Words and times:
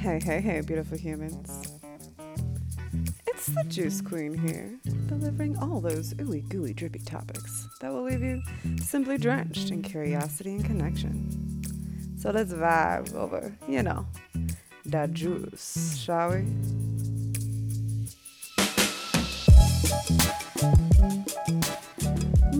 Hey, 0.00 0.18
hey, 0.24 0.40
hey, 0.40 0.62
beautiful 0.62 0.96
humans. 0.96 1.74
It's 3.26 3.48
the 3.48 3.64
Juice 3.64 4.00
Queen 4.00 4.32
here, 4.32 4.78
delivering 5.08 5.58
all 5.58 5.78
those 5.78 6.14
ooey 6.14 6.48
gooey 6.48 6.72
drippy 6.72 7.00
topics 7.00 7.68
that 7.82 7.92
will 7.92 8.04
leave 8.04 8.22
you 8.22 8.40
simply 8.82 9.18
drenched 9.18 9.70
in 9.70 9.82
curiosity 9.82 10.52
and 10.54 10.64
connection. 10.64 12.16
So 12.18 12.30
let's 12.30 12.54
vibe 12.54 13.14
over, 13.14 13.54
you 13.68 13.82
know, 13.82 14.06
that 14.86 15.12
juice, 15.12 15.98
shall 15.98 16.30
we? 16.30 16.46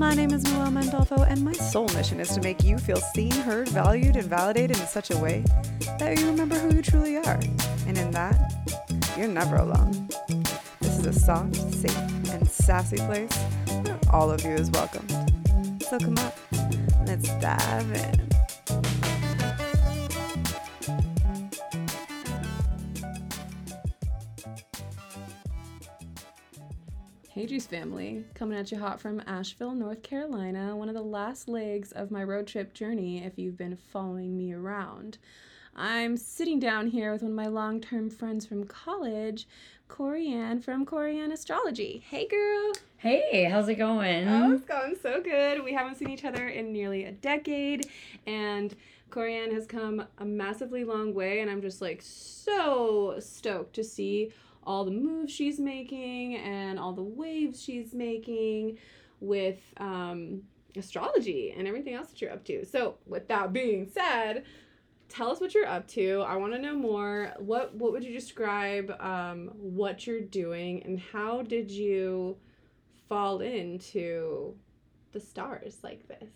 My 0.01 0.15
name 0.15 0.33
is 0.33 0.43
Noel 0.45 0.71
Mandolfo, 0.71 1.29
and 1.29 1.45
my 1.45 1.53
sole 1.53 1.87
mission 1.89 2.21
is 2.21 2.31
to 2.31 2.41
make 2.41 2.65
you 2.65 2.79
feel 2.79 2.97
seen, 2.97 3.33
heard, 3.33 3.69
valued, 3.69 4.17
and 4.17 4.25
validated 4.25 4.79
in 4.79 4.87
such 4.87 5.11
a 5.11 5.19
way 5.19 5.45
that 5.99 6.19
you 6.19 6.27
remember 6.27 6.55
who 6.55 6.75
you 6.75 6.81
truly 6.81 7.19
are. 7.19 7.39
And 7.87 7.99
in 7.99 8.11
that, 8.13 8.51
you're 9.19 9.29
never 9.29 9.57
alone. 9.57 10.09
This 10.81 11.01
is 11.01 11.05
a 11.05 11.13
soft, 11.13 11.55
safe, 11.55 11.95
and 12.33 12.49
sassy 12.49 12.97
place 12.97 13.37
where 13.83 13.99
all 14.11 14.31
of 14.31 14.43
you 14.43 14.53
is 14.53 14.71
welcome. 14.71 15.07
So 15.83 15.99
come 15.99 16.17
up, 16.17 16.35
let's 17.05 17.29
dive 17.39 17.93
in. 17.93 18.30
Hey 27.41 27.47
Juice 27.47 27.67
family, 27.67 28.23
coming 28.35 28.59
at 28.59 28.71
you 28.71 28.79
hot 28.79 29.01
from 29.01 29.23
Asheville, 29.27 29.75
North 29.75 30.03
Carolina, 30.03 30.77
one 30.77 30.91
of 30.91 30.95
the 30.95 31.01
last 31.01 31.49
legs 31.49 31.91
of 31.91 32.11
my 32.11 32.23
road 32.23 32.47
trip 32.47 32.75
journey 32.75 33.25
if 33.25 33.39
you've 33.39 33.57
been 33.57 33.79
following 33.91 34.37
me 34.37 34.53
around. 34.53 35.17
I'm 35.75 36.19
sitting 36.19 36.61
down 36.61 36.89
here 36.89 37.11
with 37.11 37.23
one 37.23 37.31
of 37.31 37.37
my 37.39 37.47
long 37.47 37.81
term 37.81 38.11
friends 38.11 38.45
from 38.45 38.65
college, 38.65 39.49
Corianne 39.89 40.63
from 40.63 40.85
Corianne 40.85 41.33
Astrology. 41.33 42.05
Hey 42.07 42.29
girl! 42.29 42.73
Hey, 42.99 43.49
how's 43.51 43.71
it 43.71 43.77
going? 43.77 44.29
Oh, 44.29 44.53
it's 44.53 44.67
going 44.67 44.97
so 45.03 45.23
good. 45.23 45.65
We 45.65 45.73
haven't 45.73 45.95
seen 45.95 46.11
each 46.11 46.27
other 46.27 46.47
in 46.47 46.75
nearly 46.75 47.05
a 47.05 47.13
decade, 47.13 47.87
and 48.27 48.77
Corianne 49.09 49.55
has 49.55 49.65
come 49.65 50.05
a 50.19 50.27
massively 50.27 50.85
long 50.85 51.15
way, 51.15 51.41
and 51.41 51.51
I'm 51.51 51.63
just 51.63 51.81
like 51.81 52.03
so 52.03 53.17
stoked 53.19 53.73
to 53.77 53.83
see 53.83 54.31
all 54.65 54.85
the 54.85 54.91
moves 54.91 55.33
she's 55.33 55.59
making 55.59 56.37
and 56.37 56.79
all 56.79 56.93
the 56.93 57.03
waves 57.03 57.63
she's 57.63 57.95
making 57.95 58.79
with 59.21 59.59
um, 59.79 60.43
astrology 60.77 61.55
and 61.57 61.67
everything 61.67 61.95
else 61.95 62.09
that 62.11 62.21
you're 62.21 62.33
up 62.33 62.45
to. 62.45 62.65
So, 62.65 62.97
with 63.07 63.29
that 63.29 63.53
being 63.53 63.89
said, 63.93 64.45
tell 65.09 65.31
us 65.31 65.41
what 65.41 65.55
you're 65.55 65.67
up 65.67 65.87
to. 65.89 66.25
I 66.27 66.37
want 66.37 66.53
to 66.53 66.59
know 66.59 66.75
more. 66.75 67.33
What 67.39 67.75
what 67.75 67.93
would 67.93 68.05
you 68.05 68.13
describe 68.13 68.91
um, 69.01 69.51
what 69.57 70.07
you're 70.07 70.21
doing 70.21 70.83
and 70.85 70.99
how 70.99 71.43
did 71.43 71.71
you 71.71 72.37
fall 73.09 73.41
into 73.41 74.55
the 75.13 75.21
stars 75.21 75.79
like 75.83 76.07
this? 76.09 76.31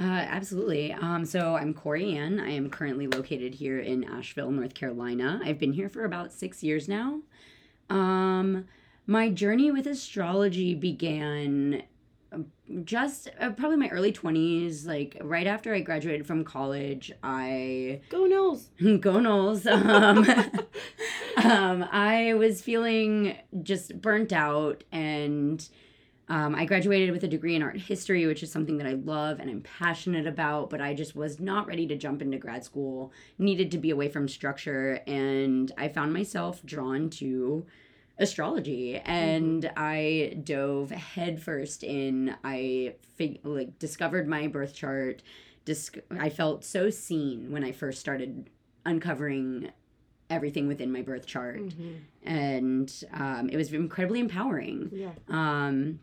Uh, 0.00 0.04
absolutely. 0.04 0.92
Um, 0.92 1.24
so 1.24 1.56
I'm 1.56 1.74
Corianne. 1.74 2.40
I 2.40 2.50
am 2.50 2.70
currently 2.70 3.08
located 3.08 3.52
here 3.52 3.80
in 3.80 4.04
Asheville, 4.04 4.52
North 4.52 4.74
Carolina. 4.74 5.40
I've 5.44 5.58
been 5.58 5.72
here 5.72 5.88
for 5.88 6.04
about 6.04 6.32
six 6.32 6.62
years 6.62 6.86
now. 6.86 7.22
Um, 7.90 8.66
my 9.06 9.30
journey 9.30 9.70
with 9.70 9.86
astrology 9.86 10.74
began 10.74 11.82
um, 12.30 12.46
just 12.84 13.30
uh, 13.40 13.50
probably 13.50 13.78
my 13.78 13.88
early 13.88 14.12
20s 14.12 14.86
like 14.86 15.16
right 15.22 15.46
after 15.46 15.74
i 15.74 15.80
graduated 15.80 16.26
from 16.26 16.44
college 16.44 17.10
i 17.22 18.00
Go 18.10 18.26
Noles! 18.26 18.68
go 19.00 19.18
noles 19.18 19.66
um, 19.66 20.18
um, 21.42 21.88
i 21.90 22.34
was 22.34 22.60
feeling 22.60 23.34
just 23.62 23.98
burnt 24.02 24.32
out 24.34 24.84
and 24.92 25.66
um, 26.28 26.54
i 26.54 26.64
graduated 26.64 27.10
with 27.10 27.24
a 27.24 27.28
degree 27.28 27.54
in 27.54 27.62
art 27.62 27.76
history 27.76 28.26
which 28.26 28.42
is 28.42 28.50
something 28.50 28.78
that 28.78 28.86
i 28.86 28.92
love 28.92 29.38
and 29.40 29.50
i'm 29.50 29.60
passionate 29.62 30.26
about 30.26 30.70
but 30.70 30.80
i 30.80 30.94
just 30.94 31.14
was 31.16 31.40
not 31.40 31.66
ready 31.66 31.86
to 31.86 31.96
jump 31.96 32.22
into 32.22 32.38
grad 32.38 32.64
school 32.64 33.12
needed 33.38 33.70
to 33.70 33.78
be 33.78 33.90
away 33.90 34.08
from 34.08 34.28
structure 34.28 35.00
and 35.06 35.72
i 35.78 35.88
found 35.88 36.12
myself 36.12 36.64
drawn 36.64 37.08
to 37.10 37.66
astrology. 38.20 38.96
And 38.96 39.70
i 39.76 40.36
dove 40.42 40.90
headfirst 40.90 41.84
in 41.84 42.34
i 42.42 42.94
fig- 43.16 43.40
like 43.44 43.78
discovered 43.78 44.26
my 44.26 44.48
birth 44.48 44.74
chart 44.74 45.22
Dis- 45.64 45.90
i 46.18 46.28
felt 46.28 46.64
so 46.64 46.90
seen 46.90 47.52
when 47.52 47.62
i 47.62 47.70
first 47.72 48.00
started 48.00 48.50
uncovering 48.84 49.70
everything 50.30 50.66
within 50.68 50.92
my 50.92 51.00
birth 51.02 51.26
chart. 51.26 51.60
And 52.22 52.92
um, 53.14 53.48
it 53.50 53.56
was 53.56 53.72
incredibly 53.72 54.20
empowering. 54.20 54.90
Yeah. 54.92 55.12
um, 55.28 56.00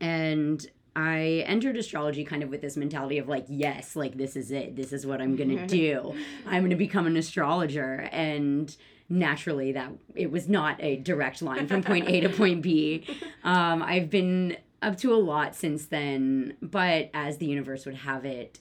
and 0.00 0.66
I 0.96 1.42
entered 1.46 1.76
astrology 1.76 2.24
kind 2.24 2.42
of 2.42 2.50
with 2.50 2.60
this 2.60 2.76
mentality 2.76 3.18
of 3.18 3.28
like, 3.28 3.46
yes, 3.48 3.96
like 3.96 4.16
this 4.16 4.36
is 4.36 4.50
it. 4.52 4.76
This 4.76 4.92
is 4.92 5.04
what 5.06 5.20
I'm 5.20 5.34
gonna 5.36 5.66
do. 5.82 6.14
I'm 6.46 6.62
gonna 6.62 6.76
become 6.76 7.06
an 7.06 7.16
astrologer. 7.16 8.08
And 8.12 8.74
naturally, 9.08 9.72
that 9.72 9.90
it 10.14 10.30
was 10.30 10.48
not 10.48 10.76
a 10.82 10.96
direct 10.96 11.42
line 11.42 11.66
from 11.66 11.82
point 11.82 12.08
A 12.08 12.20
to 12.20 12.28
point 12.28 12.62
B. 12.62 13.06
Um, 13.44 13.82
I've 13.82 14.08
been 14.08 14.56
up 14.80 14.96
to 14.98 15.12
a 15.12 15.16
lot 15.16 15.54
since 15.54 15.84
then, 15.86 16.56
but 16.62 17.10
as 17.12 17.36
the 17.36 17.44
universe 17.46 17.84
would 17.84 17.94
have 17.96 18.24
it, 18.24 18.58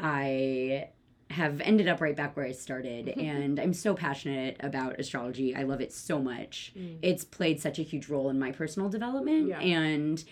I 0.00 0.88
have 1.30 1.60
ended 1.60 1.86
up 1.88 2.00
right 2.00 2.16
back 2.16 2.36
where 2.36 2.46
I 2.46 2.52
started, 2.52 3.08
and 3.16 3.60
I'm 3.60 3.72
so 3.72 3.94
passionate 3.94 4.56
about 4.60 4.98
astrology. 4.98 5.54
I 5.54 5.62
love 5.62 5.80
it 5.80 5.92
so 5.92 6.18
much. 6.20 6.72
Mm. 6.76 6.98
It's 7.02 7.24
played 7.24 7.60
such 7.60 7.78
a 7.78 7.82
huge 7.82 8.08
role 8.08 8.30
in 8.30 8.38
my 8.38 8.50
personal 8.52 8.88
development, 8.88 9.48
Yeah. 9.48 9.60
and 9.60 10.24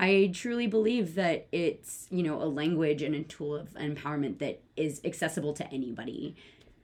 I 0.00 0.30
truly 0.32 0.66
believe 0.66 1.14
that 1.16 1.46
it's 1.52 2.08
you 2.10 2.22
know 2.22 2.42
a 2.42 2.48
language 2.48 3.02
and 3.02 3.14
a 3.14 3.22
tool 3.22 3.54
of 3.54 3.68
empowerment 3.74 4.38
that 4.38 4.62
is 4.76 5.00
accessible 5.04 5.52
to 5.54 5.72
anybody. 5.72 6.34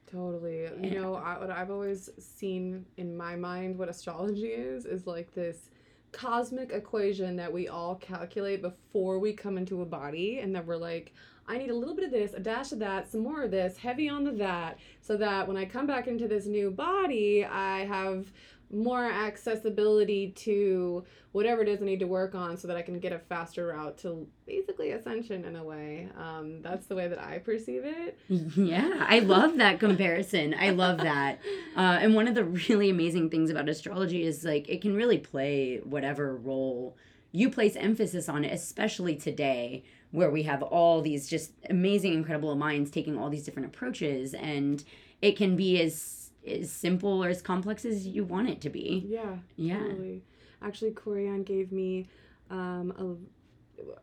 Totally. 0.07 0.69
You 0.83 1.01
know, 1.01 1.15
I, 1.15 1.39
what 1.39 1.51
I've 1.51 1.71
always 1.71 2.11
seen 2.19 2.85
in 2.99 3.17
my 3.17 3.35
mind 3.35 3.77
what 3.79 3.89
astrology 3.89 4.49
is 4.49 4.85
is 4.85 5.07
like 5.07 5.33
this 5.35 5.71
cosmic 6.13 6.73
equation 6.73 7.37
that 7.37 7.53
we 7.53 7.69
all 7.69 7.97
calculate 7.97 8.63
before 8.63 9.19
we 9.19 9.33
come 9.33 9.57
into 9.57 9.81
a 9.81 9.87
body, 9.87 10.39
and 10.39 10.55
that 10.55 10.67
we're 10.67 10.77
like, 10.77 11.13
I 11.49 11.59
need 11.59 11.71
a 11.71 11.75
little 11.75 11.95
bit 11.95 12.05
of 12.05 12.11
this, 12.11 12.35
a 12.35 12.41
dash 12.41 12.73
of 12.73 12.81
that, 12.81 13.11
some 13.11 13.23
more 13.23 13.45
of 13.45 13.51
this, 13.51 13.77
heavy 13.77 14.09
on 14.09 14.25
the 14.25 14.33
that, 14.33 14.79
so 15.01 15.17
that 15.17 15.47
when 15.47 15.57
I 15.57 15.65
come 15.65 15.87
back 15.87 16.07
into 16.07 16.29
this 16.29 16.47
new 16.47 16.71
body, 16.71 17.45
I 17.45 17.85
have 17.85 18.33
more 18.71 19.05
accessibility 19.05 20.31
to 20.31 21.05
whatever 21.33 21.63
it 21.63 21.69
is 21.69 21.83
I 21.83 21.85
need 21.85 22.01
to 22.01 22.07
work 22.07 22.35
on 22.35 22.57
so 22.57 22.67
that 22.69 22.77
I 22.77 22.83
can 22.83 22.99
get 22.99 23.13
a 23.13 23.19
faster 23.19 23.69
route 23.69 23.99
to 23.99 24.27
basically 24.47 24.93
ascension 24.93 25.45
in 25.45 25.57
a 25.57 25.63
way. 25.63 26.09
Um, 26.19 26.63
that's 26.63 26.87
the 26.87 26.95
way 26.95 27.09
that 27.09 27.21
I 27.21 27.39
perceive 27.39 27.83
it. 27.85 28.19
yeah, 28.29 29.07
I 29.09 29.21
love 29.21 29.57
that 29.59 29.79
comparison. 29.79 30.55
I 30.59 30.71
love 30.71 30.99
that. 30.99 31.41
Uh, 31.77 31.99
and 32.01 32.15
one 32.15 32.27
of 32.27 32.35
the 32.35 32.45
really 32.45 32.89
amazing 32.89 33.29
things 33.29 33.51
about 33.51 33.69
astrology 33.69 34.25
is 34.25 34.45
like 34.45 34.67
it 34.67 34.81
can 34.81 34.95
really 34.95 35.19
play 35.19 35.79
whatever 35.85 36.35
role 36.35 36.97
you 37.33 37.51
place 37.51 37.77
emphasis 37.77 38.31
on 38.31 38.47
it, 38.47 38.53
especially 38.53 39.15
today 39.15 39.85
where 40.11 40.31
we 40.31 40.45
have 40.45 40.63
all 40.63 41.03
these 41.03 41.29
just 41.29 41.53
amazing, 41.69 42.15
incredible 42.15 42.55
minds 42.55 42.91
taking 42.91 43.19
all 43.19 43.29
these 43.29 43.45
different 43.45 43.69
approaches, 43.69 44.33
and 44.33 44.83
it 45.21 45.37
can 45.37 45.55
be 45.57 45.81
as 45.83 46.01
as 46.47 46.71
simple 46.71 47.23
or 47.25 47.29
as 47.29 47.43
complex 47.43 47.85
as 47.85 48.07
you 48.07 48.25
want 48.25 48.49
it 48.49 48.61
to 48.63 48.71
be. 48.71 49.05
Yeah. 49.09 49.37
Yeah. 49.57 49.79
Totally. 49.79 50.23
Actually, 50.63 50.93
Corianne 50.93 51.45
gave 51.45 51.71
me 51.73 52.09
um, 52.51 53.21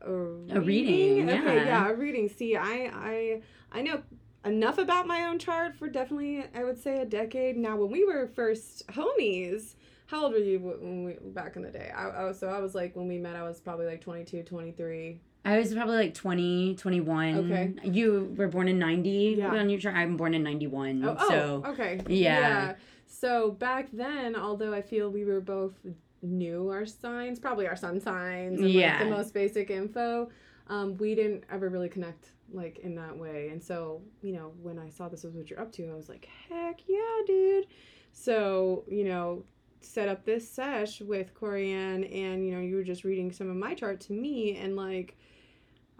a, 0.03 0.09
a, 0.09 0.57
A 0.57 0.61
reading, 0.61 1.29
Okay, 1.29 1.55
yeah. 1.55 1.63
yeah, 1.63 1.89
a 1.89 1.93
reading. 1.93 2.29
See, 2.29 2.55
I, 2.55 2.91
I, 2.93 3.41
I 3.71 3.81
know 3.81 4.03
enough 4.45 4.77
about 4.77 5.07
my 5.07 5.25
own 5.25 5.39
chart 5.39 5.75
for 5.75 5.87
definitely, 5.87 6.45
I 6.53 6.63
would 6.63 6.81
say, 6.81 6.99
a 7.01 7.05
decade. 7.05 7.57
Now, 7.57 7.77
when 7.77 7.89
we 7.89 8.05
were 8.05 8.27
first 8.27 8.85
homies, 8.87 9.75
how 10.07 10.23
old 10.25 10.33
were 10.33 10.39
you 10.39 10.59
when 10.59 11.03
we, 11.05 11.13
back 11.31 11.55
in 11.55 11.63
the 11.63 11.71
day? 11.71 11.91
I, 11.95 12.09
I 12.09 12.23
was, 12.25 12.39
so 12.39 12.49
I 12.49 12.59
was 12.59 12.75
like, 12.75 12.95
when 12.95 13.07
we 13.07 13.17
met, 13.17 13.35
I 13.35 13.43
was 13.43 13.59
probably 13.59 13.85
like 13.87 14.01
22, 14.01 14.43
23. 14.43 15.19
I 15.45 15.57
was 15.57 15.73
probably 15.73 15.97
like 15.97 16.13
20, 16.13 16.75
21. 16.75 17.51
Okay. 17.51 17.73
You 17.83 18.33
were 18.37 18.47
born 18.47 18.67
in 18.67 18.79
90 18.79 19.35
Yeah. 19.39 19.49
on 19.53 19.69
your 19.69 19.79
chart. 19.79 19.95
I'm 19.95 20.15
born 20.15 20.33
in 20.33 20.43
91. 20.43 21.03
Oh, 21.03 21.17
oh 21.19 21.29
so 21.29 21.63
okay. 21.71 21.99
yeah. 22.07 22.75
So 23.07 23.51
back 23.51 23.89
then, 23.91 24.35
although 24.35 24.73
I 24.73 24.81
feel 24.81 25.09
we 25.09 25.25
were 25.25 25.41
both 25.41 25.73
knew 26.21 26.69
our 26.69 26.85
signs, 26.85 27.39
probably 27.39 27.67
our 27.67 27.75
sun 27.75 27.99
signs, 27.99 28.59
and 28.61 28.69
Yeah. 28.69 28.99
like 28.99 29.03
the 29.03 29.09
most 29.09 29.33
basic 29.33 29.69
info, 29.69 30.29
um, 30.67 30.95
we 30.97 31.13
didn't 31.13 31.43
ever 31.51 31.69
really 31.69 31.89
connect 31.89 32.31
like 32.51 32.79
in 32.79 32.95
that 32.95 33.17
way. 33.17 33.49
And 33.49 33.61
so, 33.61 34.01
you 34.21 34.33
know, 34.33 34.53
when 34.61 34.79
I 34.79 34.89
saw 34.89 35.09
this 35.09 35.23
was 35.23 35.35
what 35.35 35.49
you're 35.49 35.59
up 35.59 35.71
to, 35.73 35.89
I 35.91 35.95
was 35.95 36.07
like, 36.07 36.27
heck 36.49 36.81
yeah, 36.87 37.21
dude. 37.25 37.67
So, 38.13 38.85
you 38.87 39.03
know, 39.03 39.43
set 39.81 40.07
up 40.07 40.23
this 40.23 40.49
sesh 40.49 41.01
with 41.01 41.33
Corianne 41.33 42.03
and, 42.15 42.45
you 42.45 42.53
know, 42.53 42.61
you 42.61 42.75
were 42.75 42.83
just 42.83 43.03
reading 43.03 43.31
some 43.31 43.49
of 43.49 43.55
my 43.57 43.73
chart 43.73 43.99
to 44.01 44.13
me 44.13 44.55
and 44.57 44.75
like 44.75 45.17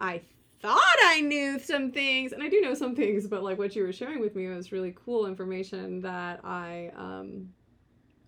I 0.00 0.20
thought 0.60 0.96
I 1.04 1.20
knew 1.20 1.58
some 1.58 1.90
things, 1.92 2.32
and 2.32 2.42
I 2.42 2.48
do 2.48 2.60
know 2.60 2.74
some 2.74 2.94
things, 2.96 3.26
but 3.26 3.42
like 3.42 3.58
what 3.58 3.76
you 3.76 3.82
were 3.82 3.92
sharing 3.92 4.20
with 4.20 4.34
me 4.34 4.48
was 4.48 4.72
really 4.72 4.94
cool 5.04 5.26
information 5.26 6.00
that 6.02 6.40
I 6.44 6.90
um 6.96 7.50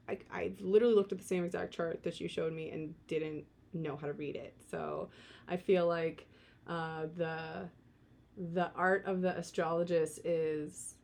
I 0.08 0.18
I 0.32 0.52
literally 0.60 0.94
looked 0.94 1.12
at 1.12 1.18
the 1.18 1.24
same 1.24 1.44
exact 1.44 1.72
chart 1.72 2.02
that 2.02 2.20
you 2.20 2.28
showed 2.28 2.52
me 2.52 2.70
and 2.70 2.94
didn't 3.08 3.44
know 3.72 3.96
how 3.96 4.06
to 4.06 4.12
read 4.12 4.36
it. 4.36 4.54
So 4.70 5.08
I 5.48 5.56
feel 5.56 5.86
like 5.86 6.26
uh, 6.68 7.06
the 7.16 7.68
the 8.52 8.70
art 8.74 9.04
of 9.06 9.22
the 9.22 9.36
astrologist 9.36 10.20
is 10.24 10.95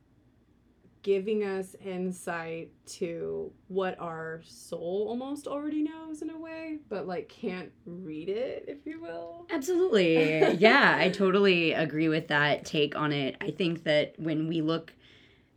giving 1.03 1.43
us 1.43 1.75
insight 1.85 2.71
to 2.87 3.51
what 3.69 3.99
our 3.99 4.41
soul 4.45 5.07
almost 5.09 5.47
already 5.49 5.83
knows 5.83 6.23
in 6.23 6.31
a 6.31 6.39
way, 6.39 6.79
but 6.89 7.07
like 7.07 7.29
can't 7.29 7.71
read 7.87 8.29
it, 8.29 8.65
if 8.69 8.87
you 8.87 9.01
will. 9.03 9.47
Absolutely. 9.51 10.55
yeah, 10.59 10.97
I 10.99 11.09
totally 11.11 11.73
agree 11.73 12.09
with 12.09 12.29
that 12.29 12.65
take 12.65 12.95
on 12.97 13.13
it. 13.13 13.37
I 13.41 13.51
think 13.51 13.85
that 13.85 14.15
when 14.19 14.47
we 14.49 14.61
look 14.63 14.93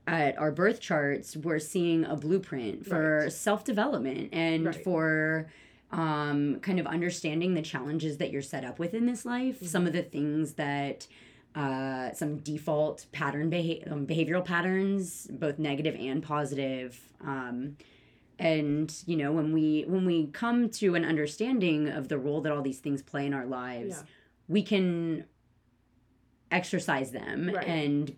at 0.07 0.37
our 0.37 0.51
birth 0.51 0.79
charts, 0.79 1.35
we're 1.37 1.59
seeing 1.59 2.05
a 2.05 2.15
blueprint 2.15 2.85
for 2.85 3.21
Right. 3.23 3.31
self 3.31 3.63
development 3.63 4.29
and 4.33 4.65
Right. 4.67 4.83
for 4.83 5.51
um, 5.91 6.59
kind 6.61 6.79
of 6.79 6.87
understanding 6.87 7.53
the 7.53 7.61
challenges 7.61 8.17
that 8.17 8.31
you're 8.31 8.41
set 8.41 8.65
up 8.65 8.79
with 8.79 8.93
in 8.93 9.05
this 9.05 9.23
life, 9.25 9.57
Mm-hmm. 9.57 9.65
some 9.67 9.85
of 9.87 9.93
the 9.93 10.01
things 10.03 10.53
that. 10.53 11.07
Uh, 11.55 12.13
some 12.13 12.37
default 12.39 13.05
pattern 13.13 13.49
beha- 13.49 13.89
um, 13.89 14.05
behavioral 14.05 14.43
patterns, 14.43 15.25
both 15.31 15.57
negative 15.57 15.95
and 15.97 16.21
positive. 16.21 16.99
Um, 17.25 17.77
and 18.37 18.93
you 19.05 19.15
know 19.15 19.31
when 19.31 19.53
we 19.53 19.85
when 19.87 20.05
we 20.05 20.27
come 20.27 20.69
to 20.69 20.95
an 20.95 21.05
understanding 21.05 21.87
of 21.87 22.09
the 22.09 22.17
role 22.17 22.41
that 22.41 22.51
all 22.51 22.61
these 22.61 22.79
things 22.79 23.01
play 23.01 23.25
in 23.25 23.33
our 23.33 23.45
lives 23.45 23.95
Yeah. 23.99 24.03
we 24.49 24.61
can 24.61 25.23
exercise 26.51 27.11
them 27.11 27.49
Right. 27.53 27.65
and 27.65 28.15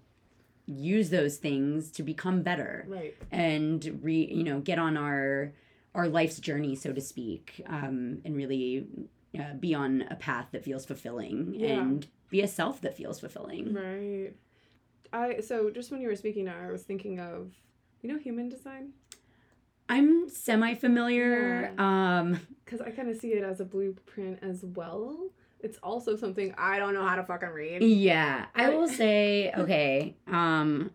use 0.66 1.12
those 1.12 1.38
things 1.38 1.92
to 1.92 2.02
become 2.04 2.42
better 2.42 2.86
Right. 2.88 3.16
and 3.32 4.00
re 4.02 4.26
you 4.26 4.44
know 4.44 4.60
get 4.60 4.80
on 4.80 4.98
our 4.98 5.54
our 5.96 6.08
life's 6.08 6.40
journey 6.40 6.76
so 6.76 6.92
to 6.94 7.02
speak 7.02 7.62
um, 7.68 8.20
and 8.26 8.36
really 8.36 8.88
uh, 9.40 9.54
be 9.60 9.76
on 9.76 10.02
a 10.10 10.16
path 10.16 10.48
that 10.52 10.64
feels 10.64 10.84
fulfilling 10.86 11.54
Yeah. 11.54 11.80
and 11.80 12.08
be 12.30 12.42
a 12.42 12.48
self 12.48 12.82
that 12.82 12.96
feels 12.96 13.20
fulfilling 13.20 13.74
Right. 13.74 14.34
I 15.14 15.40
so 15.40 15.70
just 15.70 15.92
when 15.92 16.02
you 16.02 16.08
were 16.10 16.16
speaking, 16.16 16.50
I 16.50 16.72
was 16.72 16.84
thinking 16.84 17.20
of 17.20 17.52
you 18.02 18.12
know 18.12 18.20
human 18.20 18.48
design 18.48 18.94
i'm 19.90 20.30
semi 20.30 20.76
familiar 20.76 21.74
um 21.80 22.40
because 22.68 22.82
I 22.82 22.92
kind 22.92 23.10
of 23.10 23.16
see 23.16 23.30
it 23.30 23.44
as 23.44 23.62
a 23.62 23.66
blueprint 23.66 24.40
as 24.42 24.64
well. 24.64 25.30
It's 25.62 25.78
also 25.82 26.18
something 26.18 26.54
I 26.58 26.80
don't 26.80 26.94
know 26.94 27.08
how 27.08 27.16
to 27.16 27.24
fucking 27.24 27.50
read. 27.50 27.82
Yeah, 27.82 28.46
I 28.54 28.70
will 28.70 28.90
say, 28.90 29.52
okay, 29.58 30.18
um, 30.28 30.92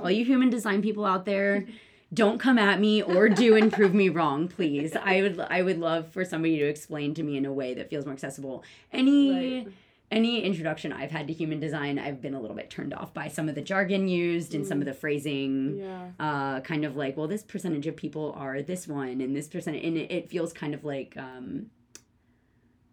all 0.00 0.10
you 0.10 0.24
human 0.24 0.48
design 0.48 0.80
people 0.80 1.04
out 1.04 1.26
there, 1.26 1.66
don't 2.14 2.38
come 2.38 2.58
at 2.58 2.80
me 2.80 3.02
or 3.02 3.28
do 3.28 3.54
and 3.54 3.70
prove 3.70 3.92
me 3.92 4.08
wrong, 4.08 4.48
please. 4.48 4.96
I 4.96 5.20
would 5.20 5.38
I 5.38 5.60
would 5.60 5.78
love 5.78 6.08
for 6.08 6.24
somebody 6.24 6.58
to 6.58 6.64
explain 6.64 7.12
to 7.14 7.22
me 7.22 7.36
in 7.36 7.44
a 7.44 7.52
way 7.52 7.74
that 7.74 7.90
feels 7.90 8.06
more 8.06 8.14
accessible. 8.14 8.64
Any 8.90 9.60
Right. 9.64 9.68
Any 10.10 10.42
introduction 10.42 10.92
I've 10.92 11.10
had 11.10 11.28
to 11.28 11.32
human 11.32 11.60
design, 11.60 11.98
I've 11.98 12.20
been 12.20 12.34
a 12.34 12.40
little 12.40 12.56
bit 12.56 12.68
turned 12.68 12.92
off 12.92 13.14
by 13.14 13.28
some 13.28 13.48
of 13.48 13.54
the 13.54 13.62
jargon 13.62 14.08
used 14.08 14.54
and 14.54 14.66
some 14.66 14.80
of 14.80 14.86
the 14.86 14.94
phrasing. 14.94 15.78
Yeah. 15.78 16.10
Uh, 16.18 16.60
kind 16.60 16.84
of 16.84 16.96
like, 16.96 17.16
well, 17.16 17.28
this 17.28 17.42
percentage 17.42 17.86
of 17.86 17.96
people 17.96 18.34
are 18.36 18.60
this 18.60 18.88
one, 18.88 19.20
and 19.20 19.36
this 19.36 19.46
percent, 19.48 19.76
and 19.76 19.96
it, 19.96 20.10
it 20.10 20.28
feels 20.28 20.52
kind 20.52 20.74
of 20.74 20.84
like 20.84 21.16
um, 21.16 21.66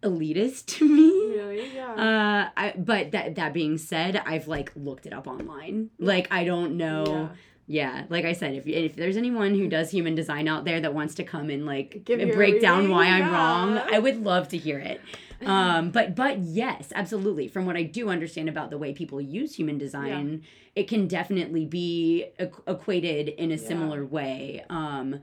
elitist 0.04 0.66
to 0.78 0.88
me. 0.88 1.36
Really? 1.36 1.76
Yeah. 1.76 1.92
Uh, 1.94 2.50
I, 2.56 2.74
but 2.78 3.12
that 3.12 3.36
that 3.36 3.54
being 3.54 3.78
said, 3.78 4.22
I've 4.26 4.48
like 4.48 4.72
looked 4.76 5.06
it 5.06 5.14
up 5.14 5.28
online. 5.28 5.90
Like 5.98 6.28
I 6.32 6.44
don't 6.44 6.78
know. 6.78 7.06
Yeah, 7.08 7.28
like 7.68 8.26
I 8.26 8.34
said, 8.34 8.56
if 8.56 8.66
if 8.66 8.96
there's 8.96 9.18
anyone 9.18 9.54
who 9.56 9.68
does 9.68 9.92
human 9.92 10.16
design 10.16 10.48
out 10.48 10.64
there 10.66 10.80
that 10.82 10.94
wants 10.94 11.16
to 11.16 11.24
come 11.24 11.50
and 11.50 11.66
like 11.66 12.04
Give 12.06 12.20
you 12.20 12.32
a 12.32 12.34
break 12.36 12.62
down 12.62 12.90
why 12.90 13.08
I'm 13.08 13.32
wrong, 13.32 13.78
I 13.78 14.00
would 14.00 14.24
love 14.24 14.48
to 14.50 14.58
hear 14.58 14.80
it. 14.80 15.02
Um, 15.46 15.92
but 15.92 16.16
but 16.16 16.40
yes, 16.40 16.92
absolutely. 16.96 17.48
From 17.48 17.66
what 17.66 17.76
I 17.78 17.84
do 17.84 18.10
understand 18.10 18.50
about 18.50 18.70
the 18.70 18.78
way 18.78 18.94
people 18.94 19.22
use 19.22 19.56
human 19.56 19.78
design, 19.78 20.44
it 20.76 20.88
can 20.88 21.08
definitely 21.08 21.66
be 21.66 22.26
equ- 22.40 22.62
equated 22.68 23.30
in 23.30 23.52
a 23.52 23.56
Yeah. 23.56 23.68
similar 23.68 24.06
way. 24.06 24.64
Um, 24.70 25.20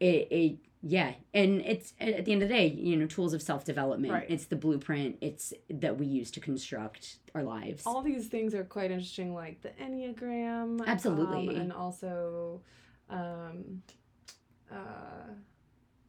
it, 0.00 0.28
it 0.30 0.56
yeah, 0.86 1.14
and 1.32 1.62
it's 1.62 1.94
at 1.98 2.26
the 2.26 2.32
end 2.32 2.42
of 2.42 2.48
the 2.48 2.54
day, 2.54 2.66
you 2.66 2.94
know, 2.96 3.06
tools 3.06 3.32
of 3.32 3.40
self 3.40 3.64
development. 3.64 4.12
Right. 4.12 4.26
It's 4.28 4.44
the 4.44 4.56
blueprint. 4.56 5.16
It's 5.22 5.54
that 5.70 5.96
we 5.98 6.06
use 6.06 6.30
to 6.32 6.40
construct 6.40 7.16
our 7.34 7.42
lives. 7.42 7.84
all 7.86 8.02
these 8.02 8.26
things 8.26 8.54
are 8.54 8.64
quite 8.64 8.90
interesting, 8.90 9.32
like 9.34 9.62
the 9.62 9.70
Enneagram. 9.82 10.84
Absolutely. 10.86 11.48
um, 11.48 11.56
and 11.62 11.72
also, 11.72 12.60
um, 13.08 13.82
uh, 14.70 14.76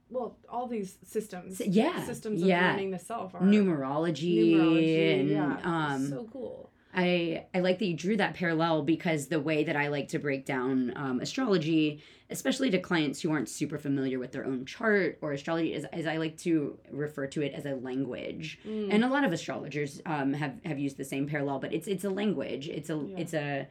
well, 0.09 0.37
all 0.49 0.67
these 0.67 0.97
systems. 1.05 1.61
Yeah, 1.65 2.03
Systems 2.05 2.41
of 2.41 2.47
yeah. 2.47 2.71
learning 2.71 2.91
the 2.91 2.99
self 2.99 3.33
are 3.33 3.41
numerology, 3.41 4.51
numerology. 4.55 5.19
and 5.21 5.29
yeah. 5.29 5.57
um 5.63 6.09
so 6.09 6.27
cool. 6.31 6.71
I 6.95 7.45
I 7.53 7.59
like 7.59 7.79
that 7.79 7.85
you 7.85 7.93
drew 7.93 8.15
that 8.17 8.35
parallel 8.35 8.83
because 8.83 9.27
the 9.27 9.39
way 9.39 9.63
that 9.65 9.75
I 9.75 9.89
like 9.89 10.07
to 10.09 10.19
break 10.19 10.45
down 10.45 10.93
um, 10.95 11.19
astrology, 11.19 12.01
especially 12.29 12.69
to 12.71 12.79
clients 12.79 13.21
who 13.21 13.31
aren't 13.31 13.49
super 13.49 13.77
familiar 13.77 14.17
with 14.17 14.31
their 14.31 14.45
own 14.45 14.65
chart 14.65 15.19
or 15.21 15.33
astrology, 15.33 15.73
is, 15.73 15.85
is 15.93 16.07
I 16.07 16.17
like 16.17 16.37
to 16.39 16.79
refer 16.91 17.27
to 17.27 17.41
it 17.41 17.53
as 17.53 17.65
a 17.65 17.75
language. 17.75 18.59
Mm. 18.65 18.93
And 18.93 19.03
a 19.03 19.09
lot 19.09 19.25
of 19.25 19.33
astrologers 19.33 20.01
um, 20.05 20.33
have 20.33 20.53
have 20.65 20.79
used 20.79 20.95
the 20.95 21.03
same 21.03 21.27
parallel, 21.27 21.59
but 21.59 21.73
it's 21.73 21.87
it's 21.87 22.05
a 22.05 22.09
language. 22.09 22.69
It's 22.69 22.89
a 22.89 22.95
Yeah. 22.95 23.17
it's 23.17 23.33
a 23.33 23.67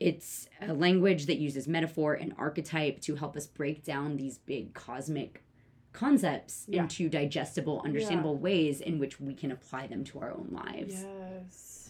it's 0.00 0.48
a 0.60 0.72
language 0.72 1.26
that 1.26 1.36
uses 1.36 1.68
metaphor 1.68 2.14
and 2.14 2.34
archetype 2.38 3.00
to 3.02 3.14
help 3.14 3.36
us 3.36 3.46
break 3.46 3.84
down 3.84 4.16
these 4.16 4.38
big 4.38 4.72
cosmic 4.74 5.44
concepts 5.92 6.64
Yeah. 6.68 6.82
into 6.82 7.08
digestible, 7.08 7.80
understandable 7.84 8.36
ways 8.36 8.80
in 8.80 8.98
which 8.98 9.20
we 9.20 9.34
can 9.34 9.52
apply 9.52 9.86
them 9.86 10.02
to 10.04 10.18
our 10.20 10.32
own 10.32 10.48
lives. 10.50 11.04
Yes. 11.04 11.83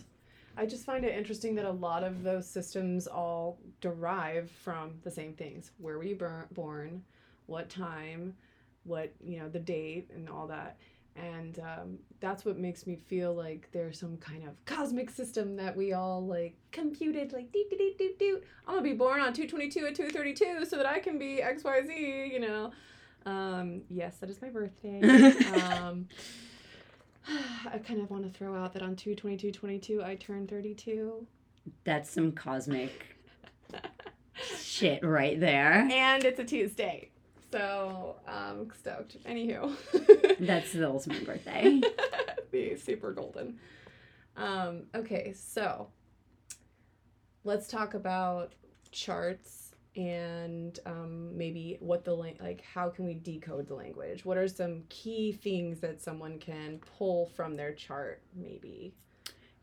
I 0.56 0.66
just 0.66 0.84
find 0.84 1.04
it 1.04 1.16
interesting 1.16 1.54
that 1.56 1.64
a 1.64 1.70
lot 1.70 2.04
of 2.04 2.22
those 2.22 2.48
systems 2.48 3.06
all 3.06 3.58
derive 3.80 4.50
from 4.50 4.92
the 5.02 5.10
same 5.10 5.34
things. 5.34 5.72
Where 5.78 5.96
were 5.98 6.04
you 6.04 6.16
bur- 6.16 6.48
born? 6.52 7.02
What 7.46 7.68
time? 7.68 8.34
What, 8.84 9.12
you 9.22 9.38
know, 9.38 9.48
the 9.48 9.58
date 9.58 10.10
and 10.14 10.28
all 10.28 10.46
that. 10.48 10.76
And 11.16 11.60
um, 11.60 11.98
that's 12.20 12.44
what 12.44 12.58
makes 12.58 12.86
me 12.86 12.96
feel 12.96 13.34
like 13.34 13.68
there's 13.72 14.00
some 14.00 14.16
kind 14.16 14.42
of 14.46 14.62
cosmic 14.64 15.10
system 15.10 15.56
that 15.56 15.76
we 15.76 15.92
all 15.92 16.24
like 16.26 16.56
computed, 16.72 17.32
like, 17.32 17.52
doot, 17.52 17.70
doot, 17.70 17.78
doot, 17.78 17.98
doot, 17.98 18.18
doot. 18.18 18.44
I'm 18.66 18.74
gonna 18.74 18.82
be 18.82 18.94
born 18.94 19.20
on 19.20 19.32
222 19.32 19.86
at 19.86 19.94
232 19.94 20.64
so 20.66 20.76
that 20.76 20.86
I 20.86 20.98
can 20.98 21.18
be 21.18 21.40
XYZ, 21.42 22.32
you 22.32 22.40
know. 22.40 22.72
Um, 23.26 23.82
yes, 23.88 24.16
that 24.18 24.28
is 24.28 24.42
my 24.42 24.50
birthday. 24.50 25.00
um, 25.62 26.08
I 27.72 27.78
kind 27.78 28.00
of 28.00 28.10
want 28.10 28.24
to 28.24 28.38
throw 28.38 28.54
out 28.54 28.72
that 28.74 28.82
on 28.82 28.96
22222 28.96 30.02
I 30.02 30.14
turned 30.16 30.48
32. 30.48 31.26
That's 31.84 32.10
some 32.10 32.32
cosmic 32.32 33.16
shit 34.58 35.04
right 35.04 35.38
there. 35.40 35.88
And 35.90 36.24
it's 36.24 36.38
a 36.38 36.44
Tuesday. 36.44 37.10
So, 37.50 38.16
um 38.26 38.68
stoked. 38.78 39.22
Anywho. 39.24 40.38
That's 40.40 40.72
the 40.72 40.88
ultimate 40.88 41.24
birthday. 41.24 41.80
the 42.50 42.76
super 42.76 43.12
golden. 43.12 43.58
Um, 44.36 44.84
okay, 44.94 45.32
so 45.36 45.88
let's 47.44 47.68
talk 47.68 47.94
about 47.94 48.52
charts 48.90 49.63
and 49.96 50.80
um, 50.86 51.36
maybe 51.36 51.76
what 51.80 52.04
the 52.04 52.12
like 52.12 52.62
how 52.74 52.88
can 52.88 53.04
we 53.06 53.14
decode 53.14 53.66
the 53.68 53.74
language 53.74 54.24
what 54.24 54.36
are 54.36 54.48
some 54.48 54.82
key 54.88 55.32
things 55.32 55.80
that 55.80 56.00
someone 56.02 56.38
can 56.38 56.78
pull 56.98 57.26
from 57.36 57.54
their 57.54 57.72
chart 57.72 58.20
maybe 58.34 58.92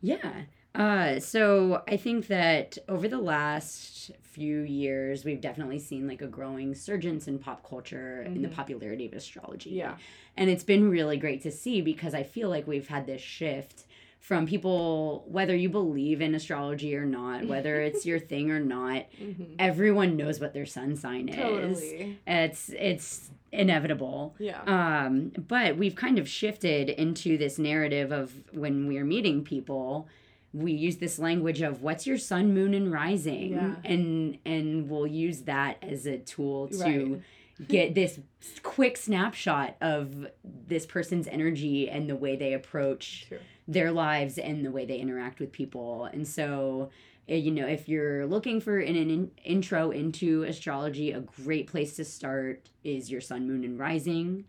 Yeah. 0.02 0.44
Uh, 0.74 1.20
so 1.20 1.84
I 1.88 1.98
think 1.98 2.28
that 2.28 2.78
over 2.88 3.10
the 3.10 3.20
last 3.20 4.12
few 4.22 4.62
years, 4.62 5.26
we've 5.26 5.42
definitely 5.42 5.80
seen 5.80 6.08
like 6.08 6.22
a 6.22 6.28
growing 6.28 6.74
surgence 6.76 7.28
in 7.28 7.40
pop 7.40 7.68
culture 7.68 8.22
in 8.22 8.42
the 8.42 8.48
Mhm. 8.48 8.54
popularity 8.56 9.06
of 9.06 9.14
astrology. 9.14 9.72
yeah 9.72 9.98
And 10.38 10.50
it's 10.50 10.64
been 10.64 10.90
really 10.90 11.18
great 11.18 11.42
to 11.42 11.52
see 11.52 11.82
because 11.82 12.14
I 12.14 12.24
feel 12.24 12.50
like 12.50 12.68
we've 12.68 12.88
had 12.88 13.06
this 13.06 13.22
shift 13.22 13.84
from 14.22 14.46
people, 14.46 15.26
whether 15.28 15.56
you 15.56 15.68
believe 15.68 16.22
in 16.22 16.36
astrology 16.36 16.96
or 16.96 17.06
not, 17.06 17.46
whether 17.54 17.82
it's 17.82 18.06
your 18.06 18.20
thing 18.20 18.52
or 18.52 18.60
not, 18.60 19.06
mm-hmm. 19.20 19.56
everyone 19.60 20.16
knows 20.16 20.40
what 20.40 20.54
their 20.54 20.66
sun 20.66 20.96
sign 20.96 21.28
is. 21.28 21.36
totally 21.36 22.20
It's 22.28 22.70
it's 22.70 23.32
inevitable. 23.52 24.36
yeah 24.40 24.62
Um, 24.62 25.34
but 25.48 25.76
we've 25.76 25.96
kind 25.96 26.18
of 26.20 26.30
shifted 26.30 26.90
into 26.90 27.38
this 27.38 27.60
narrative 27.60 28.12
of 28.14 28.32
when 28.54 28.88
we're 28.88 29.04
meeting 29.04 29.44
people, 29.44 30.08
we 30.54 30.72
use 30.72 30.98
this 30.98 31.18
language 31.20 31.62
of 31.62 31.82
what's 31.82 32.06
your 32.06 32.18
sun, 32.18 32.54
moon, 32.54 32.74
and 32.74 32.92
rising, 32.92 33.54
Yeah. 33.54 33.76
and 33.84 34.38
and 34.46 34.90
we'll 34.90 35.08
use 35.08 35.42
that 35.42 35.78
as 35.82 36.06
a 36.06 36.18
tool 36.20 36.68
to 36.68 36.78
Right. 36.84 37.22
Get 37.68 37.96
this 37.96 38.20
quick 38.64 38.98
snapshot 38.98 39.76
of 39.82 40.28
this 40.44 40.86
person's 40.86 41.28
energy 41.28 41.90
and 41.90 42.10
the 42.10 42.16
way 42.16 42.36
they 42.36 42.54
approach 42.54 43.28
their 43.68 43.92
lives 43.92 44.38
and 44.38 44.66
the 44.66 44.72
way 44.72 44.86
they 44.86 44.98
interact 44.98 45.40
with 45.40 45.52
people. 45.52 46.06
And 46.06 46.28
so, 46.28 46.90
eh, 47.30 47.36
you 47.36 47.52
know, 47.52 47.68
if 47.68 47.88
you're 47.88 48.26
looking 48.26 48.60
for 48.62 48.80
an, 48.80 48.96
an 48.96 49.32
intro 49.44 49.92
into 49.92 50.44
astrology, 50.44 51.12
a 51.12 51.22
great 51.22 51.68
place 51.68 51.96
to 51.98 52.06
start 52.06 52.70
is 52.84 53.12
your 53.12 53.22
sun, 53.22 53.48
moon, 53.48 53.64
and 53.64 53.78
rising. 53.78 54.46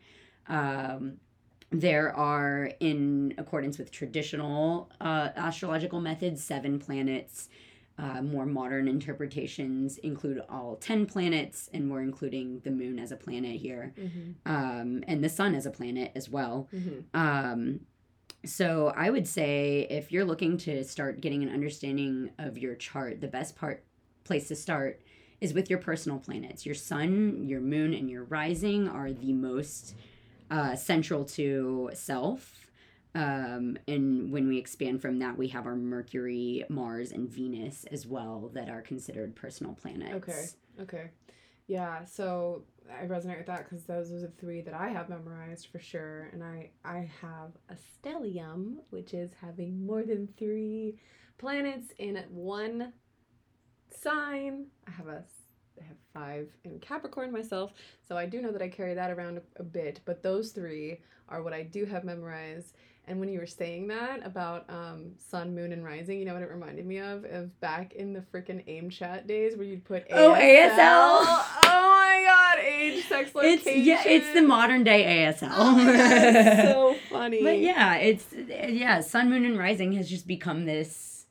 Um, 0.48 1.18
there 1.70 2.14
are, 2.14 2.70
in 2.80 3.34
accordance 3.38 3.78
with 3.78 3.90
traditional 3.90 4.90
uh, 5.00 5.30
astrological 5.36 6.00
methods, 6.00 6.44
seven 6.44 6.78
planets. 6.78 7.48
Uh, 8.02 8.20
more 8.20 8.46
modern 8.46 8.88
interpretations 8.88 9.96
include 9.98 10.40
all 10.48 10.76
10 10.76 11.06
planets, 11.06 11.70
and 11.72 11.88
we're 11.90 12.02
including 12.02 12.60
the 12.64 12.70
moon 12.70 12.98
as 12.98 13.12
a 13.12 13.16
planet 13.16 13.56
here, 13.60 13.94
Mm-hmm. 13.98 14.30
um, 14.52 15.04
and 15.06 15.22
the 15.22 15.28
sun 15.28 15.54
as 15.54 15.66
a 15.66 15.70
planet 15.70 16.10
as 16.16 16.28
well. 16.28 16.68
Mm-hmm. 16.74 16.98
Um, 17.14 17.80
so 18.44 18.92
I 18.96 19.10
would 19.10 19.28
say 19.28 19.86
if 19.88 20.10
you're 20.10 20.24
looking 20.24 20.56
to 20.58 20.82
start 20.82 21.20
getting 21.20 21.44
an 21.44 21.48
understanding 21.48 22.30
of 22.38 22.58
your 22.58 22.74
chart, 22.74 23.20
the 23.20 23.28
best 23.28 23.54
part 23.56 23.84
place 24.24 24.48
to 24.48 24.56
start 24.56 25.00
is 25.40 25.52
with 25.54 25.70
your 25.70 25.78
personal 25.78 26.18
planets. 26.18 26.66
Your 26.66 26.74
sun, 26.74 27.44
your 27.44 27.60
moon, 27.60 27.94
and 27.94 28.10
your 28.10 28.24
rising 28.24 28.88
are 28.88 29.12
the 29.12 29.32
most 29.32 29.94
uh, 30.50 30.74
central 30.74 31.24
to 31.24 31.90
self. 31.94 32.61
Um, 33.14 33.76
and 33.86 34.32
when 34.32 34.48
we 34.48 34.58
expand 34.58 35.02
from 35.02 35.18
that, 35.18 35.36
we 35.36 35.48
have 35.48 35.66
our 35.66 35.76
Mercury, 35.76 36.64
Mars, 36.68 37.12
and 37.12 37.28
Venus 37.28 37.84
as 37.90 38.06
well 38.06 38.50
that 38.54 38.70
are 38.70 38.80
considered 38.80 39.36
personal 39.36 39.74
planets. 39.74 40.14
Okay. 40.28 40.44
Okay. 40.80 41.10
Yeah, 41.66 42.04
so 42.04 42.64
I 42.90 43.04
resonate 43.06 43.38
with 43.38 43.46
that 43.46 43.64
because 43.68 43.84
those 43.84 44.12
are 44.12 44.20
the 44.20 44.32
three 44.38 44.62
that 44.62 44.74
I 44.74 44.88
have 44.88 45.08
memorized 45.08 45.68
for 45.68 45.78
sure. 45.78 46.30
And 46.32 46.42
I, 46.42 46.70
I 46.84 47.10
have 47.20 47.52
a 47.68 47.74
stellium, 47.74 48.76
which 48.90 49.14
is 49.14 49.30
having 49.40 49.86
more 49.86 50.02
than 50.02 50.28
three 50.38 50.98
planets 51.38 51.92
in 51.98 52.22
one 52.30 52.92
sign. 53.90 54.66
I 54.86 54.90
have 54.90 55.08
a 55.08 55.24
I 55.80 55.84
have 55.84 55.96
five 56.12 56.50
in 56.64 56.78
Capricorn 56.80 57.32
myself, 57.32 57.72
so 58.06 58.16
I 58.16 58.26
do 58.26 58.42
know 58.42 58.52
that 58.52 58.60
I 58.62 58.68
carry 58.68 58.94
that 58.94 59.10
around 59.10 59.38
a, 59.38 59.42
a 59.60 59.64
bit. 59.64 60.00
But 60.04 60.22
those 60.22 60.50
three 60.52 61.00
are 61.28 61.42
what 61.42 61.54
I 61.54 61.62
do 61.62 61.86
have 61.86 62.04
memorized. 62.04 62.76
And 63.08 63.18
when 63.18 63.28
you 63.28 63.40
were 63.40 63.46
saying 63.46 63.88
that 63.88 64.24
about 64.24 64.64
um, 64.70 65.12
sun, 65.18 65.54
moon, 65.56 65.72
and 65.72 65.84
rising, 65.84 66.20
you 66.20 66.24
know 66.24 66.34
what 66.34 66.42
it 66.42 66.50
reminded 66.50 66.86
me 66.86 66.98
of? 66.98 67.24
Of 67.24 67.58
back 67.60 67.94
in 67.94 68.12
the 68.12 68.20
freaking 68.32 68.62
AIM 68.68 68.90
chat 68.90 69.26
days 69.26 69.56
where 69.56 69.66
you'd 69.66 69.84
put 69.84 70.04
Oh, 70.12 70.34
ASL. 70.34 70.78
Oh 71.64 71.98
my 71.98 72.24
god, 72.24 72.64
age, 72.64 73.04
sex, 73.08 73.34
location. 73.34 73.60
It's 73.66 73.86
yeah, 73.86 74.02
it's 74.06 74.32
the 74.32 74.42
modern 74.42 74.84
day 74.84 75.26
ASL. 75.26 75.50
Oh 75.52 75.72
my 75.72 75.84
God, 75.84 76.12
it's 76.36 76.62
so 76.70 76.96
funny. 77.10 77.42
But 77.42 77.58
yeah, 77.58 77.96
it's 77.96 78.26
yeah, 78.32 79.00
sun, 79.00 79.30
moon, 79.30 79.44
and 79.44 79.58
rising 79.58 79.92
has 79.94 80.08
just 80.08 80.26
become 80.28 80.64
this 80.64 81.26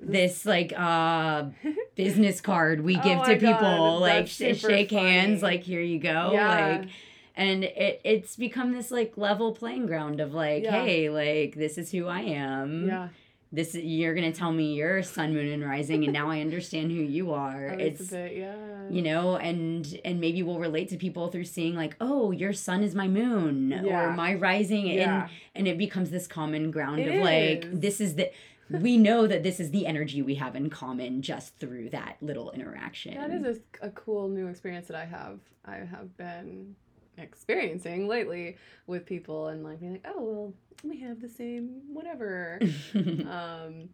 this 0.00 0.44
like 0.44 0.74
uh 0.76 1.44
business 1.96 2.42
card 2.42 2.82
we 2.82 2.96
Oh 2.96 3.00
give 3.02 3.18
my 3.18 3.24
to 3.24 3.34
people 3.36 3.56
God, 3.56 4.00
like 4.00 4.26
sh- 4.26 4.54
shake 4.60 4.90
hands 4.90 5.42
like 5.42 5.62
here 5.62 5.80
you 5.80 5.98
go 5.98 6.32
Yeah. 6.34 6.48
like 6.48 6.88
and 7.36 7.64
it 7.64 8.00
it's 8.04 8.36
become 8.36 8.72
this 8.72 8.90
like 8.90 9.16
level 9.16 9.52
playing 9.52 9.86
ground 9.86 10.20
of 10.20 10.32
like 10.34 10.62
Yeah. 10.64 10.84
hey 10.84 11.10
like 11.10 11.54
this 11.56 11.78
is 11.78 11.90
who 11.90 12.06
I 12.06 12.20
am 12.20 12.86
yeah, 12.86 13.08
this 13.52 13.74
you're 13.74 14.14
gonna 14.14 14.32
tell 14.32 14.52
me 14.52 14.74
you're 14.74 15.02
sun 15.02 15.32
moon 15.34 15.48
and 15.48 15.64
rising 15.64 16.04
and 16.04 16.12
now 16.12 16.30
I 16.30 16.40
understand 16.40 16.90
who 16.90 16.98
you 17.02 17.32
are 17.32 17.66
it's 17.78 18.08
a 18.12 18.14
bit, 18.14 18.36
yeah. 18.36 18.54
you 18.90 19.02
know 19.02 19.36
and 19.36 19.98
and 20.04 20.20
maybe 20.20 20.42
we'll 20.42 20.58
relate 20.58 20.88
to 20.90 20.96
people 20.96 21.28
through 21.28 21.44
seeing 21.44 21.74
like 21.74 21.96
oh 22.00 22.30
your 22.30 22.52
sun 22.52 22.82
is 22.82 22.94
my 22.94 23.08
moon 23.08 23.70
Yeah. 23.84 24.00
or 24.10 24.12
my 24.12 24.34
rising 24.34 24.86
yeah. 24.86 25.22
and 25.22 25.30
and 25.56 25.68
it 25.68 25.78
becomes 25.78 26.10
this 26.10 26.26
common 26.26 26.70
ground 26.70 27.00
It 27.00 27.14
of 27.16 27.22
like 27.22 27.64
is. 27.64 27.80
this 27.80 28.00
is 28.00 28.14
the 28.16 28.30
we 28.70 28.96
know 28.96 29.26
that 29.26 29.42
this 29.42 29.60
is 29.60 29.72
the 29.72 29.86
energy 29.86 30.22
we 30.22 30.36
have 30.36 30.56
in 30.56 30.70
common 30.70 31.20
just 31.20 31.58
through 31.58 31.90
that 31.90 32.16
little 32.22 32.50
interaction 32.52 33.14
That 33.14 33.30
is 33.30 33.60
a, 33.82 33.86
a 33.88 33.90
cool 33.90 34.28
new 34.28 34.46
experience 34.48 34.86
that 34.86 34.96
I 34.96 35.04
have. 35.04 35.38
I 35.66 35.76
have 35.76 36.16
been 36.16 36.74
experiencing 37.18 38.08
lately 38.08 38.56
with 38.86 39.06
people 39.06 39.48
and 39.48 39.64
like 39.64 39.80
being 39.80 39.92
like, 39.92 40.06
oh 40.06 40.22
well, 40.22 40.54
we 40.82 41.00
have 41.00 41.20
the 41.20 41.28
same 41.28 41.82
whatever. 41.92 42.60
um, 42.94 43.88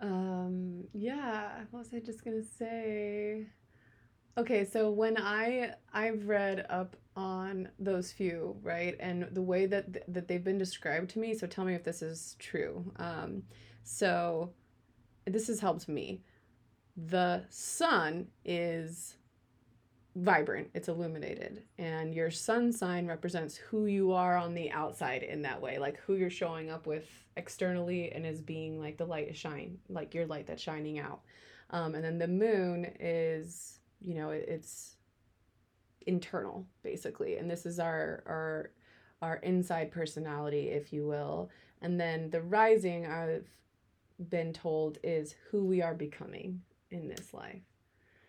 um, 0.00 0.84
yeah. 0.92 1.60
What 1.70 1.80
was 1.80 1.94
I 1.94 2.00
just 2.00 2.24
gonna 2.24 2.42
say? 2.42 3.46
Okay, 4.38 4.64
so 4.64 4.90
when 4.90 5.16
I 5.18 5.74
I've 5.92 6.26
read 6.26 6.66
up 6.70 6.96
on 7.16 7.68
those 7.78 8.12
few 8.12 8.56
right, 8.62 8.96
and 9.00 9.28
the 9.32 9.42
way 9.42 9.66
that 9.66 9.92
th- 9.92 10.04
that 10.08 10.28
they've 10.28 10.44
been 10.44 10.58
described 10.58 11.10
to 11.10 11.18
me. 11.18 11.34
So 11.34 11.46
tell 11.46 11.64
me 11.64 11.74
if 11.74 11.84
this 11.84 12.02
is 12.02 12.36
true. 12.38 12.92
Um, 12.96 13.42
so 13.82 14.52
this 15.26 15.48
has 15.48 15.60
helped 15.60 15.88
me. 15.88 16.22
The 16.96 17.44
sun 17.50 18.28
is 18.44 19.16
vibrant, 20.16 20.68
it's 20.74 20.88
illuminated, 20.88 21.62
and 21.78 22.14
your 22.14 22.30
sun 22.30 22.72
sign 22.72 23.06
represents 23.06 23.56
who 23.56 23.86
you 23.86 24.12
are 24.12 24.36
on 24.36 24.54
the 24.54 24.70
outside 24.70 25.22
in 25.22 25.42
that 25.42 25.60
way, 25.60 25.78
like 25.78 25.98
who 26.00 26.14
you're 26.14 26.30
showing 26.30 26.70
up 26.70 26.86
with 26.86 27.06
externally 27.36 28.10
and 28.12 28.26
as 28.26 28.40
being 28.40 28.80
like 28.80 28.96
the 28.96 29.04
light 29.04 29.28
is 29.28 29.36
shine, 29.36 29.78
like 29.88 30.14
your 30.14 30.26
light 30.26 30.46
that's 30.46 30.62
shining 30.62 30.98
out. 30.98 31.20
Um, 31.70 31.94
and 31.94 32.04
then 32.04 32.18
the 32.18 32.28
moon 32.28 32.86
is, 32.98 33.78
you 34.00 34.14
know, 34.14 34.30
it, 34.30 34.46
it's 34.48 34.96
internal 36.06 36.66
basically, 36.82 37.36
and 37.36 37.50
this 37.50 37.64
is 37.64 37.78
our 37.78 38.24
our 38.26 38.70
our 39.22 39.36
inside 39.36 39.92
personality, 39.92 40.68
if 40.70 40.92
you 40.92 41.06
will. 41.06 41.50
And 41.82 42.00
then 42.00 42.30
the 42.30 42.42
rising, 42.42 43.06
I've 43.06 43.48
been 44.28 44.52
told, 44.52 44.98
is 45.02 45.34
who 45.50 45.64
we 45.64 45.82
are 45.82 45.94
becoming 45.94 46.62
in 46.90 47.08
this 47.08 47.32
life. 47.32 47.62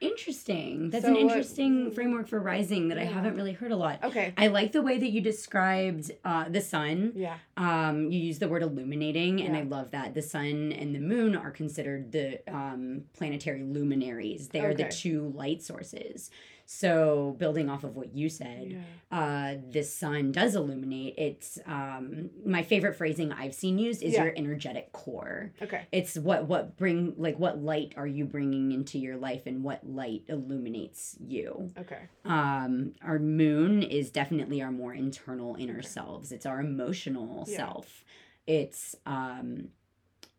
Interesting. 0.02 0.90
That's 0.90 1.06
So 1.06 1.10
an 1.10 1.14
what- 1.14 1.22
interesting 1.24 1.92
framework 1.92 2.28
for 2.28 2.40
rising 2.40 2.90
that 2.90 2.98
i 2.98 3.04
haven't 3.06 3.36
really 3.36 3.54
heard 3.54 3.72
a 3.72 3.76
lot. 3.76 4.04
Okay. 4.04 4.34
i 4.38 4.48
like 4.48 4.72
the 4.72 4.82
way 4.82 4.98
that 4.98 5.10
you 5.12 5.22
described 5.22 6.12
uh, 6.26 6.50
the 6.50 6.62
sun. 6.62 7.14
Yeah. 7.16 7.38
um, 7.58 8.12
you 8.12 8.20
use 8.20 8.40
the 8.40 8.48
word 8.48 8.64
illuminating 8.64 9.42
and 9.42 9.56
i 9.56 9.62
love 9.64 9.92
that. 9.92 10.14
The 10.14 10.22
sun 10.22 10.72
and 10.74 10.94
the 10.94 11.00
moon 11.00 11.36
are 11.36 11.52
considered 11.52 12.12
the 12.12 12.40
um, 12.52 13.04
planetary 13.14 13.64
luminaries. 13.64 14.50
They 14.50 14.62
are 14.62 14.74
the 14.74 14.90
two 14.90 15.32
light 15.36 15.62
sources 15.64 16.30
so 16.74 17.36
building 17.38 17.70
off 17.70 17.84
of 17.84 17.98
what 17.98 18.16
you 18.16 18.30
said 18.30 18.78
Yeah. 19.12 19.20
uh, 19.20 19.56
the 19.72 19.84
sun 19.84 20.32
does 20.32 20.56
illuminate 20.56 21.16
it's 21.18 21.60
um, 21.66 22.30
my 22.46 22.64
favorite 22.64 22.96
phrasing 22.96 23.34
i've 23.34 23.54
seen 23.54 23.78
used 23.78 24.02
is 24.02 24.14
Yeah. 24.14 24.24
your 24.24 24.34
energetic 24.38 24.94
core 24.94 25.52
Okay. 25.62 25.86
it's 25.92 26.16
what 26.18 26.46
what 26.46 26.78
bring 26.78 27.14
like 27.18 27.38
what 27.38 27.62
light 27.62 27.94
are 27.98 28.08
you 28.08 28.24
bringing 28.24 28.72
into 28.72 28.98
your 28.98 29.18
life 29.18 29.46
and 29.48 29.64
what 29.66 29.86
light 29.86 30.24
illuminates 30.30 31.18
you 31.20 31.72
Okay. 31.78 32.04
um 32.24 32.94
our 33.04 33.20
moon 33.20 33.84
is 33.84 34.10
definitely 34.10 34.62
our 34.62 34.72
more 34.72 34.94
internal 34.94 35.56
inner 35.60 35.80
Okay. 35.80 35.88
selves 35.88 36.32
it's 36.32 36.46
our 36.46 36.62
emotional 36.62 37.46
Yeah. 37.50 37.58
self 37.58 38.06
it's 38.48 38.96
um 39.06 39.68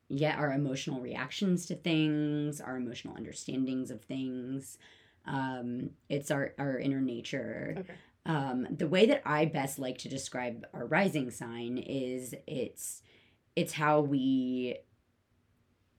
yeah 0.09 0.37
our 0.37 0.51
emotional 0.53 1.01
reactions 1.01 1.67
to 1.67 1.75
things 1.75 2.61
our 2.61 2.77
emotional 2.77 3.15
understandings 3.17 3.91
of 3.91 4.01
things 4.03 4.79
um 5.27 5.91
it's 6.09 6.31
our 6.31 6.53
our 6.59 6.79
inner 6.79 7.01
nature 7.01 7.75
Okay. 7.79 7.95
um 8.27 8.67
the 8.71 8.87
way 8.89 9.07
that 9.07 9.23
i 9.25 9.45
best 9.45 9.79
like 9.79 9.99
to 9.99 10.09
describe 10.09 10.65
our 10.75 10.87
rising 10.87 11.31
sign 11.31 11.79
is 11.79 12.35
it's 12.47 13.03
it's 13.57 13.75
how 13.75 14.01
we 14.01 14.79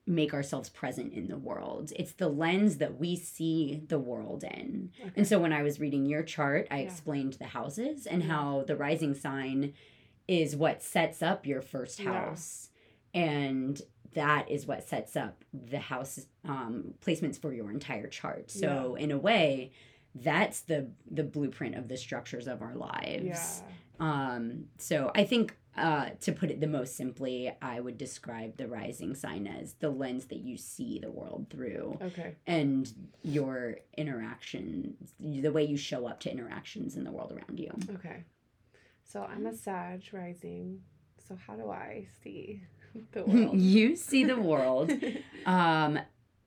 make 0.06 0.34
ourselves 0.34 0.68
present 0.68 1.14
in 1.14 1.28
the 1.28 1.36
world 1.38 1.90
it's 1.96 2.12
the 2.12 2.28
lens 2.28 2.76
that 2.76 2.98
we 3.00 3.16
see 3.16 3.82
the 3.88 3.98
world 3.98 4.44
in 4.44 4.90
okay. 5.00 5.10
and 5.16 5.26
so 5.26 5.38
when 5.38 5.52
I 5.52 5.62
was 5.62 5.80
reading 5.80 6.04
your 6.04 6.22
chart, 6.22 6.66
I 6.70 6.80
Yeah. 6.80 6.82
explained 6.88 7.34
the 7.34 7.46
houses 7.46 8.06
and 8.06 8.22
Yeah. 8.22 8.28
how 8.28 8.64
the 8.66 8.76
rising 8.76 9.14
sign 9.14 9.72
is 10.28 10.54
what 10.56 10.82
sets 10.82 11.22
up 11.22 11.46
your 11.46 11.62
first 11.62 12.00
Yeah. 12.00 12.12
house. 12.26 12.68
And 13.14 13.80
that 14.14 14.50
is 14.50 14.66
what 14.66 14.88
sets 14.88 15.16
up 15.16 15.44
the 15.52 15.78
house 15.78 16.26
um, 16.44 16.94
placements 17.04 17.40
for 17.40 17.52
your 17.52 17.70
entire 17.70 18.06
chart. 18.08 18.50
So 18.50 18.94
in 18.96 19.10
a 19.10 19.18
way, 19.18 19.72
that's 20.14 20.60
the 20.62 20.88
the 21.10 21.24
blueprint 21.24 21.74
of 21.74 21.88
the 21.88 21.96
structures 21.96 22.46
of 22.46 22.62
our 22.62 22.74
lives. 22.74 23.62
yeah. 23.62 23.70
Um, 24.00 24.64
so 24.78 25.10
I 25.14 25.24
think 25.24 25.56
uh, 25.76 26.10
to 26.20 26.32
put 26.32 26.50
it 26.52 26.60
the 26.60 26.66
most 26.68 26.96
simply, 26.96 27.52
I 27.60 27.80
would 27.80 27.98
describe 27.98 28.56
the 28.56 28.68
rising 28.68 29.14
sign 29.16 29.46
as 29.48 29.74
the 29.74 29.90
lens 29.90 30.26
that 30.26 30.38
you 30.38 30.56
see 30.56 31.00
the 31.00 31.10
world 31.10 31.46
through 31.50 31.98
Okay. 32.00 32.36
and 32.46 32.92
your 33.22 33.78
interactions, 33.96 35.14
the 35.20 35.48
way 35.50 35.64
you 35.64 35.76
show 35.76 36.06
up 36.06 36.20
to 36.20 36.30
interactions 36.30 36.96
in 36.96 37.02
the 37.04 37.10
world 37.10 37.32
around 37.32 37.58
you. 37.58 37.72
Okay. 37.96 38.22
So 39.04 39.22
I'm 39.24 39.46
a 39.46 39.54
Sag 39.56 40.02
rising. 40.12 40.80
So 41.28 41.36
how 41.46 41.54
do 41.56 41.70
I 41.70 42.06
see 42.22 42.62
the 43.12 43.24
world? 43.24 43.58
you 43.60 43.96
see 43.96 44.24
the 44.24 44.36
world 44.40 44.92
um, 45.46 45.98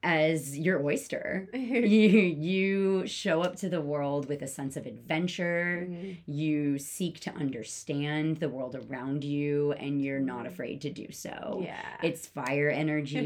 as 0.04 0.58
your 0.58 0.82
oyster. 0.84 1.50
you 1.54 2.10
you 2.50 3.08
show 3.08 3.42
up 3.42 3.56
to 3.58 3.70
the 3.70 3.82
world 3.82 4.28
with 4.30 4.42
a 4.42 4.48
sense 4.48 4.78
of 4.78 4.86
adventure. 4.86 5.88
Mhm. 5.90 6.18
You 6.28 6.78
seek 6.78 7.20
to 7.22 7.32
understand 7.34 8.38
the 8.38 8.50
world 8.50 8.76
around 8.76 9.24
you, 9.24 9.72
and 9.74 10.02
you're 10.02 10.20
not 10.20 10.46
afraid 10.46 10.82
to 10.82 10.90
do 10.90 11.12
so. 11.12 11.62
yeah. 11.64 11.98
It's 12.04 12.28
fire 12.28 12.70
energy. 12.70 13.18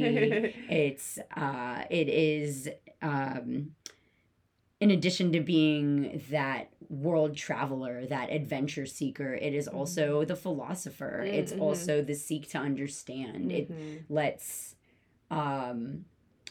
it's 0.70 1.20
uh, 1.36 1.84
it 1.90 2.08
is 2.10 2.70
um, 3.02 3.72
in 4.82 4.90
addition 4.92 5.32
to 5.32 5.40
being 5.40 6.22
that 6.32 6.72
world 6.90 7.38
traveler, 7.38 8.06
that 8.08 8.32
adventure 8.32 8.86
seeker, 8.88 9.34
it 9.36 9.54
is 9.54 9.68
also 9.68 10.26
the 10.26 10.36
philosopher. 10.36 11.22
It's 11.22 11.54
Mhm. 11.54 11.62
also 11.62 12.02
the 12.02 12.16
seek 12.16 12.50
to 12.50 12.58
understand. 12.58 13.52
It 13.52 13.72
Mhm. 13.72 14.00
let's 14.10 14.76
um, 15.30 16.04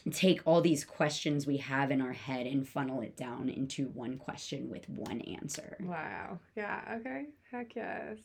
take 0.09 0.41
all 0.47 0.61
these 0.61 0.83
questions 0.83 1.45
we 1.45 1.57
have 1.57 1.91
in 1.91 2.01
our 2.01 2.13
head 2.13 2.47
and 2.47 2.67
funnel 2.67 3.01
it 3.01 3.15
down 3.15 3.47
into 3.47 3.89
one 3.89 4.17
question 4.17 4.67
with 4.71 4.89
one 4.89 5.21
answer. 5.21 5.77
Wow. 5.81 6.39
Yeah. 6.55 6.97
Okay. 6.99 7.25
Heck 7.51 7.75
yes. 7.75 8.17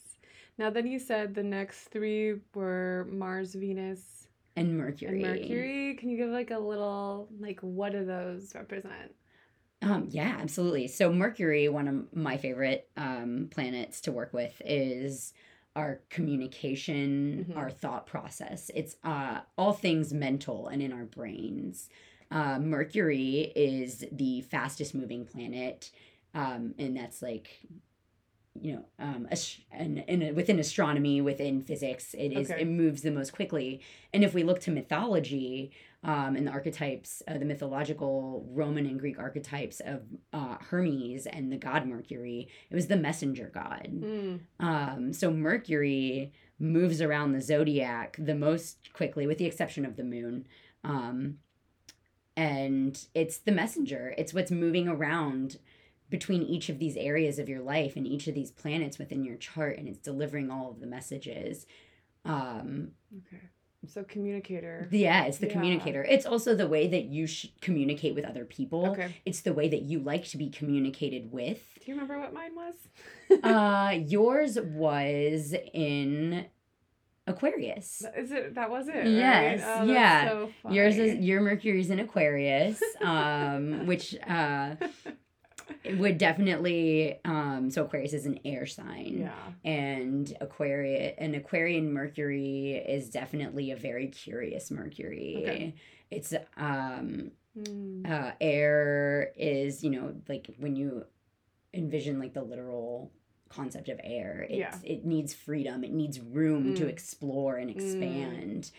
Now 0.57 0.71
then, 0.71 0.87
you 0.87 0.99
said 0.99 1.35
the 1.35 1.43
next 1.43 1.89
three 1.89 2.37
were 2.55 3.07
Mars, 3.11 3.55
Venus, 3.55 4.29
And 4.57 4.79
Mercury. 4.79 5.11
and 5.11 5.21
Mercury. 5.21 5.95
Can 5.97 6.09
you 6.09 6.17
give 6.17 6.31
like 6.31 6.51
a 6.53 6.59
little 6.59 7.29
like 7.39 7.61
what 7.61 7.93
do 7.93 8.07
those 8.07 8.55
represent? 8.55 9.15
Um, 9.87 10.09
yeah, 10.11 10.37
absolutely. 10.41 10.89
So 10.89 11.13
Mercury, 11.13 11.69
one 11.69 11.87
of 11.87 12.17
my 12.17 12.37
favorite 12.37 12.89
um, 12.97 13.49
planets 13.53 14.01
to 14.03 14.13
work 14.13 14.33
with, 14.33 14.61
is 14.65 15.33
our 15.77 16.01
communication, 16.09 17.47
Mhm. 17.51 17.57
our 17.57 17.71
thought 17.71 18.07
process. 18.07 18.71
It's 18.75 18.97
uh, 19.05 19.43
all 19.57 19.73
things 19.75 20.13
mental 20.13 20.67
and 20.69 20.83
in 20.83 20.93
our 20.93 21.05
brains. 21.05 21.89
Uh, 22.31 22.59
Mercury 22.59 23.53
is 23.55 24.05
the 24.11 24.41
fastest 24.41 24.95
moving 24.95 25.25
planet, 25.25 25.93
um, 26.35 26.75
and 26.79 26.97
that's 26.97 27.23
like, 27.23 27.61
you 28.61 28.73
know, 28.73 28.85
um, 28.99 29.29
ast- 29.31 29.61
and, 29.71 30.03
and 30.09 30.35
within 30.35 30.59
astronomy, 30.59 31.21
within 31.21 31.61
physics, 31.61 32.15
it 32.15 32.33
is 32.33 32.51
Okay. 32.51 32.63
it 32.63 32.67
moves 32.69 33.03
the 33.03 33.11
most 33.11 33.33
quickly. 33.33 33.81
And 34.15 34.25
if 34.25 34.33
we 34.35 34.43
look 34.43 34.61
to 34.61 34.71
mythology, 34.71 35.73
um, 36.07 36.37
and 36.37 36.47
the 36.47 36.53
archetypes, 36.53 37.21
uh, 37.27 37.37
the 37.37 37.45
mythological 37.45 38.47
Roman 38.51 38.87
and 38.87 38.99
Greek 38.99 39.19
archetypes 39.19 39.81
of 39.81 40.03
uh, 40.33 40.57
Hermes 40.71 41.27
and 41.27 41.51
the 41.51 41.57
god 41.57 41.85
Mercury, 41.85 42.49
it 42.71 42.75
was 42.75 42.87
the 42.87 42.97
messenger 42.97 43.51
god. 43.53 43.89
Mm. 43.93 44.41
Um, 44.61 45.13
so 45.13 45.33
Mercury 45.33 46.33
moves 46.61 47.03
around 47.03 47.33
the 47.33 47.41
zodiac 47.41 48.17
the 48.21 48.37
most 48.37 48.93
quickly, 48.93 49.27
with 49.27 49.39
the 49.39 49.47
exception 49.47 49.85
of 49.85 49.97
the 49.97 50.05
moon. 50.05 50.47
Um, 50.85 51.39
and 52.37 53.05
it's 53.13 53.39
the 53.39 53.51
messenger, 53.51 54.15
it's 54.17 54.33
what's 54.33 54.53
moving 54.53 54.87
around 54.87 55.59
between 56.09 56.43
each 56.43 56.69
of 56.69 56.79
these 56.79 56.97
areas 56.97 57.41
of 57.41 57.49
your 57.49 57.63
life 57.63 57.97
and 57.97 58.07
each 58.07 58.29
of 58.29 58.35
these 58.37 58.53
planets 58.53 58.97
within 58.97 59.25
your 59.25 59.37
chart, 59.37 59.77
and 59.77 59.89
it's 59.89 59.99
delivering 59.99 60.53
all 60.53 60.71
of 60.71 60.79
the 60.79 60.87
messages. 60.87 61.67
Um, 62.25 62.93
Okay. 63.13 63.43
So 63.87 64.03
communicator. 64.05 64.89
yeah, 64.91 65.25
it's 65.27 65.39
the 65.39 65.47
Yeah. 65.47 65.53
communicator. 65.53 66.03
It's 66.05 66.27
also 66.27 66.55
the 66.55 66.67
way 66.67 66.89
that 66.89 67.05
you 67.05 67.27
sh- 67.27 67.47
communicate 67.61 68.15
with 68.15 68.25
other 68.25 68.45
people. 68.45 68.87
Okay. 68.91 69.15
It's 69.25 69.43
the 69.43 69.53
way 69.53 69.69
that 69.69 69.83
you 69.83 70.01
like 70.01 70.25
to 70.29 70.37
be 70.39 70.51
communicated 70.51 71.31
with. 71.31 71.61
Do 71.81 71.91
you 71.91 71.95
remember 71.95 72.19
what 72.19 72.33
mine 72.33 72.53
was? 72.57 72.75
uh, 73.45 73.99
yours 74.07 74.59
was 74.61 75.55
in 75.73 76.47
Aquarius. 77.29 78.05
Is 78.17 78.31
it 78.33 78.55
that 78.55 78.71
was 78.71 78.89
it? 78.89 78.95
right? 78.97 79.07
Yes, 79.07 79.61
Oh, 79.65 79.87
that's 79.87 79.89
yeah. 79.91 80.29
So 80.29 80.51
Yours 80.71 80.97
is 80.99 81.19
your 81.25 81.41
Mercury's 81.41 81.91
in 81.91 81.99
Aquarius, 82.01 82.81
um, 83.03 83.87
which 83.87 84.17
uh, 84.27 84.77
would 85.95 86.19
definitely. 86.19 87.19
Um, 87.25 87.71
so 87.71 87.85
Aquarius 87.85 88.13
is 88.13 88.27
an 88.27 88.39
air 88.45 88.67
sign, 88.67 89.19
yeah. 89.21 89.71
and 89.71 90.37
Aquarius, 90.41 91.15
an 91.19 91.35
Aquarian 91.35 91.93
Mercury 91.93 92.73
is 92.87 93.11
definitely 93.11 93.71
a 93.71 93.77
very 93.77 94.09
curious 94.09 94.71
Mercury. 94.71 95.37
Okay. 95.39 95.75
It's 96.11 96.35
um, 96.57 97.31
Mm. 97.59 98.07
uh, 98.07 98.33
air 98.39 99.33
is 99.35 99.83
you 99.83 99.89
know 99.89 100.13
like 100.29 100.55
when 100.59 100.77
you 100.77 101.07
envision 101.73 102.19
like 102.19 102.35
the 102.35 102.43
literal 102.43 103.11
concept 103.49 103.89
of 103.89 103.99
air 104.05 104.47
it's, 104.51 104.59
Yeah. 104.59 104.77
it 104.85 105.07
needs 105.07 105.33
freedom 105.33 105.83
it 105.83 105.91
needs 105.91 106.21
room 106.21 106.75
to 106.75 106.85
Mm. 106.85 106.89
explore 106.91 107.57
and 107.57 107.71
expand 107.71 108.71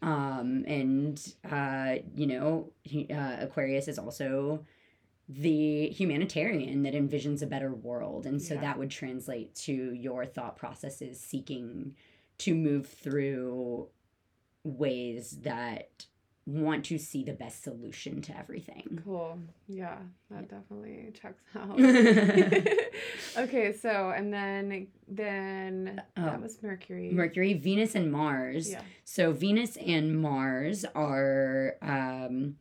um 0.00 0.64
and 0.66 1.34
uh 1.50 1.96
you 2.14 2.26
know 2.26 2.70
he- 2.82 3.08
uh, 3.12 3.44
aquarius 3.44 3.88
is 3.88 3.98
also 3.98 4.64
the 5.28 5.88
humanitarian 5.88 6.82
that 6.82 6.92
envisions 6.94 7.42
a 7.42 7.46
better 7.46 7.72
world 7.72 8.26
and 8.26 8.42
so 8.42 8.54
Yeah. 8.54 8.60
that 8.60 8.78
would 8.78 8.90
translate 8.90 9.54
to 9.54 9.72
your 9.94 10.26
thought 10.26 10.56
processes 10.56 11.18
seeking 11.18 11.94
to 12.38 12.54
move 12.54 12.86
through 12.86 13.88
ways 14.64 15.38
that 15.42 16.06
want 16.46 16.84
to 16.84 16.98
see 16.98 17.24
the 17.24 17.32
best 17.32 17.62
solution 17.62 18.20
to 18.20 18.36
everything. 18.36 19.00
Cool. 19.02 19.38
Yeah, 19.66 19.96
that 20.30 20.46
definitely 20.50 21.10
checks 21.20 21.42
out. 21.56 21.78
Okay, 23.36 23.72
so 23.72 24.10
and 24.14 24.32
then 24.32 24.86
then 25.08 26.02
that 26.16 26.34
Oh. 26.36 26.40
was 26.40 26.62
Mercury. 26.62 27.10
Mercury, 27.10 27.54
Venus, 27.54 27.94
and 27.94 28.12
Mars. 28.12 28.70
Yeah. 28.70 28.82
So 29.04 29.32
Venus 29.32 29.76
and 29.78 30.20
Mars 30.20 30.84
are. 30.94 31.76
Um, 31.82 32.56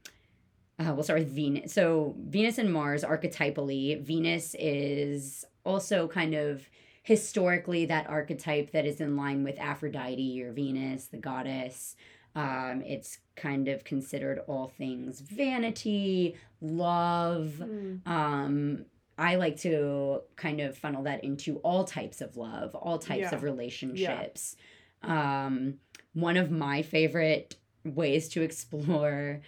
uh, 0.86 0.94
we'll 0.94 1.04
start 1.04 1.20
with 1.20 1.30
Venus. 1.30 1.74
So 1.74 2.16
Venus 2.28 2.58
and 2.58 2.72
Mars 2.72 3.04
archetypally, 3.04 4.02
Venus 4.02 4.56
is 4.60 5.46
also 5.66 6.08
kind 6.08 6.34
of 6.34 6.68
historically 7.04 7.86
that 7.86 8.10
archetype 8.10 8.72
that 8.72 8.86
is 8.86 9.00
in 9.02 9.16
line 9.18 9.44
with 9.44 9.60
Aphrodite 9.60 10.42
or 10.44 10.52
Venus, 10.54 11.08
the 11.08 11.18
goddess. 11.18 11.96
Um, 12.36 12.82
it's 12.86 13.20
kind 13.36 13.68
of 13.68 13.84
considered 13.84 14.40
all 14.48 14.68
things 14.68 15.20
vanity, 15.22 16.36
love, 16.62 17.54
Mm. 17.62 18.08
um 18.08 18.86
i 19.16 19.36
like 19.36 19.58
to 19.58 20.22
kind 20.36 20.60
of 20.60 20.76
funnel 20.76 21.04
that 21.04 21.24
into 21.24 21.58
all 21.58 21.84
types 21.84 22.20
of 22.20 22.36
love 22.36 22.74
all 22.74 22.98
types 22.98 23.20
Yeah. 23.30 23.36
of 23.36 23.44
relationships 23.44 24.56
um 25.04 25.76
one 26.14 26.36
of 26.36 26.50
my 26.50 26.82
favorite 26.82 27.56
ways 27.86 28.28
to 28.30 28.42
explore 28.50 29.42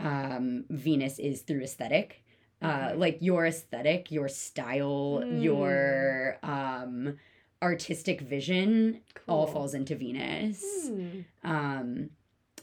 um 0.00 0.64
venus 0.70 1.18
is 1.18 1.42
through 1.42 1.62
aesthetic 1.62 2.24
uh 2.62 2.92
like 2.96 3.18
your 3.20 3.46
aesthetic 3.46 4.10
your 4.10 4.28
style 4.28 5.22
Mm. 5.24 5.42
your 5.42 6.38
um 6.42 7.16
artistic 7.62 8.20
vision 8.22 9.00
all 9.28 9.46
falls 9.46 9.74
into 9.74 9.94
venus 9.94 10.62
Hmm. 10.88 11.20
um, 11.44 12.10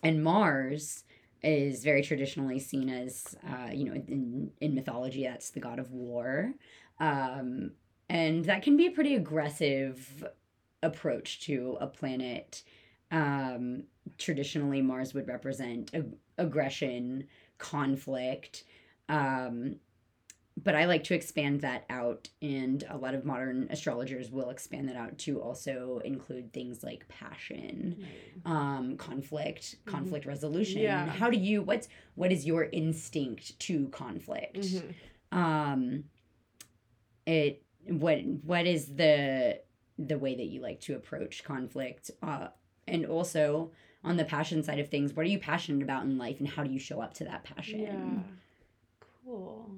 and 0.03 0.23
Mars 0.23 1.03
is 1.43 1.83
very 1.83 2.01
traditionally 2.01 2.59
seen 2.59 2.89
as, 2.89 3.35
uh, 3.47 3.69
you 3.71 3.85
know, 3.85 3.93
in, 3.93 4.51
in 4.59 4.73
mythology, 4.75 5.23
that's 5.23 5.51
the 5.51 5.59
god 5.59 5.79
of 5.79 5.91
war. 5.91 6.53
Um, 6.99 7.71
and 8.09 8.45
that 8.45 8.63
can 8.63 8.75
be 8.75 8.87
a 8.87 8.91
pretty 8.91 9.15
aggressive 9.15 10.25
approach 10.83 11.41
to 11.47 11.77
a 11.79 11.87
planet. 11.87 12.63
Um, 13.11 13.83
traditionally, 14.17 14.81
Mars 14.81 15.13
would 15.13 15.27
represent 15.27 15.91
ag- 15.93 16.15
aggression, 16.37 17.27
conflict. 17.57 18.63
Um, 19.09 19.77
but 20.63 20.73
I 20.73 20.85
like 20.85 21.03
to 21.05 21.13
expand 21.13 21.61
that 21.61 21.85
out, 21.89 22.29
and 22.41 22.83
a 22.89 22.97
lot 22.97 23.13
of 23.13 23.23
modern 23.25 23.67
astrologers 23.69 24.31
will 24.31 24.49
expand 24.49 24.89
that 24.89 24.95
out 24.95 25.17
to 25.19 25.39
also 25.39 26.01
include 26.03 26.51
things 26.51 26.83
like 26.83 27.07
passion 27.07 27.97
Right. 27.99 28.51
um 28.53 28.97
conflict 28.97 29.75
Mhm. 29.85 29.91
conflict 29.91 30.25
resolution 30.25 30.81
Yeah. 30.81 31.05
how 31.07 31.29
do 31.29 31.37
you 31.37 31.61
what's 31.61 31.87
what 32.15 32.31
is 32.31 32.45
your 32.45 32.65
instinct 32.65 33.59
to 33.59 33.87
conflict 33.89 34.57
Mhm. 34.57 34.93
um 35.31 36.03
it 37.25 37.63
what 37.87 38.19
what 38.43 38.65
is 38.65 38.95
the 38.95 39.61
the 39.97 40.17
way 40.17 40.35
that 40.35 40.45
you 40.45 40.61
like 40.61 40.79
to 40.81 40.95
approach 40.95 41.43
conflict 41.43 42.11
uh 42.21 42.47
and 42.87 43.05
also 43.05 43.71
on 44.03 44.17
the 44.17 44.25
passion 44.25 44.63
side 44.63 44.79
of 44.79 44.89
things 44.89 45.13
what 45.13 45.25
are 45.25 45.29
you 45.29 45.39
passionate 45.39 45.83
about 45.83 46.03
in 46.03 46.17
life 46.17 46.39
and 46.39 46.47
how 46.47 46.63
do 46.63 46.71
you 46.71 46.79
show 46.79 47.01
up 47.01 47.13
to 47.13 47.23
that 47.23 47.43
passion 47.43 47.81
Yeah. 47.81 48.23
Cool. 49.23 49.77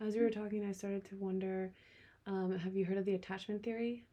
As 0.00 0.14
we 0.14 0.20
were 0.20 0.30
talking, 0.30 0.64
I 0.64 0.72
started 0.72 1.04
to 1.06 1.16
wonder 1.16 1.72
um, 2.26 2.58
have 2.58 2.76
you 2.76 2.84
heard 2.84 2.98
of 2.98 3.04
the 3.04 3.14
attachment 3.14 3.62
theory? 3.62 4.04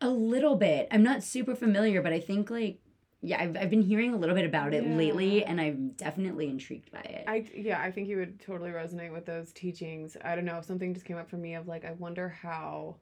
a 0.00 0.08
little 0.10 0.56
bit 0.56 0.88
i'm 0.90 1.04
not 1.04 1.22
super 1.22 1.54
familiar 1.54 2.02
but 2.02 2.12
i 2.12 2.18
think 2.18 2.50
like 2.50 2.80
yeah 3.20 3.40
i've, 3.40 3.56
I've 3.56 3.70
been 3.70 3.82
hearing 3.82 4.12
a 4.12 4.16
little 4.16 4.34
bit 4.34 4.44
about 4.44 4.74
it 4.74 4.84
lately 4.84 5.44
and 5.44 5.60
i'm 5.60 5.90
definitely 5.90 6.48
intrigued 6.48 6.90
by 6.90 7.02
it 7.02 7.24
I 7.28 7.46
yeah, 7.54 7.80
I 7.80 7.92
think 7.92 8.08
you 8.08 8.16
would 8.16 8.40
totally 8.40 8.70
resonate 8.70 9.12
with 9.12 9.26
those 9.26 9.52
teachings. 9.52 10.16
I 10.24 10.34
don't 10.34 10.44
know, 10.44 10.58
if 10.58 10.64
something 10.64 10.92
just 10.92 11.06
came 11.06 11.16
up 11.18 11.30
for 11.30 11.36
me 11.36 11.54
of 11.54 11.68
like 11.68 11.84
I 11.84 11.92
wonder 11.92 12.28
how 12.28 12.96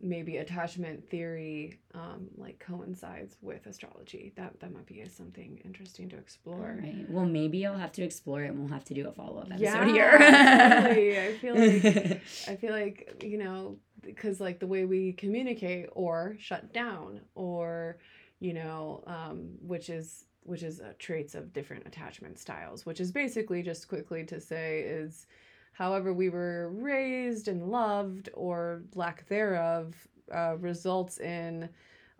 maybe 0.00 0.36
attachment 0.36 1.08
theory 1.10 1.78
um, 1.94 2.28
like 2.36 2.58
coincides 2.60 3.36
with 3.42 3.66
astrology. 3.66 4.32
That 4.36 4.58
that 4.60 4.72
might 4.72 4.86
be 4.86 5.04
something 5.08 5.60
interesting 5.64 6.08
to 6.10 6.16
explore. 6.16 6.56
All 6.80 6.86
right. 6.86 7.06
Well, 7.08 7.26
maybe 7.26 7.66
I'll 7.66 7.76
have 7.76 7.92
to 7.92 8.02
explore 8.02 8.42
it 8.44 8.48
and 8.48 8.58
we'll 8.60 8.68
have 8.72 8.84
to 8.84 8.94
do 8.94 9.08
a 9.08 9.12
follow 9.12 9.40
up 9.40 9.46
episode 9.50 9.62
Yeah, 9.62 9.86
here. 9.86 10.18
totally. 10.18 11.18
I 11.18 11.32
feel 11.40 11.54
like 11.54 12.22
I 12.48 12.56
feel 12.56 12.72
like 12.72 13.22
you 13.24 13.38
know 13.38 13.78
because 14.02 14.40
like 14.40 14.60
the 14.60 14.66
way 14.66 14.84
we 14.84 15.12
communicate 15.12 15.88
or 15.92 16.36
shut 16.38 16.72
down 16.72 17.20
or 17.34 17.98
you 18.40 18.54
know 18.54 19.02
um, 19.06 19.50
which 19.60 19.90
is 19.90 20.24
which 20.44 20.62
is 20.62 20.80
uh, 20.80 20.92
traits 20.98 21.34
of 21.34 21.52
different 21.52 21.86
attachment 21.86 22.38
styles 22.38 22.86
which 22.86 23.00
is 23.00 23.12
basically 23.12 23.62
just 23.62 23.88
quickly 23.88 24.24
to 24.24 24.40
say 24.40 24.80
is 24.80 25.26
however 25.78 26.12
we 26.12 26.28
were 26.28 26.70
raised 26.70 27.46
and 27.46 27.70
loved 27.70 28.28
or 28.34 28.82
lack 28.96 29.24
thereof 29.28 29.94
uh, 30.34 30.56
results 30.58 31.18
in 31.18 31.68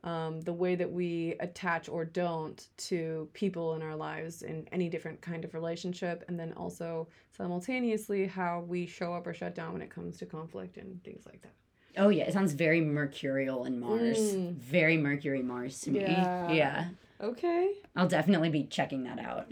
um, 0.04 0.40
the 0.42 0.52
way 0.52 0.76
that 0.76 0.88
we 0.88 1.34
attach 1.40 1.88
or 1.88 2.04
don't 2.04 2.68
to 2.76 3.28
people 3.32 3.74
in 3.74 3.82
our 3.82 3.96
lives 3.96 4.42
in 4.42 4.64
any 4.70 4.88
different 4.88 5.20
kind 5.20 5.44
of 5.44 5.54
relationship 5.54 6.24
and 6.28 6.38
then 6.38 6.52
also 6.52 7.08
simultaneously 7.36 8.28
how 8.28 8.60
we 8.68 8.86
show 8.86 9.12
up 9.12 9.26
or 9.26 9.34
shut 9.34 9.56
down 9.56 9.72
when 9.72 9.82
it 9.82 9.90
comes 9.90 10.16
to 10.18 10.24
conflict 10.24 10.76
and 10.76 11.02
things 11.02 11.26
like 11.26 11.42
that 11.42 11.52
oh 11.96 12.10
yeah, 12.10 12.22
it 12.22 12.32
sounds 12.32 12.52
very 12.52 12.80
mercurial 12.80 13.64
and 13.64 13.80
Mars. 13.80 14.18
Mm. 14.36 14.54
Very 14.54 14.96
Mercury 14.96 15.42
Mars 15.42 15.80
to 15.80 15.90
me. 15.90 16.02
Yeah. 16.02 16.52
Yeah. 16.52 16.88
okay 17.20 17.72
I'll 17.96 18.06
definitely 18.06 18.50
be 18.50 18.62
checking 18.64 19.02
that 19.02 19.18
out. 19.18 19.50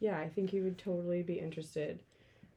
yeah 0.00 0.18
i 0.18 0.26
think 0.26 0.54
you 0.54 0.62
would 0.62 0.78
totally 0.78 1.22
be 1.22 1.34
interested 1.34 2.00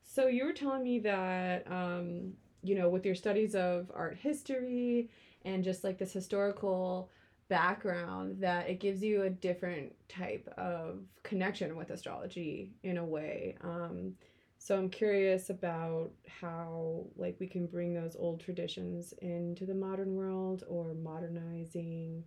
so 0.05 0.27
you 0.27 0.45
were 0.45 0.53
telling 0.53 0.83
me 0.83 0.99
that 0.99 1.69
um, 1.69 2.33
you 2.63 2.75
know 2.75 2.89
with 2.89 3.05
your 3.05 3.15
studies 3.15 3.55
of 3.55 3.91
art 3.93 4.17
history 4.17 5.09
and 5.43 5.63
just 5.63 5.83
like 5.83 5.97
this 5.97 6.13
historical 6.13 7.09
background 7.49 8.37
that 8.39 8.67
it 8.69 8.79
gives 8.79 9.03
you 9.03 9.23
a 9.23 9.29
different 9.29 9.93
type 10.09 10.47
of 10.57 10.99
connection 11.21 11.75
with 11.75 11.91
astrology 11.91 12.71
in 12.83 12.97
a 12.97 13.05
way. 13.05 13.55
Um, 13.63 14.13
so 14.57 14.75
i'm 14.75 14.89
curious 14.89 15.51
about 15.51 16.09
how 16.41 17.05
like 17.17 17.35
we 17.39 17.45
can 17.45 17.67
bring 17.67 17.93
those 17.93 18.15
old 18.17 18.39
traditions 18.39 19.13
into 19.21 19.65
the 19.65 19.73
modern 19.75 20.15
world 20.15 20.63
or 20.67 20.95
modernizing 20.95 22.23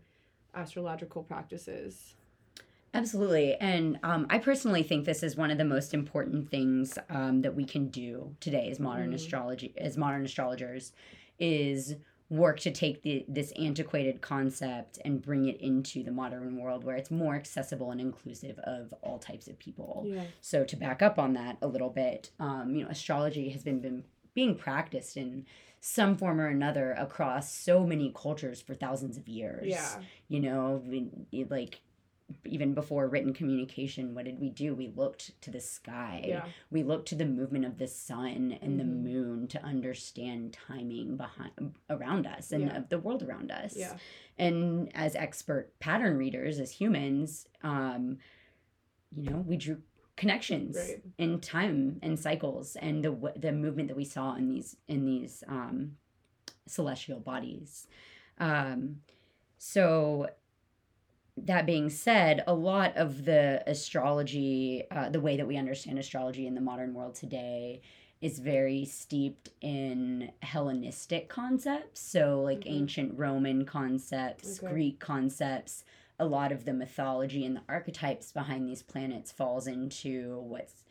astrological 0.54 1.22
practices 1.22 2.14
Absolutely. 2.98 3.54
And 3.56 3.98
um, 4.02 4.26
I 4.30 4.38
personally 4.38 4.82
think 4.82 5.04
this 5.04 5.22
is 5.22 5.36
one 5.36 5.50
of 5.50 5.58
the 5.58 5.64
most 5.64 5.94
important 5.94 6.50
things 6.50 6.98
um, 7.10 7.42
that 7.42 7.54
we 7.54 7.64
can 7.64 7.88
do 7.88 8.34
today 8.40 8.68
as 8.70 8.78
modern 8.80 9.10
Mhm. 9.12 9.14
astrology, 9.14 9.72
as 9.78 9.96
modern 9.96 10.24
astrologers, 10.24 10.92
is 11.38 11.96
work 12.30 12.60
to 12.60 12.70
take 12.70 13.00
the, 13.02 13.24
this 13.26 13.52
antiquated 13.52 14.20
concept 14.20 14.98
and 15.04 15.22
bring 15.22 15.46
it 15.46 15.58
into 15.62 16.02
the 16.02 16.10
modern 16.10 16.58
world 16.58 16.84
where 16.84 16.96
it's 16.96 17.10
more 17.10 17.34
accessible 17.34 17.90
and 17.90 18.00
inclusive 18.02 18.58
of 18.64 18.92
all 19.00 19.18
types 19.18 19.48
of 19.48 19.58
people. 19.58 20.04
yeah 20.06 20.24
So 20.42 20.62
to 20.64 20.76
back 20.76 21.00
up 21.00 21.18
on 21.18 21.32
that 21.34 21.56
a 21.62 21.66
little 21.66 21.88
bit, 21.88 22.30
um, 22.38 22.74
you 22.74 22.82
know, 22.84 22.90
astrology 22.90 23.48
has 23.50 23.62
been, 23.62 23.80
been 23.80 24.04
being 24.34 24.56
practiced 24.56 25.16
in 25.16 25.46
some 25.80 26.16
form 26.16 26.38
or 26.40 26.48
another 26.48 26.92
across 26.92 27.50
so 27.52 27.86
many 27.86 28.12
cultures 28.14 28.60
for 28.60 28.74
thousands 28.74 29.16
of 29.16 29.26
years. 29.26 29.68
yeah 29.68 29.98
You 30.28 30.40
know, 30.40 30.82
like 31.48 31.80
even 32.44 32.74
before 32.74 33.08
written 33.08 33.32
communication, 33.32 34.14
what 34.14 34.24
did 34.26 34.38
we 34.38 34.50
do? 34.50 34.74
We 34.74 34.88
looked 34.88 35.40
to 35.42 35.50
the 35.50 35.60
sky. 35.60 36.22
yeah 36.26 36.46
We 36.70 36.82
looked 36.82 37.08
to 37.08 37.14
the 37.14 37.24
movement 37.24 37.64
of 37.64 37.78
the 37.78 37.86
sun 37.88 38.58
and 38.60 38.78
the 38.78 38.84
Mhm. 38.84 39.02
moon 39.02 39.48
to 39.48 39.62
understand 39.62 40.52
timing 40.52 41.16
behind 41.16 41.74
around 41.88 42.26
us 42.26 42.52
and 42.52 42.64
Yeah. 42.64 42.76
of 42.76 42.88
the 42.90 42.98
world 42.98 43.22
around 43.22 43.50
us 43.50 43.76
yeah 43.76 43.96
and 44.36 44.90
as 44.94 45.16
expert 45.16 45.78
pattern 45.80 46.16
readers 46.18 46.60
as 46.60 46.70
humans 46.70 47.46
um 47.62 48.18
you 49.14 49.22
know 49.30 49.38
we 49.46 49.56
drew 49.56 49.80
connections 50.16 50.76
Right. 50.76 51.02
in 51.16 51.40
time 51.40 51.98
and 52.02 52.18
cycles 52.18 52.76
and 52.76 53.02
the 53.04 53.32
the 53.36 53.52
movement 53.52 53.88
that 53.88 53.96
we 53.96 54.04
saw 54.04 54.34
in 54.34 54.48
these 54.48 54.76
in 54.86 55.04
these 55.06 55.42
um 55.48 55.96
celestial 56.66 57.20
bodies 57.20 57.86
um 58.38 59.00
so 59.56 60.28
that 61.46 61.66
being 61.66 61.90
said 61.90 62.42
a 62.46 62.54
lot 62.54 62.96
of 62.96 63.24
the 63.24 63.62
astrology 63.66 64.84
uh, 64.90 65.08
the 65.10 65.20
way 65.20 65.36
that 65.36 65.46
we 65.46 65.56
understand 65.56 65.98
astrology 65.98 66.46
in 66.46 66.54
the 66.54 66.60
modern 66.60 66.94
world 66.94 67.14
today 67.14 67.80
is 68.20 68.40
very 68.40 68.84
steeped 68.84 69.50
in 69.60 70.32
Hellenistic 70.42 71.28
concepts. 71.28 72.00
So, 72.00 72.42
like 72.42 72.60
Mhm. 72.60 72.72
ancient 72.72 73.18
Roman 73.18 73.64
concepts, 73.64 74.58
Okay. 74.60 74.72
Greek 74.72 74.98
concepts. 74.98 75.84
A 76.18 76.26
lot 76.26 76.50
of 76.50 76.64
the 76.64 76.72
mythology 76.72 77.46
and 77.46 77.54
the 77.56 77.62
archetypes 77.68 78.32
behind 78.32 78.68
these 78.68 78.82
planets 78.82 79.30
falls 79.30 79.68
into 79.68 80.40
what's 80.40 80.84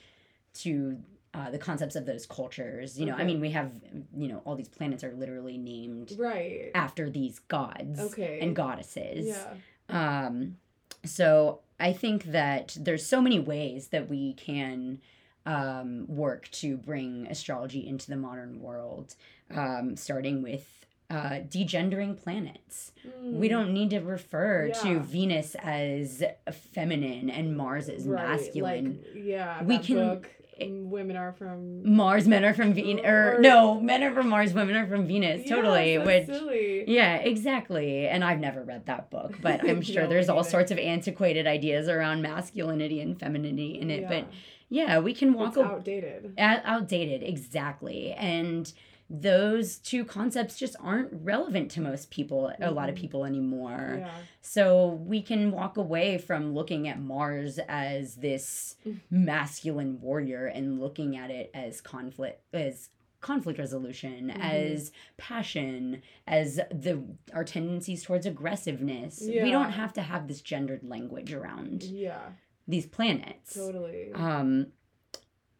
to 0.53 1.01
uh, 1.33 1.51
the 1.51 1.57
concepts 1.59 1.95
of 1.97 2.05
those 2.05 2.25
cultures. 2.25 2.97
You 2.97 3.05
know, 3.07 3.13
I 3.13 3.23
mean, 3.25 3.41
we 3.41 3.51
have, 3.51 3.71
you 4.15 4.29
know, 4.29 4.41
all 4.45 4.55
these 4.55 4.69
planets 4.69 5.03
are 5.03 5.11
literally 5.13 5.57
named 5.57 6.13
right 6.17 6.71
after 6.73 7.09
these 7.09 7.39
gods 7.39 7.99
okay 7.99 8.39
and 8.41 8.55
goddesses. 8.55 9.27
yeah 9.27 9.53
Um, 9.89 10.57
so 11.05 11.59
I 11.79 11.93
think 11.93 12.25
that 12.25 12.75
there's 12.79 13.05
so 13.05 13.21
many 13.21 13.39
ways 13.39 13.89
that 13.89 14.09
we 14.09 14.33
can 14.33 14.99
um, 15.45 16.05
work 16.07 16.49
to 16.51 16.75
bring 16.77 17.27
astrology 17.27 17.87
into 17.87 18.09
the 18.09 18.17
modern 18.17 18.61
world, 18.61 19.15
um, 19.55 19.95
starting 19.95 20.41
with 20.43 20.85
uh, 21.09 21.39
degendering 21.47 22.21
planets. 22.21 22.91
We 23.23 23.47
Mm, 23.47 23.49
don't 23.51 23.73
need 23.73 23.91
to 23.91 23.99
refer 23.99 24.69
to 24.83 24.99
Venus 24.99 25.55
as 25.55 26.21
feminine 26.51 27.29
and 27.29 27.55
Mars 27.55 27.87
as 27.87 28.03
right, 28.05 28.27
masculine. 28.27 28.99
like 29.05 29.23
yeah 29.23 29.63
We 29.63 29.77
can- 29.77 29.95
book 29.95 30.29
mm, 30.59 30.85
women 30.87 31.15
are 31.17 31.33
from 31.33 31.95
Mars 31.95 32.27
men 32.27 32.43
are 32.45 32.53
from 32.53 32.73
Venus, 32.73 33.05
or, 33.05 33.37
no, 33.39 33.79
men 33.79 34.03
are 34.03 34.13
from 34.13 34.29
Mars, 34.29 34.53
women 34.53 34.75
are 34.75 34.87
from 34.87 35.05
Venus. 35.07 35.47
Totally, 35.47 35.97
which 35.97 36.25
silly 36.27 36.83
Yeah, 36.87 37.15
exactly. 37.17 38.07
And 38.07 38.23
I've 38.23 38.39
never 38.39 38.63
read 38.63 38.85
that 38.87 39.09
book, 39.09 39.35
but 39.41 39.61
I'm 39.69 39.81
sure 39.81 40.03
No, 40.03 40.09
there's 40.09 40.29
all 40.29 40.37
neither. 40.37 40.49
sorts 40.49 40.71
of 40.71 40.77
antiquated 40.79 41.47
ideas 41.47 41.87
around 41.87 42.21
masculinity 42.21 43.01
and 43.01 43.19
femininity 43.19 43.79
in 43.79 43.89
it. 43.91 44.01
yeah. 44.01 44.07
But 44.09 44.27
yeah, 44.69 44.99
we 44.99 45.13
can 45.13 45.33
walk 45.33 45.49
it's 45.49 45.57
outdated 45.57 46.33
out- 46.37 46.61
outdated, 46.65 47.23
exactly. 47.23 48.11
And 48.13 48.71
those 49.09 49.77
two 49.77 50.03
concepts 50.03 50.57
just 50.57 50.75
aren't 50.81 51.09
relevant 51.13 51.71
to 51.71 51.81
most 51.81 52.09
people, 52.11 52.51
a 52.59 52.71
lot 52.71 52.89
of 52.89 52.95
Mhm. 52.95 52.99
people 52.99 53.25
anymore. 53.25 53.97
yeah 53.99 54.11
So 54.41 54.87
we 55.05 55.21
can 55.21 55.51
walk 55.51 55.75
away 55.77 56.17
from 56.17 56.53
looking 56.53 56.87
at 56.87 56.99
Mars 56.99 57.59
as 57.67 58.15
this 58.15 58.75
Mm. 58.85 58.99
masculine 59.09 59.99
warrior 60.01 60.45
and 60.47 60.79
looking 60.79 61.15
at 61.17 61.29
it 61.31 61.51
as 61.53 61.81
conflict 61.81 62.41
as 62.53 62.89
conflict 63.19 63.57
resolution 63.59 64.29
Mhm. 64.29 64.39
as 64.39 64.91
passion 65.17 66.01
as 66.27 66.57
the 66.71 67.03
our 67.33 67.43
tendencies 67.43 68.03
towards 68.03 68.25
aggressiveness 68.25 69.21
yeah. 69.21 69.43
we 69.43 69.51
don't 69.51 69.71
have 69.71 69.91
to 69.93 70.01
have 70.01 70.27
this 70.27 70.39
gendered 70.41 70.83
language 70.83 71.33
around 71.33 71.83
yeah 71.83 72.29
these 72.67 72.85
planets 72.85 73.55
totally 73.55 74.11
um 74.13 74.67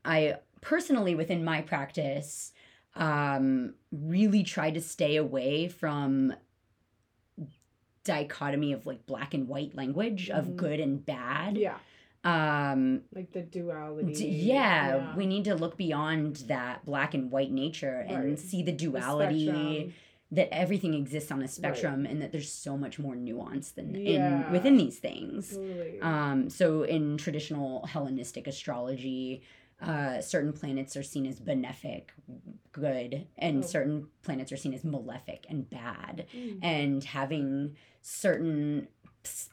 i 0.05 0.37
personally 0.61 1.15
within 1.15 1.43
my 1.43 1.61
practice 1.61 2.53
um 2.97 3.73
really 3.91 4.43
try 4.43 4.71
to 4.71 4.81
stay 4.81 5.15
away 5.15 5.67
from 5.67 6.33
dichotomy 8.03 8.71
of 8.73 8.85
like 8.85 9.05
black 9.05 9.33
and 9.33 9.47
white 9.47 9.75
language 9.75 10.29
of 10.29 10.55
good 10.55 10.79
and 10.79 11.05
bad. 11.05 11.57
Yeah. 11.57 11.77
Um 12.23 13.01
like 13.13 13.31
the 13.33 13.41
duality 13.41 14.13
d- 14.13 14.27
yeah, 14.27 15.15
we 15.15 15.25
need 15.25 15.45
to 15.45 15.55
look 15.55 15.77
beyond 15.77 16.37
that 16.47 16.85
black 16.85 17.13
and 17.13 17.29
white 17.31 17.51
nature 17.51 18.05
and 18.07 18.39
see 18.39 18.63
the 18.63 18.71
The 18.71 18.77
duality 18.77 19.45
spectrum. 19.47 19.93
that 20.31 20.53
everything 20.53 20.93
exists 20.93 21.31
on 21.31 21.41
a 21.41 21.47
spectrum 21.47 22.05
and 22.05 22.21
that 22.21 22.31
there's 22.31 22.51
so 22.51 22.77
much 22.77 22.97
more 22.97 23.15
nuance 23.15 23.71
than 23.71 23.93
Yeah. 23.93 24.47
in 24.47 24.51
within 24.51 24.77
these 24.77 24.99
things. 24.99 25.51
Totally. 25.55 25.99
Um, 26.01 26.49
so 26.49 26.83
in 26.83 27.17
traditional 27.17 27.85
Hellenistic 27.87 28.47
astrology, 28.47 29.41
uh, 29.81 30.21
certain 30.21 30.53
planets 30.53 30.95
are 30.97 31.03
seen 31.03 31.25
as 31.25 31.39
benefic, 31.39 32.09
good, 32.71 33.27
and 33.37 33.63
Oh. 33.63 33.67
certain 33.67 34.07
planets 34.23 34.51
are 34.51 34.57
seen 34.57 34.73
as 34.73 34.83
malefic 34.83 35.45
and 35.49 35.69
bad. 35.69 36.25
Mm. 36.35 36.59
And 36.63 37.03
having 37.03 37.75
certain 38.01 38.87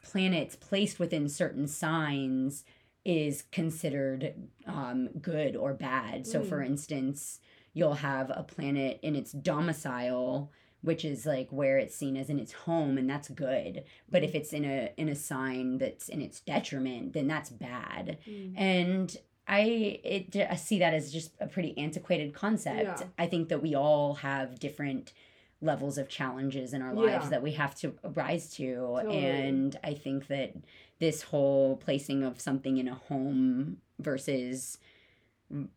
planets 0.03 0.57
placed 0.57 0.99
within 0.99 1.29
certain 1.29 1.67
signs 1.67 2.65
is 3.05 3.43
considered 3.53 4.35
um, 4.67 5.09
good 5.21 5.57
or 5.57 5.75
bad. 5.75 6.27
So, 6.27 6.43
for 6.43 6.59
Mm. 6.61 6.67
instance, 6.67 7.41
you'll 7.75 7.95
have 7.95 8.31
a 8.35 8.45
planet 8.45 9.01
in 9.03 9.17
its 9.17 9.33
domicile 9.33 10.51
which 10.81 11.03
is 11.03 11.25
like 11.25 11.49
where 11.51 11.79
it's 11.79 11.97
seen 11.97 12.15
as 12.15 12.29
in 12.29 12.39
its 12.39 12.53
home 12.53 12.99
and 12.99 13.09
that's 13.09 13.31
good 13.31 13.83
but 14.11 14.23
if 14.23 14.35
it's 14.35 14.53
in 14.53 14.67
a 14.67 14.93
in 14.99 15.09
a 15.09 15.15
sign 15.15 15.79
that's 15.79 16.11
in 16.11 16.21
its 16.21 16.41
detriment 16.41 17.15
then 17.15 17.27
that's 17.27 17.49
bad 17.49 18.19
Mm. 18.29 18.53
and 18.55 19.17
i 19.47 20.01
it 20.05 20.35
i 20.51 20.57
see 20.57 20.79
that 20.79 20.95
as 20.95 21.13
just 21.13 21.33
a 21.41 21.47
pretty 21.47 21.77
antiquated 21.79 22.33
concept 22.35 23.01
Yeah. 23.01 23.07
i 23.19 23.27
think 23.27 23.49
that 23.51 23.63
we 23.63 23.75
all 23.75 24.15
have 24.15 24.59
different 24.59 25.13
levels 25.61 25.99
of 25.99 26.09
challenges 26.09 26.73
in 26.75 26.83
our 26.83 26.95
Yeah. 26.95 27.01
lives 27.19 27.31
that 27.31 27.43
we 27.43 27.53
have 27.53 27.75
to 27.77 27.95
rise 28.03 28.55
to 28.57 28.75
Totally. 28.75 29.25
and 29.25 29.79
i 29.85 29.95
think 29.95 30.27
that 30.29 30.55
this 30.99 31.23
whole 31.23 31.77
placing 31.77 32.23
of 32.23 32.41
something 32.41 32.79
in 32.79 32.89
a 32.89 32.95
home 32.95 33.79
versus 33.99 34.79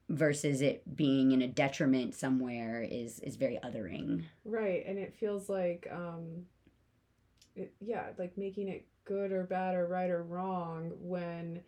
versus 0.09 0.61
it 0.61 0.95
being 0.95 1.31
in 1.31 1.41
a 1.41 1.47
detriment 1.47 2.15
somewhere 2.15 2.81
is 2.81 3.19
is 3.19 3.35
very 3.35 3.59
othering 3.63 4.23
Right, 4.45 4.83
and 4.87 4.97
it 4.97 5.13
feels 5.13 5.49
like, 5.49 5.87
um, 5.91 6.45
it, 7.55 7.73
yeah, 7.81 8.07
like 8.17 8.37
making 8.37 8.69
it 8.69 8.85
good 9.03 9.31
or 9.33 9.43
bad 9.43 9.75
or 9.75 9.85
right 9.85 10.09
or 10.09 10.23
wrong 10.23 10.93
when 11.01 11.61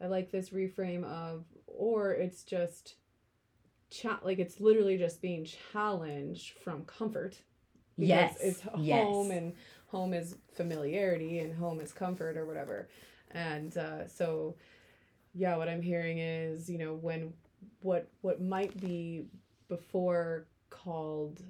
I 0.00 0.06
like 0.06 0.30
this 0.30 0.50
reframe 0.50 1.04
of, 1.04 1.44
or 1.66 2.12
it's 2.12 2.42
just, 2.44 2.94
cha- 3.90 4.20
like 4.22 4.38
it's 4.38 4.60
literally 4.60 4.98
just 4.98 5.22
being 5.22 5.46
challenged 5.72 6.58
from 6.58 6.84
comfort. 6.84 7.36
yes 7.96 8.36
it's 8.40 8.62
yes 8.78 9.04
home 9.06 9.30
and 9.30 9.52
home 9.86 10.12
is 10.12 10.36
familiarity 10.52 11.38
and 11.38 11.54
home 11.54 11.80
is 11.80 11.92
comfort 11.92 12.36
or 12.36 12.44
whatever 12.44 12.88
and 13.30 13.76
uh, 13.78 14.08
so 14.08 14.56
yeah 15.32 15.56
what 15.56 15.68
i'm 15.68 15.80
hearing 15.80 16.18
is 16.18 16.68
you 16.68 16.76
know 16.76 16.94
when 16.94 17.32
what 17.82 18.08
what 18.22 18.42
might 18.42 18.76
be 18.80 19.26
before 19.68 20.46
called 20.70 21.40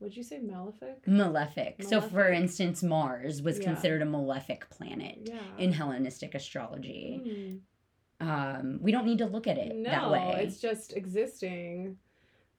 what'd 0.00 0.14
you 0.14 0.22
say 0.22 0.38
malefic 0.38 1.06
malefic. 1.08 1.82
so 1.82 1.98
for 2.02 2.28
instance 2.28 2.82
mars 2.82 3.40
was 3.40 3.56
Yeah. 3.58 3.64
considered 3.64 4.02
a 4.02 4.06
malefic 4.06 4.68
planet 4.68 5.16
yeah 5.24 5.38
in 5.56 5.72
hellenistic 5.72 6.34
astrology 6.34 7.22
Hmm. 7.24 7.56
Um 8.20 8.78
we 8.82 8.92
don't 8.92 9.06
need 9.06 9.18
to 9.18 9.26
look 9.26 9.46
at 9.46 9.56
it 9.58 9.74
no 9.74 9.90
that 9.90 10.10
way 10.10 10.42
it's 10.42 10.60
just 10.60 10.94
existing 10.96 11.96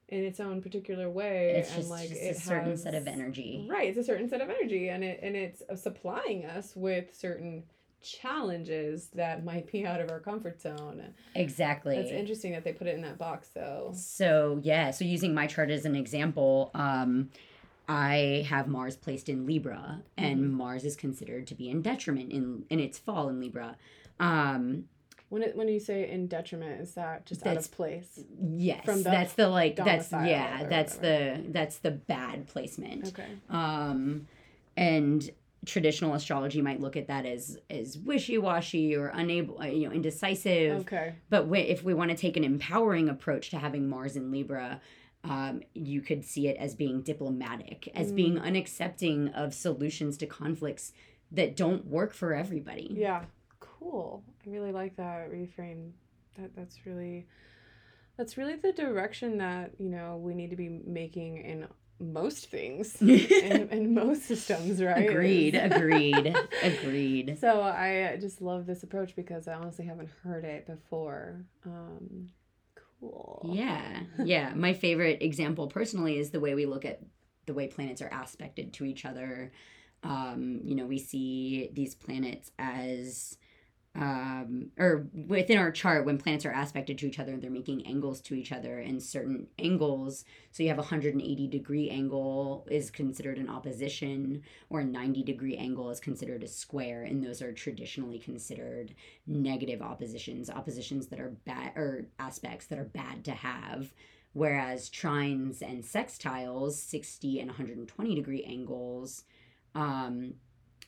in 0.08 0.24
its 0.24 0.40
own 0.40 0.60
particular 0.60 1.08
way 1.08 1.54
it's 1.56 1.70
and 1.70 1.78
just, 1.78 1.90
like 1.90 2.08
just 2.08 2.20
it 2.20 2.36
a 2.36 2.40
certain 2.40 2.72
has, 2.72 2.82
set 2.82 2.94
of 2.94 3.06
energy 3.06 3.64
Right, 3.68 3.88
it's 3.88 3.98
a 3.98 4.04
certain 4.04 4.28
set 4.28 4.40
of 4.40 4.50
energy, 4.50 4.88
and 4.88 5.02
it 5.02 5.20
and 5.22 5.34
it's 5.36 5.62
uh, 5.70 5.76
supplying 5.76 6.44
us 6.44 6.74
with 6.76 7.14
certain 7.14 7.62
challenges 8.02 9.08
that 9.14 9.44
might 9.44 9.70
be 9.70 9.86
out 9.86 10.00
of 10.00 10.10
our 10.10 10.20
comfort 10.20 10.60
zone. 10.60 11.02
exactly 11.34 11.96
It's 11.96 12.10
interesting 12.10 12.52
that 12.52 12.64
they 12.64 12.72
put 12.72 12.88
it 12.88 12.94
in 12.94 13.02
that 13.02 13.16
box, 13.18 13.48
though. 13.54 13.92
So 13.94 14.60
yeah, 14.62 14.90
so 14.90 15.04
using 15.04 15.32
my 15.34 15.46
chart 15.46 15.70
as 15.70 15.84
an 15.84 15.96
example, 15.96 16.70
um, 16.74 17.30
I 17.88 18.46
have 18.48 18.68
Mars 18.68 18.96
placed 18.96 19.28
in 19.28 19.46
Libra, 19.46 20.02
and 20.16 20.40
Mhm. 20.40 20.50
Mars 20.50 20.84
is 20.84 20.96
considered 20.96 21.46
to 21.46 21.54
be 21.54 21.70
in 21.70 21.80
detriment 21.82 22.32
in 22.32 22.64
in 22.68 22.80
its 22.80 22.98
fall 22.98 23.28
in 23.28 23.40
Libra. 23.40 23.76
Um, 24.20 24.88
When 25.32 25.42
it 25.42 25.56
when 25.56 25.66
you 25.68 25.80
say 25.80 26.10
in 26.10 26.26
detriment, 26.26 26.82
is 26.82 26.92
that 26.92 27.24
just 27.24 27.46
out 27.46 27.56
of 27.56 27.70
place? 27.72 28.20
yes, 28.38 28.84
From 28.84 28.98
the 29.02 29.08
that's 29.10 29.32
the 29.32 29.48
like 29.48 29.76
that's 29.76 30.12
yeah, 30.12 30.64
that's 30.68 30.96
the 30.96 31.42
that's 31.48 31.78
the 31.78 31.90
bad 31.92 32.46
placement. 32.48 33.08
Okay. 33.08 33.28
Um, 33.48 34.26
and 34.76 35.30
traditional 35.64 36.12
astrology 36.12 36.60
might 36.60 36.80
look 36.80 36.98
at 36.98 37.06
that 37.06 37.24
as 37.24 37.56
as 37.70 37.96
wishy 37.96 38.36
washy 38.36 38.94
or 38.94 39.06
unable, 39.08 39.58
uh, 39.62 39.64
you 39.64 39.88
know, 39.88 39.94
indecisive. 39.94 40.82
Okay. 40.82 41.14
But 41.30 41.44
wi- 41.44 41.64
if 41.66 41.82
we 41.82 41.94
want 41.94 42.10
to 42.10 42.16
take 42.16 42.36
an 42.36 42.44
empowering 42.44 43.08
approach 43.08 43.48
to 43.52 43.58
having 43.58 43.88
Mars 43.88 44.16
in 44.16 44.30
Libra, 44.30 44.82
um, 45.24 45.62
you 45.72 46.02
could 46.02 46.26
see 46.26 46.46
it 46.48 46.58
as 46.58 46.74
being 46.74 47.00
diplomatic, 47.00 47.88
as 47.94 48.12
Mm. 48.12 48.16
being 48.16 48.34
unaccepting 48.36 49.32
of 49.34 49.54
solutions 49.54 50.18
to 50.18 50.26
conflicts 50.26 50.92
that 51.30 51.56
don't 51.56 51.86
work 51.86 52.12
for 52.12 52.34
everybody. 52.34 52.92
Yeah. 52.94 53.24
Cool. 53.82 54.22
I 54.46 54.50
really 54.50 54.72
like 54.72 54.96
that 54.96 55.30
reframe. 55.30 55.92
That 56.38 56.54
that's 56.56 56.86
really 56.86 57.26
that's 58.16 58.36
really 58.36 58.56
the 58.56 58.72
direction 58.72 59.38
that 59.38 59.72
you 59.78 59.88
know 59.88 60.16
we 60.16 60.34
need 60.34 60.50
to 60.50 60.56
be 60.56 60.68
making 60.68 61.38
in 61.38 61.66
most 61.98 62.50
things 62.50 62.96
in, 63.00 63.68
in 63.70 63.94
most 63.94 64.24
systems, 64.24 64.82
right? 64.82 65.08
agreed, 65.08 65.54
agreed, 65.54 66.36
agreed. 66.62 67.38
So 67.40 67.62
I 67.62 68.18
just 68.20 68.42
love 68.42 68.66
this 68.66 68.82
approach 68.82 69.14
because 69.14 69.48
I 69.48 69.54
honestly 69.54 69.84
haven't 69.84 70.10
heard 70.22 70.44
it 70.44 70.66
before. 70.66 71.44
Um, 71.64 72.28
cool. 73.00 73.42
Yeah, 73.52 74.00
yeah. 74.24 74.52
My 74.54 74.72
favorite 74.72 75.22
example 75.22 75.68
personally 75.68 76.18
is 76.18 76.30
the 76.30 76.40
way 76.40 76.54
we 76.54 76.66
look 76.66 76.84
at 76.84 77.00
the 77.46 77.54
way 77.54 77.68
planets 77.68 78.02
are 78.02 78.12
aspected 78.12 78.72
to 78.74 78.84
each 78.84 79.04
other. 79.04 79.52
Um, 80.02 80.60
you 80.64 80.74
know, 80.74 80.86
we 80.86 80.98
see 80.98 81.70
these 81.72 81.94
planets 81.94 82.50
as 82.58 83.36
um 83.94 84.70
or 84.78 85.06
within 85.26 85.58
our 85.58 85.70
chart 85.70 86.06
when 86.06 86.16
planets 86.16 86.46
are 86.46 86.52
aspected 86.52 86.96
to 86.96 87.06
each 87.06 87.18
other 87.18 87.32
and 87.32 87.42
they're 87.42 87.50
making 87.50 87.86
angles 87.86 88.22
to 88.22 88.34
each 88.34 88.50
other 88.50 88.78
and 88.78 89.02
certain 89.02 89.46
angles. 89.58 90.24
So 90.50 90.62
you 90.62 90.70
have 90.70 90.78
a 90.78 90.82
180 90.82 91.46
degree 91.48 91.90
angle 91.90 92.66
is 92.70 92.90
considered 92.90 93.36
an 93.36 93.50
opposition 93.50 94.42
or 94.70 94.80
a 94.80 94.84
90 94.84 95.22
degree 95.24 95.56
angle 95.56 95.90
is 95.90 96.00
considered 96.00 96.42
a 96.42 96.48
square 96.48 97.02
and 97.02 97.22
those 97.22 97.42
are 97.42 97.52
traditionally 97.52 98.18
considered 98.18 98.94
negative 99.26 99.82
oppositions 99.82 100.48
oppositions 100.48 101.08
that 101.08 101.20
are 101.20 101.36
bad 101.44 101.72
or 101.76 102.06
aspects 102.18 102.66
that 102.66 102.78
are 102.78 102.84
bad 102.84 103.24
to 103.26 103.32
have. 103.32 103.92
Whereas 104.32 104.88
trines 104.88 105.60
and 105.60 105.82
sextiles 105.82 106.72
60 106.72 107.40
and 107.40 107.48
120 107.48 108.14
degree 108.14 108.44
angles 108.44 109.24
um, 109.74 110.34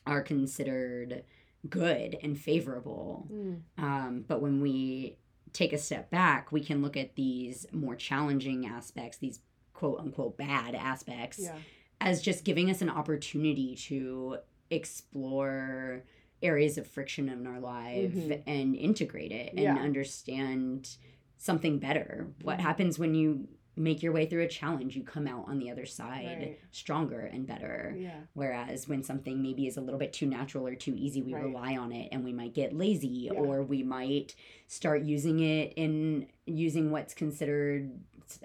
are 0.07 0.21
considered 0.21 1.23
good 1.69 2.17
and 2.21 2.39
favorable 2.39 3.27
Mm, 3.31 3.61
um, 3.77 4.25
but 4.27 4.41
when 4.41 4.61
we 4.61 5.17
take 5.53 5.73
a 5.73 5.77
step 5.77 6.09
back 6.11 6.51
we 6.51 6.61
can 6.61 6.81
look 6.81 6.97
at 6.97 7.15
these 7.15 7.65
more 7.71 7.95
challenging 7.95 8.65
aspects 8.67 9.17
these 9.17 9.39
quote 9.73 9.99
unquote 9.99 10.37
bad 10.37 10.75
aspects 10.75 11.39
yeah. 11.39 11.55
as 12.01 12.21
just 12.21 12.43
giving 12.43 12.69
us 12.69 12.81
an 12.81 12.89
opportunity 12.89 13.75
to 13.75 14.37
explore 14.69 16.03
areas 16.41 16.77
of 16.77 16.85
friction 16.87 17.29
in 17.29 17.47
our 17.47 17.59
life 17.59 18.11
Mhm. 18.13 18.43
and 18.45 18.75
integrate 18.75 19.31
it 19.31 19.51
and 19.51 19.59
Yeah. 19.59 19.75
understand 19.77 20.97
something 21.37 21.79
better. 21.79 22.33
What 22.41 22.57
Mhm. 22.59 22.61
happens 22.61 22.99
when 22.99 23.15
you 23.15 23.47
make 23.77 24.01
your 24.01 24.11
way 24.13 24.25
through 24.25 24.43
a 24.43 24.47
challenge? 24.47 24.95
You 24.95 25.03
come 25.03 25.27
out 25.27 25.45
on 25.47 25.59
the 25.59 25.69
other 25.71 25.85
side 25.85 26.37
Right. 26.39 26.59
stronger 26.71 27.19
and 27.21 27.45
better. 27.45 27.93
Yeah. 27.97 28.21
Whereas 28.33 28.87
when 28.87 29.03
something 29.03 29.41
maybe 29.41 29.67
is 29.67 29.77
a 29.77 29.81
little 29.81 29.99
bit 29.99 30.13
too 30.13 30.25
natural 30.27 30.65
or 30.67 30.75
too 30.75 30.93
easy, 30.95 31.21
we 31.21 31.33
Right. 31.33 31.43
rely 31.43 31.77
on 31.77 31.91
it 31.91 32.09
and 32.11 32.23
we 32.23 32.31
might 32.33 32.53
get 32.53 32.73
lazy 32.73 33.07
Yeah. 33.07 33.33
or 33.33 33.63
we 33.63 33.83
might 33.83 34.35
start 34.67 35.03
using 35.03 35.39
it 35.41 35.73
in 35.75 36.27
using 36.45 36.91
what's 36.91 37.13
considered 37.13 37.91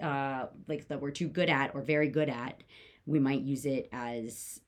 uh, 0.01 0.47
like 0.67 0.87
that 0.89 1.01
we're 1.01 1.11
too 1.11 1.27
good 1.27 1.49
at 1.49 1.73
or 1.73 1.81
very 1.81 2.07
good 2.07 2.29
at. 2.29 2.61
We 3.05 3.19
might 3.19 3.41
use 3.41 3.65
it 3.65 3.89
as 3.91 4.59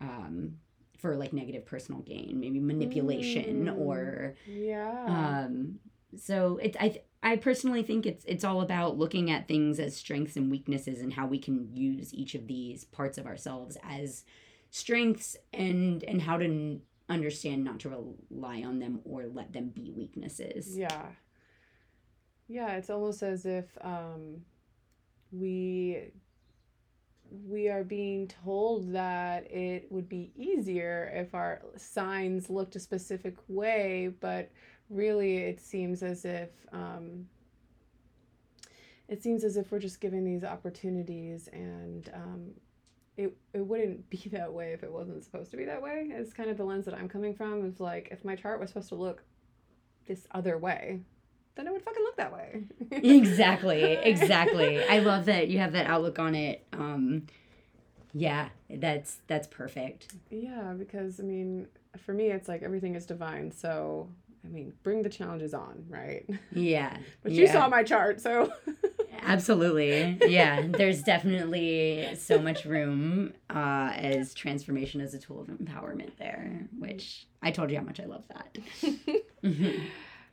um, 0.00 0.56
for 0.98 1.16
like 1.16 1.32
negative 1.32 1.64
personal 1.66 2.00
gain, 2.02 2.40
maybe 2.40 2.60
manipulation 2.60 3.66
Mm. 3.66 3.78
or 3.78 4.36
Yeah. 4.46 5.44
um, 5.46 5.78
so 6.16 6.58
it's 6.62 6.76
I 6.78 7.02
I 7.22 7.36
personally 7.36 7.82
think 7.82 8.06
it's 8.06 8.24
it's 8.24 8.44
all 8.44 8.62
about 8.62 8.96
looking 8.96 9.30
at 9.30 9.46
things 9.46 9.78
as 9.78 9.96
strengths 9.96 10.36
and 10.36 10.50
weaknesses 10.50 11.00
and 11.00 11.12
how 11.12 11.26
we 11.26 11.38
can 11.38 11.68
use 11.74 12.14
each 12.14 12.34
of 12.34 12.46
these 12.46 12.84
parts 12.84 13.18
of 13.18 13.26
ourselves 13.26 13.76
as 13.82 14.24
strengths 14.70 15.36
and 15.52 16.02
and 16.04 16.22
how 16.22 16.38
to 16.38 16.80
understand 17.10 17.64
not 17.64 17.80
to 17.80 17.88
rely 18.30 18.62
on 18.62 18.78
them 18.78 19.00
or 19.04 19.26
let 19.26 19.52
them 19.52 19.68
be 19.68 19.92
weaknesses. 19.94 20.76
Yeah. 20.76 21.06
Yeah, 22.48 22.72
it's 22.76 22.90
almost 22.90 23.22
as 23.22 23.46
if 23.46 23.66
um, 23.82 24.42
we 25.30 26.10
we 27.30 27.68
are 27.68 27.84
being 27.84 28.26
told 28.26 28.92
that 28.92 29.50
it 29.52 29.86
would 29.90 30.08
be 30.08 30.32
easier 30.34 31.12
if 31.14 31.34
our 31.34 31.62
signs 31.76 32.50
looked 32.50 32.74
a 32.74 32.80
specific 32.80 33.36
way, 33.46 34.12
but 34.20 34.50
really 34.90 35.38
it 35.38 35.60
seems 35.60 36.02
as 36.02 36.24
if 36.24 36.50
um, 36.72 37.26
it 39.08 39.22
seems 39.22 39.44
as 39.44 39.56
if 39.56 39.72
we're 39.72 39.78
just 39.78 40.00
given 40.00 40.24
these 40.24 40.44
opportunities 40.44 41.48
and 41.52 42.10
um, 42.14 42.50
it, 43.16 43.36
it 43.52 43.66
wouldn't 43.66 44.08
be 44.10 44.28
that 44.32 44.52
way 44.52 44.72
if 44.72 44.82
it 44.82 44.92
wasn't 44.92 45.24
supposed 45.24 45.50
to 45.52 45.56
be 45.56 45.64
that 45.64 45.80
way. 45.80 46.08
It's 46.10 46.32
kind 46.32 46.50
of 46.50 46.56
the 46.56 46.64
lens 46.64 46.84
that 46.86 46.94
I'm 46.94 47.08
coming 47.08 47.34
from 47.34 47.64
is 47.64 47.80
like 47.80 48.08
if 48.10 48.24
my 48.24 48.36
chart 48.36 48.60
was 48.60 48.70
supposed 48.70 48.88
to 48.90 48.96
look 48.96 49.22
this 50.06 50.26
other 50.32 50.58
way, 50.58 51.02
then 51.54 51.66
it 51.66 51.72
would 51.72 51.82
fucking 51.82 52.02
look 52.02 52.16
that 52.16 52.32
way. 52.32 52.64
exactly, 52.90 53.82
exactly. 53.82 54.84
I 54.84 55.00
love 55.00 55.26
that 55.26 55.48
you 55.48 55.58
have 55.58 55.72
that 55.72 55.86
outlook 55.86 56.18
on 56.18 56.34
it. 56.34 56.66
Um, 56.72 57.26
yeah, 58.12 58.48
that's 58.68 59.18
that's 59.26 59.46
perfect. 59.46 60.14
Yeah, 60.30 60.74
because 60.76 61.20
I 61.20 61.22
mean, 61.22 61.68
for 61.98 62.12
me, 62.12 62.30
it's 62.30 62.48
like 62.48 62.62
everything 62.62 62.94
is 62.94 63.06
divine. 63.06 63.52
So, 63.52 64.08
I 64.44 64.48
mean, 64.48 64.72
bring 64.82 65.02
the 65.02 65.08
challenges 65.10 65.52
on, 65.54 65.84
right? 65.88 66.28
Yeah, 66.52 66.96
But 67.22 67.32
you 67.32 67.44
yeah. 67.44 67.52
saw 67.52 67.68
my 67.68 67.82
chart, 67.82 68.20
so. 68.20 68.52
Absolutely. 69.22 70.18
Yeah, 70.26 70.64
there's 70.66 71.02
definitely 71.02 72.08
so 72.18 72.38
much 72.40 72.64
room 72.64 73.34
uh, 73.50 73.92
as 73.94 74.32
transformation 74.34 75.00
as 75.02 75.12
a 75.14 75.18
tool 75.18 75.40
of 75.42 75.48
empowerment 75.48 76.16
there, 76.18 76.66
which 76.78 77.26
I 77.42 77.50
told 77.50 77.70
you 77.70 77.76
how 77.76 77.84
much 77.84 78.00
I 78.00 78.06
love 78.06 78.24
that. 78.28 78.58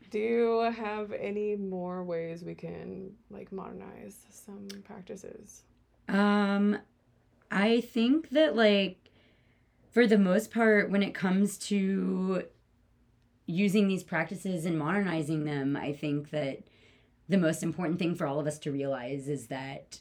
Do 0.10 0.20
you 0.20 0.60
have 0.72 1.12
any 1.12 1.58
more 1.58 2.04
ways 2.04 2.44
we 2.44 2.56
can 2.56 3.12
like 3.30 3.52
modernize 3.52 4.18
some 4.30 4.68
practices? 4.86 5.64
um, 6.08 6.78
I 7.52 7.82
think 7.82 8.30
that 8.30 8.56
like 8.56 9.10
for 9.92 10.08
the 10.08 10.18
most 10.18 10.52
part 10.52 10.90
when 10.90 11.04
it 11.04 11.14
comes 11.14 11.58
to 11.58 12.44
using 13.48 13.88
these 13.88 14.04
practices 14.04 14.66
and 14.66 14.78
modernizing 14.78 15.46
them, 15.46 15.76
I 15.76 15.94
think 15.94 16.30
that 16.32 16.60
the 17.30 17.38
most 17.38 17.64
important 17.64 17.98
thing 18.00 18.14
for 18.16 18.28
all 18.28 18.40
of 18.40 18.46
us 18.48 18.60
to 18.60 18.72
realize 18.72 19.28
is 19.28 19.48
that 19.48 20.00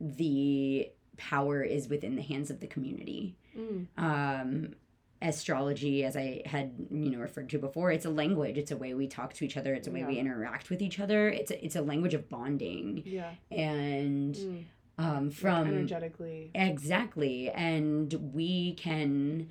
the 0.00 0.90
power 1.16 1.62
is 1.62 1.88
within 1.88 2.14
the 2.16 2.22
hands 2.22 2.50
of 2.50 2.60
the 2.60 2.66
community. 2.66 3.36
Mm. 3.58 3.86
Um, 3.96 4.74
astrology, 5.20 6.04
as 6.04 6.16
I 6.16 6.42
had 6.46 6.72
you 6.92 7.10
know 7.10 7.18
referred 7.18 7.48
to 7.50 7.58
before, 7.58 7.90
it's 7.90 8.04
a 8.06 8.10
language. 8.10 8.56
It's 8.56 8.70
a 8.70 8.76
way 8.76 8.94
we 8.94 9.08
talk 9.08 9.34
to 9.34 9.44
each 9.44 9.56
other. 9.56 9.74
It's 9.74 9.88
a 9.88 9.90
way 9.90 10.04
we 10.04 10.16
interact 10.18 10.70
with 10.70 10.80
each 10.80 11.00
other. 11.00 11.28
It's 11.28 11.50
a, 11.50 11.64
it's 11.64 11.74
a 11.76 11.82
language 11.82 12.14
of 12.14 12.28
bonding 12.28 13.02
Yeah. 13.04 13.32
and 13.50 14.34
Mm. 14.36 14.64
um, 14.98 15.24
Like 15.26 15.32
from 15.34 15.66
energetically. 15.68 16.50
Exactly. 16.54 17.50
And 17.50 18.12
we 18.32 18.74
can, 18.74 19.50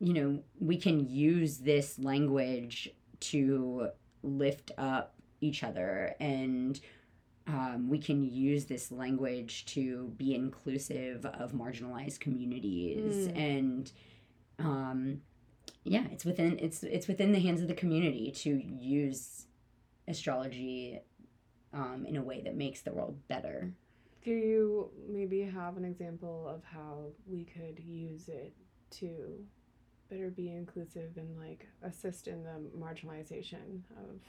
you 0.00 0.12
know, 0.14 0.42
we 0.58 0.76
can 0.76 1.08
use 1.08 1.58
this 1.58 1.98
language 1.98 2.88
to 3.20 3.88
lift 4.22 4.72
up 4.78 5.14
each 5.40 5.62
other 5.62 6.14
and 6.20 6.80
um, 7.46 7.88
we 7.88 7.98
can 7.98 8.22
use 8.22 8.66
this 8.66 8.92
language 8.92 9.64
to 9.66 10.12
be 10.16 10.34
inclusive 10.34 11.24
of 11.26 11.52
marginalized 11.52 12.20
communities 12.20 13.28
Mm. 13.28 13.36
and 13.38 13.92
um, 14.58 15.20
yeah 15.84 16.04
it's 16.12 16.24
within 16.26 16.58
it's 16.58 16.82
it's 16.82 17.08
within 17.08 17.32
the 17.32 17.40
hands 17.40 17.62
of 17.62 17.68
the 17.68 17.74
community 17.74 18.30
to 18.30 18.50
use 18.62 19.46
astrology 20.06 21.00
um, 21.72 22.04
in 22.06 22.16
a 22.16 22.22
way 22.22 22.42
that 22.42 22.54
makes 22.56 22.82
the 22.82 22.92
world 22.92 23.16
better 23.28 23.72
Do 24.22 24.32
you 24.32 24.90
maybe 25.08 25.40
have 25.42 25.76
an 25.78 25.84
example 25.86 26.46
of 26.46 26.62
how 26.64 27.06
we 27.26 27.44
could 27.44 27.78
use 27.82 28.28
it 28.28 28.52
to 28.98 29.42
better 30.10 30.28
be 30.30 30.50
inclusive 30.50 31.16
and 31.16 31.38
like 31.38 31.66
assist 31.82 32.26
in 32.28 32.42
the 32.42 32.60
marginalization 32.78 33.80
of 33.96 34.20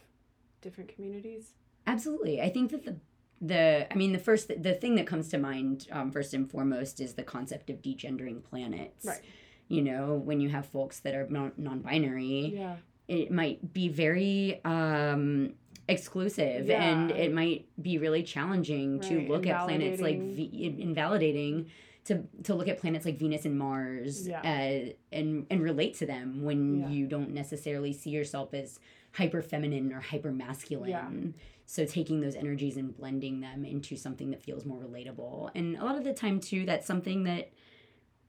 different 0.62 0.94
communities? 0.94 1.54
Absolutely. 1.88 2.42
I 2.42 2.50
think 2.50 2.72
that 2.72 2.86
the 2.86 2.96
the 3.42 3.88
I 3.92 3.96
mean 3.96 4.14
the 4.14 4.20
first 4.20 4.52
the 4.62 4.74
thing 4.76 4.96
that 4.96 5.08
comes 5.08 5.30
to 5.30 5.38
mind 5.40 5.88
um, 5.92 6.12
first 6.12 6.34
and 6.34 6.50
foremost 6.50 7.00
is 7.02 7.16
the 7.16 7.24
concept 7.24 7.70
of 7.72 7.82
degendering 7.82 8.44
planets. 8.44 9.04
Right. 9.06 9.22
You 9.68 9.82
know, 9.82 10.16
when 10.16 10.40
you 10.40 10.50
have 10.50 10.66
folks 10.68 11.00
that 11.00 11.16
are 11.16 11.28
non- 11.30 11.54
non-binary, 11.58 12.54
Yeah. 12.56 12.76
it 13.08 13.32
might 13.32 13.74
be 13.74 13.90
very 13.90 14.62
um 14.64 15.54
exclusive 15.88 16.70
and 16.70 17.12
it 17.12 17.34
might 17.34 17.66
be 17.82 17.98
really 17.98 18.24
challenging 18.24 19.00
to 19.02 19.22
look 19.28 19.46
at 19.48 19.66
planets 19.66 20.00
like 20.00 20.20
v- 20.22 20.76
invalidating 20.80 21.70
to 22.06 22.24
to 22.44 22.56
look 22.56 22.68
at 22.68 22.80
planets 22.80 23.06
like 23.06 23.18
Venus 23.18 23.46
and 23.46 23.58
Mars 23.58 24.28
Yeah. 24.28 24.42
uh, 24.42 24.94
and 25.12 25.46
and 25.50 25.62
relate 25.62 25.96
to 25.96 26.06
them 26.06 26.44
when 26.44 26.80
Yeah. 26.82 26.90
you 26.90 27.08
don't 27.08 27.32
necessarily 27.32 27.94
see 27.94 28.10
yourself 28.10 28.54
as 28.54 28.80
hyper 29.14 29.42
feminine 29.42 29.92
or 29.94 30.00
hyper 30.00 30.32
masculine. 30.32 31.36
So 31.66 31.86
taking 31.86 32.20
those 32.22 32.36
energies 32.36 32.76
and 32.78 32.96
blending 32.96 33.40
them 33.42 33.64
into 33.66 33.96
something 33.96 34.32
that 34.32 34.42
feels 34.42 34.66
more 34.66 34.80
relatable. 34.82 35.52
And 35.56 35.78
a 35.78 35.86
lot 35.86 35.98
of 35.98 36.04
the 36.04 36.14
time 36.14 36.40
too 36.40 36.66
that's 36.66 36.86
something 36.88 37.24
that 37.26 37.52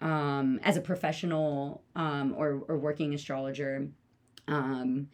um, 0.00 0.58
as 0.64 0.76
a 0.76 0.80
professional 0.80 1.82
um, 1.94 2.34
or, 2.36 2.64
or 2.68 2.76
working 2.78 3.14
astrologer, 3.14 3.88
um, 4.48 5.08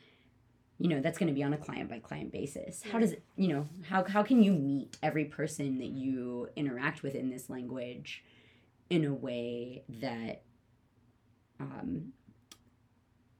you 0.79 0.88
know, 0.88 1.01
that's 1.01 1.18
going 1.18 1.27
to 1.29 1.35
be 1.35 1.42
on 1.42 1.53
a 1.53 1.59
client 1.59 1.90
by 1.90 1.99
client 1.99 2.33
basis. 2.33 2.83
How 2.83 2.99
does 2.99 3.12
it, 3.12 3.23
you 3.37 3.49
know, 3.49 3.66
how, 3.88 4.05
how 4.05 4.23
can 4.23 4.42
you 4.42 4.53
meet 4.53 4.97
every 5.03 5.27
person 5.27 5.79
that 5.79 5.88
you 5.88 6.49
interact 6.57 7.03
with 7.03 7.14
in 7.14 7.29
this 7.29 7.51
language 7.51 8.25
in 8.90 9.05
a 9.05 9.14
way 9.14 9.83
that 10.01 10.42
um, 11.61 12.12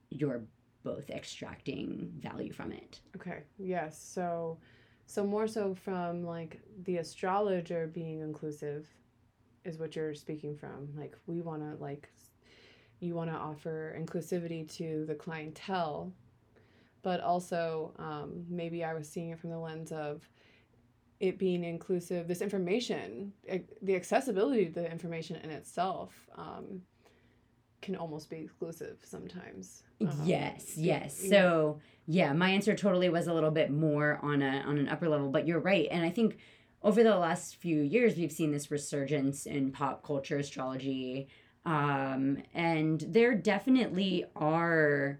you're 0.09 0.41
both 0.83 1.09
extracting 1.09 2.11
value 2.19 2.51
from 2.51 2.71
it? 2.71 2.99
Okay. 3.15 3.43
Yes. 3.57 4.01
So 4.01 4.57
so 5.05 5.25
more 5.25 5.47
so 5.47 5.73
from 5.73 6.23
like 6.23 6.61
the 6.83 6.97
astrologer 6.97 7.87
being 7.87 8.21
inclusive 8.21 8.87
is 9.65 9.79
what 9.79 9.95
you're 9.95 10.13
speaking 10.13 10.55
from. 10.55 10.89
Like 10.95 11.15
we 11.25 11.41
want 11.41 11.61
to 11.61 11.81
like 11.81 12.09
you 12.99 13.15
want 13.15 13.29
to 13.29 13.35
offer 13.35 13.95
inclusivity 13.99 14.69
to 14.77 15.05
the 15.07 15.15
clientele, 15.15 16.11
but 17.01 17.21
also 17.21 17.93
um, 17.97 18.45
maybe 18.49 18.83
I 18.83 18.93
was 18.93 19.07
seeing 19.07 19.29
it 19.29 19.39
from 19.39 19.49
the 19.51 19.57
lens 19.57 19.91
of 19.91 20.29
it 21.19 21.37
being 21.37 21.63
inclusive. 21.63 22.27
This 22.27 22.41
information, 22.41 23.33
the 23.81 23.95
accessibility 23.95 24.65
to 24.65 24.71
the 24.71 24.91
information 24.91 25.35
in 25.37 25.49
itself, 25.49 26.13
um, 26.35 26.81
can 27.81 27.95
almost 27.95 28.29
be 28.29 28.37
exclusive 28.37 28.97
sometimes. 29.03 29.83
Um, 30.01 30.21
yes, 30.23 30.73
yes. 30.75 31.19
yeah. 31.21 31.29
So 31.29 31.79
yeah, 32.07 32.33
my 32.33 32.49
answer 32.49 32.75
totally 32.75 33.09
was 33.09 33.27
a 33.27 33.33
little 33.33 33.51
bit 33.51 33.71
more 33.71 34.19
on 34.21 34.41
a 34.41 34.63
on 34.65 34.77
an 34.77 34.89
upper 34.89 35.07
level, 35.07 35.29
but 35.29 35.47
you're 35.47 35.59
right. 35.59 35.87
And 35.91 36.03
I 36.03 36.09
think 36.09 36.37
over 36.81 37.03
the 37.03 37.15
last 37.15 37.57
few 37.57 37.81
years 37.81 38.15
we've 38.15 38.31
seen 38.31 38.51
this 38.51 38.71
resurgence 38.71 39.45
in 39.45 39.71
pop 39.71 40.03
culture 40.03 40.37
astrology. 40.37 41.27
Um, 41.65 42.41
and 42.53 43.03
there 43.07 43.35
definitely 43.35 44.25
are 44.35 45.19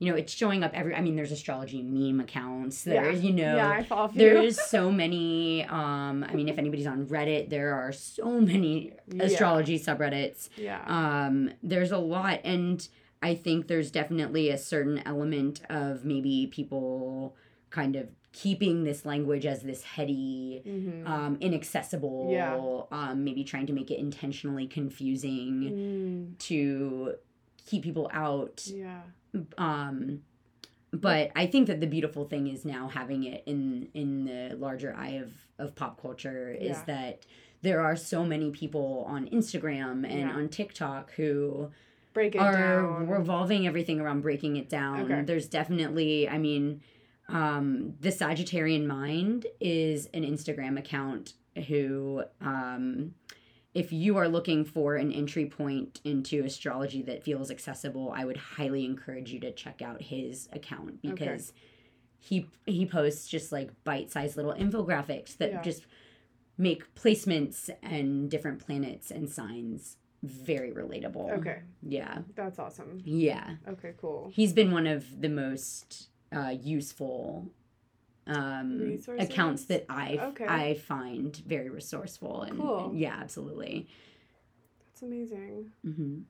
you 0.00 0.10
know, 0.10 0.16
it's 0.16 0.32
showing 0.32 0.64
up 0.64 0.72
every 0.74 0.94
I 0.94 1.02
mean 1.02 1.14
there's 1.14 1.30
astrology 1.30 1.82
meme 1.82 2.20
accounts. 2.20 2.84
There's, 2.84 3.22
you 3.22 3.32
know, 3.34 3.54
yeah, 3.56 3.68
I 3.68 3.82
follow 3.84 4.10
there's 4.14 4.58
so 4.60 4.90
many 4.90 5.64
um 5.66 6.24
i 6.28 6.32
mean 6.34 6.48
if 6.48 6.58
anybody's 6.58 6.86
on 6.86 7.06
reddit 7.06 7.50
there 7.50 7.74
are 7.74 7.92
so 7.92 8.40
many 8.40 8.92
Yeah. 9.12 9.24
astrology 9.24 9.78
subreddits 9.78 10.48
yeah. 10.56 10.80
um 10.86 11.50
there's 11.62 11.92
a 11.92 11.98
lot 11.98 12.40
and 12.44 12.86
i 13.22 13.34
think 13.34 13.68
there's 13.68 13.90
definitely 13.90 14.48
a 14.50 14.58
certain 14.58 14.98
element 15.06 15.60
of 15.68 16.04
maybe 16.04 16.48
people 16.50 17.36
kind 17.70 17.94
of 17.96 18.08
keeping 18.32 18.84
this 18.84 19.04
language 19.04 19.44
as 19.44 19.62
this 19.62 19.82
heady 19.82 20.62
mm-hmm. 20.66 21.06
um 21.06 21.36
inaccessible 21.40 22.28
Yeah. 22.32 22.56
um 22.98 23.22
maybe 23.24 23.44
trying 23.44 23.66
to 23.66 23.72
make 23.72 23.90
it 23.90 23.98
intentionally 23.98 24.66
confusing 24.66 25.52
Mm, 26.34 26.38
to 26.48 27.14
keep 27.66 27.82
people 27.82 28.08
out 28.12 28.66
yeah. 28.66 29.02
Um 29.58 30.20
but 30.92 31.30
i 31.36 31.46
think 31.46 31.66
that 31.68 31.80
the 31.80 31.86
beautiful 31.86 32.24
thing 32.24 32.46
is 32.48 32.64
now 32.64 32.88
having 32.88 33.24
it 33.24 33.42
in 33.46 33.88
in 33.94 34.24
the 34.24 34.56
larger 34.56 34.94
eye 34.96 35.20
of 35.24 35.32
of 35.58 35.74
pop 35.74 36.00
culture 36.00 36.50
is 36.50 36.70
Yeah. 36.78 36.84
that 36.86 37.26
there 37.62 37.80
are 37.80 37.94
so 37.96 38.24
many 38.24 38.50
people 38.50 39.04
on 39.08 39.28
instagram 39.28 40.04
and 40.08 40.20
Yeah. 40.20 40.32
on 40.32 40.48
tiktok 40.48 41.12
who 41.12 41.70
Break 42.12 42.34
it 42.34 42.38
are 42.38 42.80
down. 42.82 43.08
revolving 43.08 43.66
everything 43.68 44.00
around 44.00 44.22
breaking 44.22 44.56
it 44.56 44.68
down 44.68 45.02
Okay. 45.12 45.22
there's 45.22 45.48
definitely 45.48 46.28
i 46.28 46.38
mean 46.38 46.80
um 47.28 47.94
the 48.00 48.08
sagittarian 48.08 48.86
mind 48.86 49.46
is 49.60 50.06
an 50.12 50.24
instagram 50.24 50.76
account 50.78 51.34
who 51.68 52.24
um 52.40 53.14
if 53.74 53.92
you 53.92 54.16
are 54.16 54.28
looking 54.28 54.64
for 54.64 54.96
an 54.96 55.12
entry 55.12 55.46
point 55.46 56.00
into 56.04 56.44
astrology 56.44 57.02
that 57.02 57.22
feels 57.22 57.50
accessible, 57.50 58.12
I 58.14 58.24
would 58.24 58.36
highly 58.36 58.84
encourage 58.84 59.30
you 59.32 59.38
to 59.40 59.52
check 59.52 59.80
out 59.82 60.02
his 60.02 60.48
account 60.52 61.00
because 61.02 61.52
he 62.18 62.48
he 62.66 62.84
posts 62.84 63.28
just 63.28 63.52
like 63.52 63.70
bite-sized 63.84 64.36
little 64.36 64.52
infographics 64.54 65.36
that 65.38 65.50
Yeah. 65.52 65.62
just 65.62 65.86
make 66.58 66.94
placements 66.94 67.70
and 67.82 68.30
different 68.30 68.58
planets 68.58 69.10
and 69.10 69.28
signs 69.30 69.96
very 70.22 70.70
relatable. 70.72 71.30
Okay, 71.38 71.62
Yeah. 71.82 72.18
that's 72.34 72.58
awesome. 72.58 73.00
Yeah. 73.04 73.56
Okay, 73.66 73.94
cool. 73.96 74.30
He's 74.34 74.52
been 74.52 74.70
one 74.70 74.86
of 74.86 75.20
the 75.22 75.30
most 75.30 76.08
uh, 76.30 76.54
useful 76.62 77.50
um, 78.26 78.98
accounts 79.18 79.64
that 79.64 79.86
I 79.88 80.18
Okay. 80.22 80.46
I 80.46 80.74
find 80.74 81.34
very 81.46 81.68
resourceful 81.70 82.42
and, 82.42 82.56
Cool. 82.58 82.90
and 82.90 82.98
yeah, 82.98 83.16
absolutely. 83.20 83.88
That's 84.86 85.02
amazing. 85.02 85.72
hmm 85.82 86.20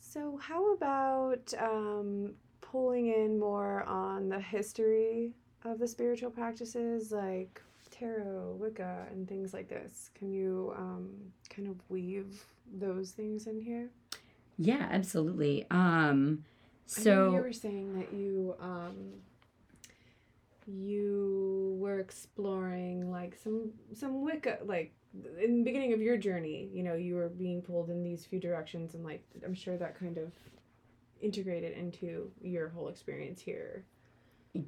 So, 0.00 0.38
how 0.40 0.72
about 0.74 1.52
um, 1.58 2.34
pulling 2.60 3.08
in 3.08 3.38
more 3.38 3.82
on 3.84 4.28
the 4.28 4.38
history 4.40 5.32
of 5.64 5.78
the 5.78 5.88
spiritual 5.88 6.30
practices 6.30 7.10
like 7.10 7.60
tarot, 7.90 8.56
Wicca, 8.58 9.06
and 9.10 9.28
things 9.28 9.52
like 9.52 9.68
this? 9.68 10.10
Can 10.14 10.32
you 10.32 10.72
um, 10.76 11.10
kind 11.50 11.68
of 11.68 11.76
weave 11.88 12.44
those 12.78 13.10
things 13.10 13.46
in 13.46 13.60
here? 13.60 13.90
Yeah, 14.58 14.86
absolutely. 14.90 15.66
Um, 15.70 16.44
so 16.86 17.32
you 17.32 17.40
were 17.40 17.52
saying 17.52 17.98
that 17.98 18.12
you 18.12 18.54
um, 18.60 18.94
you 20.66 21.76
were 21.78 21.98
exploring 21.98 23.10
like 23.10 23.36
some 23.36 23.70
some 23.92 24.22
Wicca 24.22 24.58
like 24.64 24.94
in 25.40 25.58
the 25.58 25.64
beginning 25.64 25.92
of 25.92 26.00
your 26.00 26.16
journey. 26.16 26.70
You 26.72 26.82
know, 26.82 26.94
you 26.94 27.14
were 27.14 27.28
being 27.28 27.62
pulled 27.62 27.90
in 27.90 28.02
these 28.02 28.26
few 28.26 28.40
directions, 28.40 28.94
and 28.94 29.04
like 29.04 29.24
I'm 29.44 29.54
sure 29.54 29.76
that 29.76 29.98
kind 29.98 30.18
of 30.18 30.32
integrated 31.20 31.76
into 31.76 32.30
your 32.42 32.68
whole 32.68 32.88
experience 32.88 33.40
here. 33.40 33.84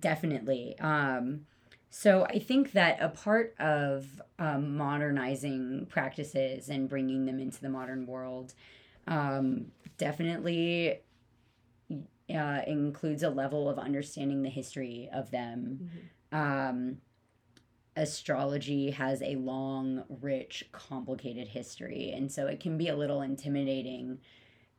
definitely. 0.01 0.79
Um, 0.81 1.47
So 1.91 2.25
I 2.25 2.39
think 2.39 2.73
that 2.73 2.99
a 3.01 3.09
part 3.09 3.55
of 3.59 4.21
um, 4.39 4.77
modernizing 4.77 5.87
practices 5.89 6.69
and 6.69 6.89
bringing 6.89 7.25
them 7.27 7.39
into 7.41 7.61
the 7.63 7.69
modern 7.69 8.07
world 8.07 8.55
um, 9.07 9.67
definitely 9.99 11.01
uh, 12.35 12.61
includes 12.67 13.23
a 13.23 13.31
level 13.31 13.69
of 13.69 13.79
understanding 13.79 14.43
the 14.43 14.49
history 14.49 15.09
of 15.13 15.31
them. 15.31 15.91
Um, 16.33 16.99
astrology 17.97 18.91
has 18.91 19.23
a 19.23 19.37
long, 19.37 20.05
rich, 20.21 20.65
complicated 20.73 21.49
history, 21.49 22.13
and 22.15 22.31
so 22.31 22.47
it 22.47 22.61
can 22.61 22.77
be 22.77 22.89
a 22.89 22.97
little 22.97 23.23
intimidating 23.23 24.19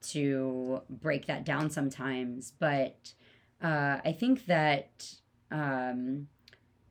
to 0.01 0.81
break 0.89 1.25
that 1.25 1.43
down 1.43 1.69
sometimes. 1.69 2.53
But 2.59 3.13
uh, 3.63 3.97
I 4.05 4.15
think 4.17 4.45
that 4.45 5.11
um, 5.49 6.27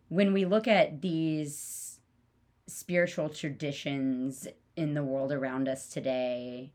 when 0.09 0.33
we 0.33 0.45
look 0.45 0.67
at 0.67 1.01
these 1.01 2.01
spiritual 2.67 3.29
traditions 3.29 4.49
in 4.75 4.95
the 4.95 5.05
world 5.05 5.33
around 5.33 5.69
us 5.69 5.89
today, 5.89 6.73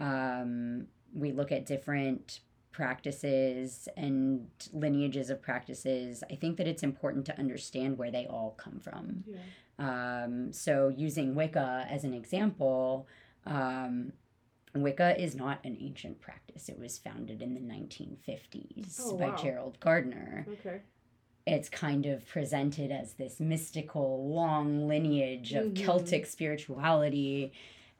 um, 0.00 0.86
we 1.12 1.32
look 1.32 1.52
at 1.52 1.66
different 1.66 2.40
practices 2.74 3.88
and 3.96 4.48
lineages 4.72 5.30
of 5.30 5.40
practices, 5.40 6.22
I 6.30 6.34
think 6.34 6.56
that 6.58 6.66
it's 6.66 6.82
important 6.82 7.24
to 7.26 7.38
understand 7.38 7.96
where 7.96 8.10
they 8.10 8.26
all 8.26 8.54
come 8.58 8.80
from. 8.80 9.24
Yeah. 9.26 9.38
Um, 10.24 10.52
so, 10.52 10.88
using 10.88 11.34
Wicca 11.34 11.86
as 11.88 12.04
an 12.04 12.12
example, 12.14 13.06
um, 13.46 14.12
Wicca 14.74 15.20
is 15.22 15.34
not 15.36 15.60
an 15.64 15.76
ancient 15.80 16.20
practice. 16.20 16.68
It 16.68 16.78
was 16.78 16.98
founded 16.98 17.40
in 17.42 17.54
the 17.54 17.60
1950s 17.60 19.00
Oh, 19.02 19.16
by 19.16 19.28
wow. 19.28 19.36
Gerald 19.36 19.78
Gardner. 19.80 20.46
Okay. 20.54 20.80
It's 21.46 21.68
kind 21.68 22.06
of 22.06 22.26
presented 22.26 22.90
as 22.90 23.14
this 23.14 23.38
mystical, 23.38 24.28
long 24.28 24.88
lineage 24.88 25.52
of 25.52 25.66
Mhm. 25.66 25.76
Celtic 25.84 26.26
spirituality. 26.26 27.52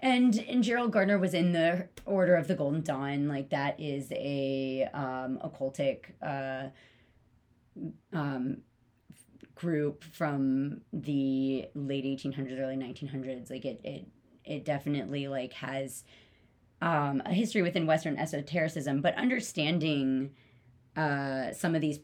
And, 0.05 0.38
and 0.46 0.62
Gerald 0.62 0.92
Gardner 0.92 1.18
was 1.18 1.32
in 1.32 1.52
the 1.52 1.88
Order 2.05 2.36
of 2.36 2.46
the 2.46 2.55
Golden 2.55 2.82
Dawn. 2.82 3.26
Like, 3.26 3.48
that 3.48 3.80
is 3.80 4.12
a 4.12 4.86
um, 4.92 5.38
occultic 5.42 6.12
uh, 6.22 6.68
um, 8.12 8.59
group 9.55 10.05
from 10.05 10.82
the 10.92 11.66
late 11.74 12.05
1800s 12.05 12.61
early 12.61 12.76
1900s 12.76 13.50
like 13.50 13.64
it 13.64 13.80
it 13.84 14.07
it 14.44 14.64
definitely 14.64 15.28
like 15.28 15.52
has 15.52 16.02
um, 16.82 17.22
a 17.24 17.32
history 17.32 17.62
within 17.62 17.86
western 17.86 18.16
esotericism 18.16 19.00
but 19.00 19.14
understanding 19.14 20.30
uh, 20.96 21.52
some 21.52 21.74
of 21.74 21.80
these 21.80 22.00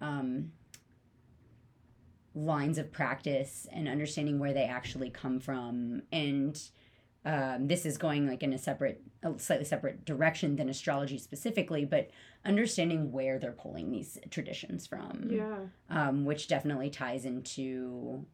um, 0.00 0.52
lines 2.34 2.78
of 2.78 2.90
practice 2.90 3.66
and 3.70 3.86
understanding 3.86 4.38
where 4.38 4.54
they 4.54 4.64
actually 4.64 5.10
come 5.10 5.38
from 5.38 6.02
and 6.12 6.70
um, 7.26 7.68
this 7.68 7.86
is 7.86 7.96
going 7.96 8.26
like 8.28 8.42
in 8.42 8.52
a 8.52 8.58
separate 8.58 9.00
a 9.22 9.38
slightly 9.38 9.64
separate 9.64 10.04
direction 10.04 10.56
than 10.56 10.68
astrology 10.68 11.18
specifically 11.18 11.84
but 11.84 12.10
understanding 12.44 13.10
where 13.12 13.38
they're 13.38 13.52
pulling 13.52 13.90
these 13.90 14.18
traditions 14.30 14.86
from 14.86 15.28
Yeah. 15.30 15.56
um, 15.90 16.24
which 16.26 16.48
definitely 16.48 16.90
ties 16.90 17.24
into 17.24 18.26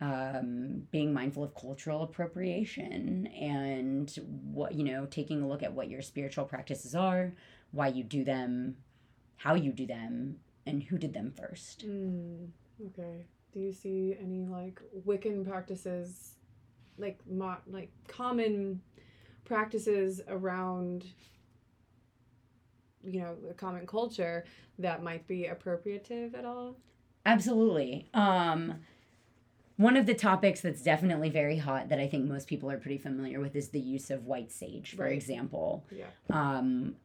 um, 0.00 0.82
being 0.90 1.12
mindful 1.12 1.44
of 1.44 1.54
cultural 1.54 2.02
appropriation 2.02 3.28
and 3.28 4.12
what 4.52 4.74
you 4.74 4.84
know 4.84 5.06
taking 5.06 5.42
a 5.42 5.48
look 5.48 5.62
at 5.62 5.72
what 5.72 5.88
your 5.88 6.02
spiritual 6.02 6.44
practices 6.44 6.94
are 6.94 7.32
why 7.70 7.86
you 7.88 8.02
do 8.02 8.24
them 8.24 8.76
how 9.36 9.54
you 9.54 9.72
do 9.72 9.86
them 9.86 10.36
and 10.66 10.82
who 10.84 10.98
did 10.98 11.14
them 11.14 11.32
first 11.36 11.86
Mm, 11.86 12.48
okay. 12.88 13.26
Do 13.52 13.60
you 13.60 13.72
see 13.72 14.16
any 14.20 14.46
like 14.46 14.80
Wiccan 15.06 15.46
practices, 15.46 16.36
like 16.98 17.18
mo- 17.30 17.56
like 17.66 17.90
common 18.08 18.80
practices 19.44 20.20
around, 20.28 21.04
you 23.04 23.20
know, 23.20 23.34
the 23.46 23.54
common 23.54 23.86
culture 23.86 24.44
that 24.78 25.02
might 25.02 25.26
be 25.26 25.48
appropriative 25.50 26.34
at 26.38 26.44
all? 26.44 26.76
Absolutely. 27.26 28.08
Um, 28.14 28.80
one 29.76 29.96
of 29.96 30.06
the 30.06 30.14
topics 30.14 30.60
that's 30.60 30.82
definitely 30.82 31.28
very 31.30 31.56
hot 31.56 31.88
that 31.88 31.98
I 31.98 32.06
think 32.06 32.28
most 32.28 32.46
people 32.46 32.70
are 32.70 32.78
pretty 32.78 32.98
familiar 32.98 33.40
with 33.40 33.56
is 33.56 33.68
the 33.70 33.80
use 33.80 34.10
of 34.10 34.26
white 34.26 34.52
sage, 34.52 34.94
for 34.94 35.04
Right. 35.04 35.12
example. 35.14 35.84
Yeah. 35.90 36.06
Um, 36.30 36.96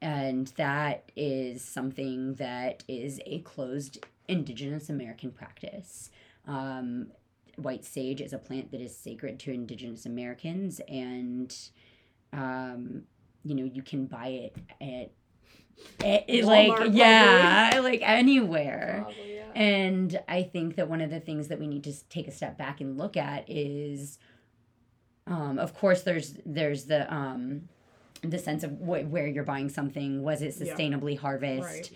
and 0.00 0.48
that 0.56 1.12
is 1.16 1.62
something 1.62 2.34
that 2.34 2.82
is 2.88 3.20
a 3.24 3.38
closed 3.40 4.04
indigenous 4.28 4.90
American 4.90 5.30
practice. 5.30 6.10
Um, 6.46 7.12
white 7.56 7.84
sage 7.84 8.20
is 8.20 8.32
a 8.32 8.38
plant 8.38 8.70
that 8.72 8.80
is 8.80 8.96
sacred 8.96 9.38
to 9.40 9.52
indigenous 9.52 10.06
Americans, 10.06 10.80
and 10.88 11.54
um, 12.32 13.02
you 13.44 13.54
know 13.54 13.64
you 13.64 13.82
can 13.82 14.06
buy 14.06 14.28
it 14.28 14.56
at, 14.80 15.10
at 16.06 16.24
it, 16.28 16.44
like 16.44 16.68
Walmart, 16.70 16.76
probably. 16.76 16.98
yeah, 16.98 17.80
like 17.82 18.00
anywhere. 18.02 19.00
Probably, 19.04 19.34
yeah. 19.36 19.42
And 19.54 20.20
I 20.28 20.42
think 20.44 20.76
that 20.76 20.88
one 20.88 21.00
of 21.00 21.10
the 21.10 21.20
things 21.20 21.48
that 21.48 21.58
we 21.58 21.66
need 21.66 21.84
to 21.84 22.08
take 22.08 22.26
a 22.26 22.32
step 22.32 22.56
back 22.56 22.80
and 22.80 22.96
look 22.96 23.16
at 23.18 23.44
is, 23.50 24.18
um, 25.26 25.58
of 25.58 25.74
course, 25.74 26.02
there's 26.02 26.36
there's 26.46 26.84
the 26.84 27.12
um, 27.12 27.68
the 28.22 28.38
sense 28.38 28.64
of 28.64 28.70
wh- 28.78 29.10
where 29.10 29.26
you're 29.26 29.44
buying 29.44 29.68
something. 29.68 30.22
Was 30.22 30.40
it 30.42 30.54
Yeah. 30.58 30.74
sustainably 30.74 31.18
harvest 31.18 31.62
right. 31.64 31.92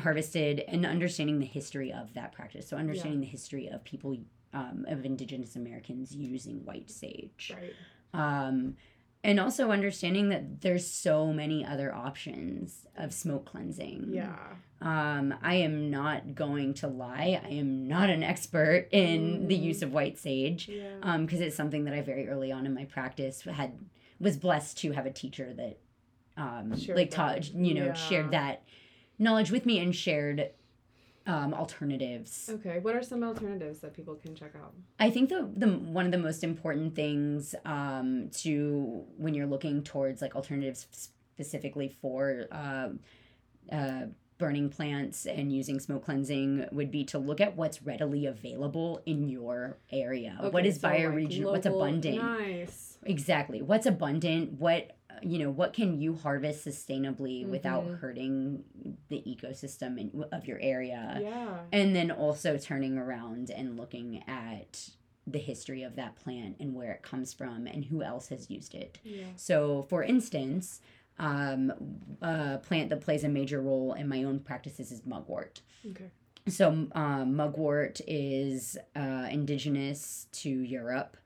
harvested, 0.00 0.60
and 0.68 0.84
understanding 0.84 1.38
the 1.38 1.46
history 1.46 1.92
of 1.92 2.12
that 2.14 2.32
practice. 2.32 2.68
So 2.68 2.76
understanding 2.76 3.20
the 3.20 3.26
history 3.26 3.68
of 3.68 3.82
people 3.84 4.16
um, 4.54 4.86
of 4.88 5.04
Indigenous 5.04 5.56
Americans 5.56 6.14
using 6.14 6.64
white 6.64 6.90
sage 6.90 7.52
Right. 7.54 7.74
um, 8.14 8.76
and 9.22 9.40
also 9.40 9.70
understanding 9.70 10.28
that 10.28 10.60
there's 10.60 10.86
so 10.86 11.32
many 11.32 11.64
other 11.64 11.94
options 11.94 12.86
of 12.96 13.12
smoke 13.12 13.46
cleansing. 13.46 14.10
Yeah. 14.12 14.36
Um, 14.82 15.34
I 15.42 15.54
am 15.56 15.90
not 15.90 16.34
going 16.34 16.74
to 16.74 16.88
lie. 16.88 17.40
I 17.42 17.48
am 17.48 17.88
not 17.88 18.10
an 18.10 18.22
expert 18.22 18.88
in 18.92 19.48
the 19.48 19.56
Mm. 19.58 19.62
use 19.62 19.82
of 19.82 19.92
white 19.94 20.18
sage 20.18 20.68
Yeah. 20.68 20.98
um, 21.02 21.24
because 21.24 21.40
it's 21.40 21.56
something 21.56 21.84
that 21.84 21.94
I 21.94 22.02
very 22.02 22.28
early 22.28 22.52
on 22.52 22.66
in 22.66 22.74
my 22.74 22.84
practice 22.84 23.40
had 23.42 23.72
was 24.20 24.36
blessed 24.36 24.78
to 24.78 24.92
have 24.92 25.06
a 25.06 25.10
teacher 25.10 25.52
that 25.54 25.78
um, 26.36 26.74
like 26.94 27.10
taught 27.10 27.52
you 27.54 27.74
know 27.74 27.86
Yeah. 27.86 27.92
shared 27.94 28.30
that 28.32 28.62
knowledge 29.18 29.50
with 29.50 29.64
me 29.64 29.78
and 29.78 29.94
shared 29.94 30.50
um, 31.26 31.54
alternatives. 31.54 32.50
okay. 32.52 32.78
What 32.80 32.94
are 32.94 33.02
some 33.02 33.22
alternatives 33.24 33.78
that 33.80 33.94
people 33.94 34.14
can 34.14 34.34
check 34.34 34.52
out? 34.56 34.74
I 34.98 35.10
think 35.10 35.28
the 35.30 35.48
the 35.56 35.68
one 35.68 36.04
of 36.06 36.12
the 36.12 36.18
most 36.18 36.44
important 36.44 36.94
things 36.94 37.54
um, 37.64 38.28
to 38.42 39.04
when 39.16 39.34
you're 39.34 39.46
looking 39.46 39.82
towards 39.82 40.20
like 40.20 40.34
alternatives 40.36 40.86
specifically 40.90 41.88
for 42.02 42.44
uh, 42.52 42.88
uh, 43.72 44.02
burning 44.36 44.68
plants 44.68 45.26
and 45.26 45.50
using 45.52 45.78
smoke 45.80 46.04
cleansing 46.04 46.66
would 46.72 46.90
be 46.90 47.04
to 47.04 47.18
look 47.18 47.40
at 47.40 47.56
what's 47.56 47.82
readily 47.82 48.26
available 48.26 49.00
in 49.06 49.28
your 49.28 49.78
area. 49.92 50.36
what 50.40 50.54
Okay, 50.56 50.68
is 50.68 50.80
so, 50.80 50.88
like, 50.88 51.00
bioregion? 51.00 51.44
what's 51.44 51.66
abundant? 51.66 52.16
Nice. 52.22 52.98
Exactly. 53.04 53.62
What's 53.62 53.86
abundant? 53.86 54.52
What 54.58 54.96
you 55.22 55.38
know? 55.38 55.50
What 55.50 55.72
can 55.72 56.00
you 56.00 56.14
harvest 56.16 56.66
sustainably 56.66 57.46
without 57.48 57.84
Mhm. 57.86 57.98
hurting 58.00 58.64
the 59.08 59.22
ecosystem 59.26 59.98
in, 59.98 60.24
of 60.32 60.46
your 60.46 60.58
area? 60.60 61.18
yeah. 61.22 61.60
and 61.72 61.94
then 61.94 62.10
also 62.10 62.56
turning 62.58 62.98
around 62.98 63.50
and 63.50 63.76
looking 63.76 64.22
at 64.26 64.90
the 65.26 65.38
history 65.38 65.82
of 65.82 65.96
that 65.96 66.16
plant 66.16 66.56
and 66.60 66.74
where 66.74 66.92
it 66.92 67.02
comes 67.02 67.32
from 67.32 67.66
and 67.66 67.84
who 67.86 68.02
else 68.02 68.28
has 68.28 68.50
used 68.50 68.74
it. 68.74 68.98
Yeah. 69.04 69.24
So, 69.36 69.82
for 69.88 70.02
instance, 70.02 70.80
um, 71.18 71.72
a 72.20 72.58
plant 72.58 72.90
that 72.90 73.00
plays 73.00 73.24
a 73.24 73.28
major 73.28 73.60
role 73.62 73.94
in 73.94 74.08
my 74.08 74.22
own 74.24 74.40
practices 74.40 74.92
is 74.92 75.06
mugwort. 75.06 75.62
Okay. 75.90 76.10
So, 76.46 76.88
um, 76.92 77.34
mugwort 77.36 78.00
is 78.06 78.76
uh, 78.94 79.28
indigenous 79.30 80.26
to 80.32 80.50
Europe. 80.50 81.16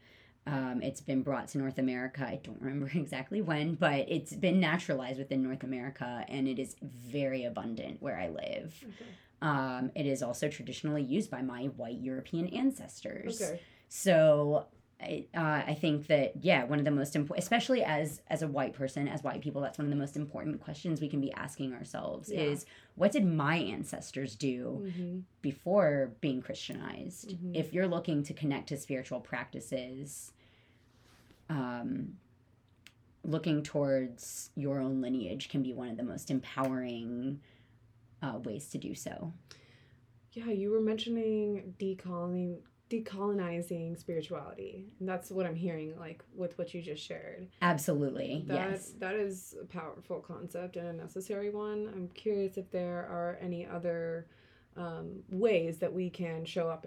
Um, 0.50 0.80
it's 0.82 1.00
been 1.00 1.22
brought 1.22 1.48
to 1.48 1.58
North 1.58 1.78
America. 1.78 2.22
I 2.26 2.40
don't 2.42 2.60
remember 2.60 2.90
exactly 2.94 3.40
when, 3.42 3.74
but 3.74 4.06
it's 4.08 4.34
been 4.34 4.60
naturalized 4.60 5.18
within 5.18 5.42
North 5.42 5.62
America 5.62 6.24
and 6.28 6.48
it 6.48 6.58
is 6.58 6.76
very 6.82 7.44
abundant 7.44 8.00
where 8.02 8.18
I 8.18 8.28
live. 8.28 8.74
Okay. 8.82 9.10
Um, 9.42 9.90
it 9.94 10.06
is 10.06 10.22
also 10.22 10.48
traditionally 10.48 11.02
used 11.02 11.30
by 11.30 11.42
my 11.42 11.64
white 11.80 11.98
European 12.00 12.46
ancestors. 12.48 13.40
Okay. 13.40 13.60
So 13.88 14.66
I, 15.00 15.26
uh, 15.32 15.62
I 15.70 15.76
think 15.80 16.08
that 16.08 16.32
yeah, 16.42 16.64
one 16.64 16.80
of 16.80 16.84
the 16.84 16.90
most 16.90 17.14
important, 17.14 17.44
especially 17.44 17.84
as 17.84 18.20
as 18.28 18.42
a 18.42 18.48
white 18.48 18.72
person, 18.74 19.06
as 19.06 19.22
white 19.22 19.40
people, 19.42 19.60
that's 19.60 19.78
one 19.78 19.86
of 19.86 19.90
the 19.90 19.96
most 19.96 20.16
important 20.16 20.60
questions 20.60 21.00
we 21.00 21.08
can 21.08 21.20
be 21.20 21.32
asking 21.34 21.72
ourselves 21.72 22.32
Yeah. 22.32 22.40
is 22.40 22.66
what 22.96 23.12
did 23.12 23.24
my 23.24 23.56
ancestors 23.58 24.34
do 24.34 24.82
Mm-hmm. 24.88 25.18
before 25.40 26.14
being 26.20 26.42
Christianized? 26.42 27.30
Mhm. 27.36 27.54
If 27.54 27.72
you're 27.72 27.86
looking 27.86 28.24
to 28.24 28.34
connect 28.34 28.70
to 28.70 28.76
spiritual 28.76 29.20
practices, 29.20 30.32
um, 31.48 32.14
looking 33.24 33.62
towards 33.62 34.50
your 34.54 34.80
own 34.80 35.00
lineage 35.00 35.48
can 35.48 35.62
be 35.62 35.72
one 35.72 35.88
of 35.88 35.96
the 35.96 36.02
most 36.02 36.30
empowering 36.30 37.40
uh, 38.22 38.38
ways 38.38 38.68
to 38.70 38.78
do 38.78 38.94
so. 38.94 39.32
yeah, 40.32 40.50
you 40.50 40.70
were 40.70 40.80
mentioning 40.80 41.74
decolonizing 41.78 42.58
decolonizing 42.90 43.98
spirituality. 43.98 44.86
And 44.98 45.08
that's 45.08 45.30
what 45.30 45.46
I'm 45.46 45.54
hearing 45.54 45.94
like 45.98 46.22
with 46.34 46.56
what 46.58 46.72
you 46.72 46.82
just 46.82 47.02
shared. 47.04 47.48
Absolutely. 47.60 48.44
That 48.46 48.70
yes. 48.70 48.92
that 48.98 49.14
is 49.14 49.54
a 49.60 49.66
powerful 49.66 50.20
concept 50.20 50.76
and 50.76 50.88
a 50.88 50.92
necessary 50.92 51.50
one. 51.50 51.90
I'm 51.94 52.08
curious 52.08 52.56
if 52.56 52.70
there 52.70 53.00
are 53.10 53.38
any 53.40 53.66
other 53.66 54.26
um, 54.76 55.22
ways 55.28 55.78
that 55.78 55.92
we 55.92 56.08
can 56.08 56.44
show 56.44 56.68
up 56.68 56.86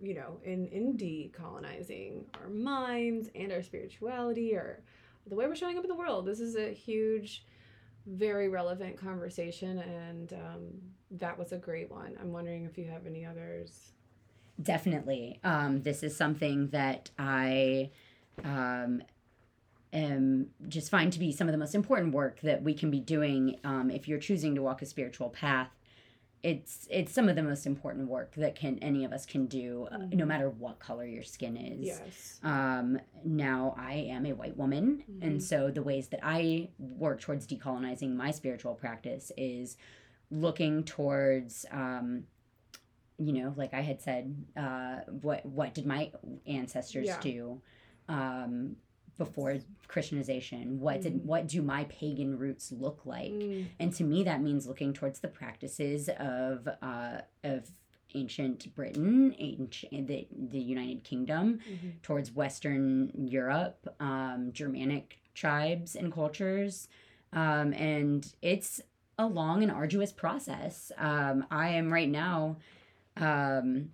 you 0.00 0.14
know 0.14 0.38
in 0.44 0.66
in 0.66 0.96
decolonizing 0.96 2.24
our 2.40 2.48
minds 2.48 3.28
and 3.34 3.52
our 3.52 3.62
spirituality 3.62 4.54
or 4.54 4.82
the 5.26 5.34
way 5.34 5.46
we're 5.46 5.54
showing 5.54 5.76
up 5.76 5.84
in 5.84 5.88
the 5.88 5.94
world 5.94 6.26
this 6.26 6.40
is 6.40 6.56
a 6.56 6.72
huge 6.72 7.44
very 8.06 8.48
relevant 8.48 8.96
conversation 8.96 9.78
and 9.78 10.32
um, 10.32 10.60
that 11.10 11.38
was 11.38 11.52
a 11.52 11.58
great 11.58 11.90
one 11.90 12.16
i'm 12.20 12.32
wondering 12.32 12.64
if 12.64 12.78
you 12.78 12.84
have 12.86 13.06
any 13.06 13.24
others 13.24 13.92
Definitely. 14.62 15.40
Um, 15.42 15.82
this 15.82 16.02
is 16.02 16.16
something 16.16 16.68
that 16.68 17.10
I 17.18 17.90
um, 18.44 19.02
am 19.92 20.48
just 20.68 20.90
find 20.90 21.12
to 21.12 21.18
be 21.18 21.32
some 21.32 21.48
of 21.48 21.52
the 21.52 21.58
most 21.58 21.74
important 21.74 22.12
work 22.14 22.40
that 22.42 22.62
we 22.62 22.74
can 22.74 22.90
be 22.90 23.00
doing 23.00 23.58
um, 23.64 23.90
if 23.90 24.08
you're 24.08 24.18
choosing 24.18 24.54
to 24.56 24.62
walk 24.62 24.82
a 24.82 24.86
spiritual 24.86 25.30
path. 25.30 25.70
It's 26.42 26.86
it's 26.90 27.12
some 27.12 27.28
of 27.28 27.36
the 27.36 27.42
most 27.42 27.66
important 27.66 28.08
work 28.08 28.34
that 28.36 28.54
can 28.54 28.78
any 28.78 29.04
of 29.04 29.12
us 29.12 29.26
can 29.26 29.46
do, 29.46 29.86
uh, 29.92 29.98
no 29.98 30.24
Mhm. 30.24 30.28
matter 30.28 30.48
what 30.48 30.78
color 30.78 31.04
your 31.04 31.22
skin 31.22 31.56
is. 31.56 31.86
yes 31.86 32.40
Um, 32.42 32.98
now 33.24 33.74
I 33.76 33.94
am 33.94 34.24
a 34.24 34.32
white 34.32 34.56
woman, 34.56 35.04
Mhm. 35.10 35.22
and 35.22 35.42
so 35.42 35.70
the 35.70 35.82
ways 35.82 36.08
that 36.08 36.20
I 36.22 36.70
work 36.78 37.20
towards 37.20 37.46
decolonizing 37.46 38.14
my 38.14 38.30
spiritual 38.30 38.74
practice 38.74 39.30
is 39.36 39.76
looking 40.30 40.84
towards, 40.84 41.66
um, 41.70 42.26
you 43.18 43.34
know, 43.34 43.52
like 43.56 43.74
I 43.74 43.82
had 43.82 44.00
said, 44.00 44.34
uh, 44.56 45.00
what 45.20 45.44
what 45.44 45.74
did 45.74 45.84
my 45.84 46.10
ancestors 46.46 47.06
Yeah. 47.06 47.20
do 47.20 47.60
um, 48.08 48.76
before 49.20 49.58
Christianization? 49.86 50.80
What 50.80 51.02
did 51.02 51.26
what 51.26 51.46
do 51.46 51.60
my 51.60 51.84
pagan 51.84 52.38
roots 52.38 52.72
look 52.72 53.02
like? 53.04 53.32
Mm, 53.32 53.66
And 53.78 53.92
to 53.96 54.02
me, 54.02 54.22
that 54.24 54.40
means 54.40 54.66
looking 54.66 54.94
towards 54.94 55.20
the 55.20 55.28
practices 55.28 56.08
of 56.18 56.66
uh, 56.80 57.18
of 57.44 57.70
ancient 58.14 58.74
Britain, 58.74 59.36
ancient 59.38 60.08
the, 60.08 60.26
the 60.32 60.58
United 60.58 61.04
Kingdom, 61.04 61.60
mhm. 61.70 62.02
towards 62.02 62.32
Western 62.32 63.12
Europe, 63.14 63.94
um, 64.00 64.50
Germanic 64.52 65.18
tribes 65.34 65.94
and 65.94 66.12
cultures. 66.12 66.88
Um, 67.32 67.72
and 67.74 68.26
it's 68.42 68.80
a 69.18 69.26
long 69.26 69.62
and 69.62 69.70
arduous 69.70 70.12
process. 70.12 70.90
Um, 70.96 71.46
I 71.50 71.68
am 71.68 71.92
right 71.92 72.08
now 72.08 72.56
um, 73.18 73.90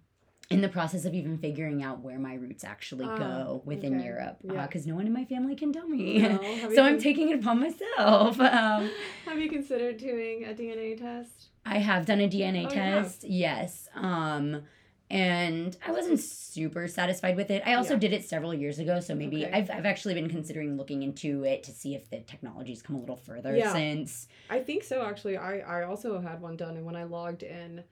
in 0.49 0.61
the 0.61 0.68
process 0.68 1.05
of 1.05 1.12
even 1.14 1.38
figuring 1.38 1.82
out 1.82 2.01
where 2.01 2.18
my 2.18 2.34
roots 2.34 2.62
actually 2.62 3.05
Ah, 3.05 3.16
go 3.18 3.62
within 3.64 3.97
okay. 3.97 4.07
Europe 4.07 4.38
Yeah. 4.44 4.66
because 4.66 4.86
no 4.86 4.94
one 4.94 5.07
in 5.07 5.12
my 5.12 5.24
family 5.24 5.57
can 5.57 5.72
tell 5.72 5.88
me. 5.88 6.20
No, 6.20 6.38
so 6.74 6.82
I'm 6.84 7.01
taking 7.01 7.30
it 7.30 7.40
upon 7.40 7.61
myself. 7.61 8.38
Um, 8.40 8.90
have 9.26 9.38
you 9.38 9.49
considered 9.51 9.97
doing 9.99 10.44
a 10.44 10.55
dna 10.55 10.97
test 10.99 11.47
I 11.64 11.78
have 11.78 12.07
done 12.07 12.20
a 12.20 12.28
DNA 12.28 12.66
Oh, 12.66 12.70
test. 12.70 13.24
Yes. 13.24 13.88
Um 13.94 14.62
and 15.09 15.76
I 15.86 15.92
wasn't 15.92 16.18
super 16.18 16.88
satisfied 16.88 17.36
with 17.36 17.51
it. 17.51 17.62
I 17.64 17.74
also 17.74 17.94
Yeah. 17.94 18.01
did 18.01 18.12
it 18.12 18.24
several 18.24 18.53
years 18.53 18.78
ago, 18.80 18.99
so 18.99 19.14
maybe 19.14 19.44
Okay. 19.44 19.53
I've, 19.53 19.70
I've 19.70 19.86
actually 19.86 20.14
been 20.14 20.28
considering 20.28 20.76
looking 20.76 21.03
into 21.05 21.44
it 21.44 21.62
to 21.64 21.70
see 21.72 21.94
if 21.94 22.11
the 22.11 22.20
technology's 22.20 22.82
come 22.82 22.97
a 22.97 23.01
little 23.01 23.16
further 23.16 23.57
Yeah. 23.57 23.72
since. 23.72 24.28
I 24.51 24.61
think 24.61 24.84
so 24.84 25.03
actually. 25.05 25.36
I 25.36 25.59
I 25.59 25.82
also 25.82 26.20
had 26.20 26.40
one 26.40 26.57
done 26.57 26.76
and 26.76 26.84
when 26.86 26.94
I 26.97 27.03
logged 27.05 27.42
in 27.42 27.82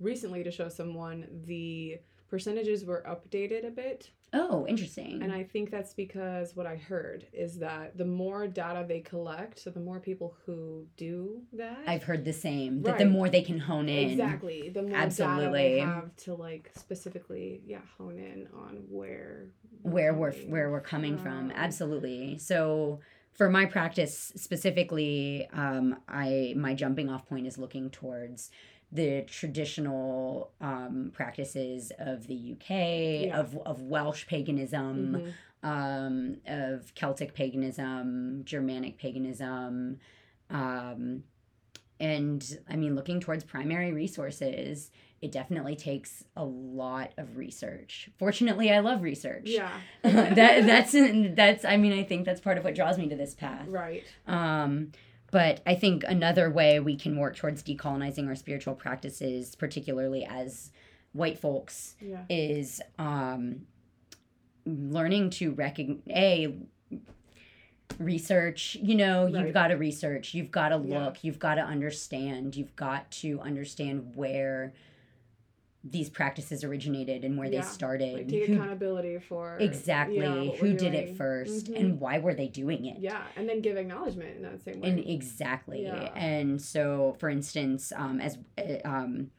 recently 0.00 0.42
to 0.44 0.50
show 0.50 0.68
someone 0.68 1.26
the 1.46 1.98
percentages 2.28 2.84
were 2.84 3.04
updated 3.08 3.66
a 3.66 3.70
bit 3.70 4.10
Oh, 4.32 4.66
interesting. 4.66 5.22
and 5.22 5.32
I 5.32 5.44
think 5.44 5.70
that's 5.70 5.94
because 5.94 6.56
what 6.56 6.66
I 6.66 6.74
heard 6.76 7.26
is 7.32 7.58
that 7.60 7.96
the 7.96 8.04
more 8.04 8.48
data 8.48 8.84
they 8.86 8.98
collect, 9.00 9.60
so 9.60 9.70
the 9.70 9.80
more 9.80 10.00
people 10.00 10.34
who 10.44 10.86
do 10.96 11.42
that 11.52 11.78
I've 11.86 12.02
heard 12.02 12.24
the 12.24 12.32
same 12.32 12.82
that 12.82 12.98
the 12.98 13.06
more 13.06 13.28
they 13.30 13.42
can 13.42 13.60
hone 13.60 13.88
in. 13.88 14.10
Exactly. 14.10 14.68
The 14.68 14.82
more 14.82 14.96
Absolutely. 14.96 15.44
data 15.44 15.52
they 15.52 15.78
have 15.78 16.16
to 16.24 16.34
like 16.34 16.70
specifically, 16.76 17.62
yeah, 17.64 17.78
hone 17.96 18.18
in 18.18 18.48
on 18.52 18.82
where 18.88 19.46
where 19.82 20.12
we're 20.12 20.32
coming 20.32 20.50
where 20.50 20.70
we're 20.70 20.80
coming 20.80 21.16
from 21.18 21.48
from. 21.50 21.56
absolutely 21.56 22.36
so 22.38 22.98
for 23.32 23.48
my 23.48 23.64
practice 23.66 24.32
specifically 24.34 25.48
um, 25.52 25.96
i 26.08 26.52
my 26.56 26.74
jumping 26.74 27.08
off 27.08 27.24
point 27.26 27.46
is 27.46 27.56
looking 27.56 27.88
towards 27.90 28.50
the 28.92 29.22
traditional 29.22 30.50
um, 30.60 31.10
practices 31.12 31.90
of 31.98 32.26
the 32.28 32.52
uk 32.52 32.70
Yeah. 32.70 33.38
of, 33.40 33.56
of 33.66 33.82
welsh 33.82 34.26
paganism 34.26 35.16
Mhm. 35.16 35.68
um, 35.68 36.36
of 36.46 36.94
celtic 36.94 37.34
paganism 37.34 38.42
germanic 38.44 38.96
paganism 38.98 39.98
um, 40.50 41.24
and 41.98 42.58
i 42.68 42.76
mean 42.76 42.94
looking 42.94 43.20
towards 43.20 43.42
primary 43.42 43.92
resources 43.92 44.90
it 45.22 45.32
definitely 45.32 45.74
takes 45.74 46.24
a 46.36 46.44
lot 46.44 47.10
of 47.16 47.36
research 47.38 48.10
fortunately 48.18 48.70
i 48.70 48.78
love 48.80 49.02
research 49.02 49.44
Yeah. 49.46 49.72
that 50.02 50.66
that's 50.66 50.92
that's 51.34 51.64
I 51.64 51.76
mean 51.78 51.92
I 51.94 52.02
think 52.04 52.24
that's 52.26 52.40
part 52.40 52.58
of 52.58 52.64
what 52.64 52.74
draws 52.74 52.98
me 52.98 53.08
to 53.08 53.16
this 53.16 53.34
path. 53.34 53.66
right. 53.66 54.04
Um, 54.28 54.92
but 55.30 55.60
I 55.66 55.74
think 55.74 56.04
another 56.06 56.50
way 56.50 56.78
we 56.80 56.96
can 56.96 57.16
work 57.18 57.36
towards 57.36 57.62
decolonizing 57.62 58.26
our 58.28 58.34
spiritual 58.36 58.74
practices, 58.74 59.54
particularly 59.54 60.24
as 60.24 60.70
white 61.12 61.38
folks, 61.38 61.94
Yeah. 62.00 62.24
is 62.28 62.80
um, 62.98 63.66
learning 64.64 65.30
to 65.30 65.52
recognize 65.52 66.02
a 66.10 66.54
research 67.98 68.76
you 68.82 68.94
know 68.94 69.24
Right. 69.24 69.44
you've 69.46 69.54
got 69.54 69.68
to 69.68 69.74
research 69.76 70.34
you've 70.34 70.50
got 70.50 70.68
to 70.70 70.82
Yeah. 70.84 71.04
look 71.06 71.24
you've 71.24 71.38
got 71.38 71.54
to 71.54 71.62
understand 71.62 72.54
you've 72.56 72.76
got 72.76 73.10
to 73.12 73.40
understand 73.40 74.12
where 74.16 74.74
these 75.90 76.08
practices 76.10 76.64
originated 76.64 77.24
and 77.24 77.38
where 77.38 77.48
Yeah. 77.48 77.60
they 77.60 77.66
started 77.66 78.14
Like 78.14 78.28
take 78.28 78.46
who- 78.46 78.54
accountability 78.54 79.18
for 79.20 79.58
exactly 79.58 80.16
yeah, 80.18 80.42
who 80.60 80.72
did 80.74 80.94
it 80.94 81.04
doing. 81.06 81.16
1st 81.16 81.66
Mhm. 81.70 81.78
and 81.80 82.00
why 82.00 82.18
were 82.18 82.34
they 82.34 82.48
doing 82.48 82.86
it 82.86 82.98
Yeah, 82.98 83.22
and 83.36 83.48
then 83.48 83.60
give 83.60 83.76
acknowledgement 83.76 84.36
in 84.36 84.42
that 84.42 84.60
same 84.62 84.80
way. 84.80 84.88
and 84.90 84.98
exactly 84.98 85.82
Yeah. 85.82 86.12
and 86.16 86.60
so 86.60 87.14
for 87.20 87.28
instance 87.28 87.92
um 87.94 88.20
as 88.20 88.38
uh, 88.58 88.78
um 88.84 89.30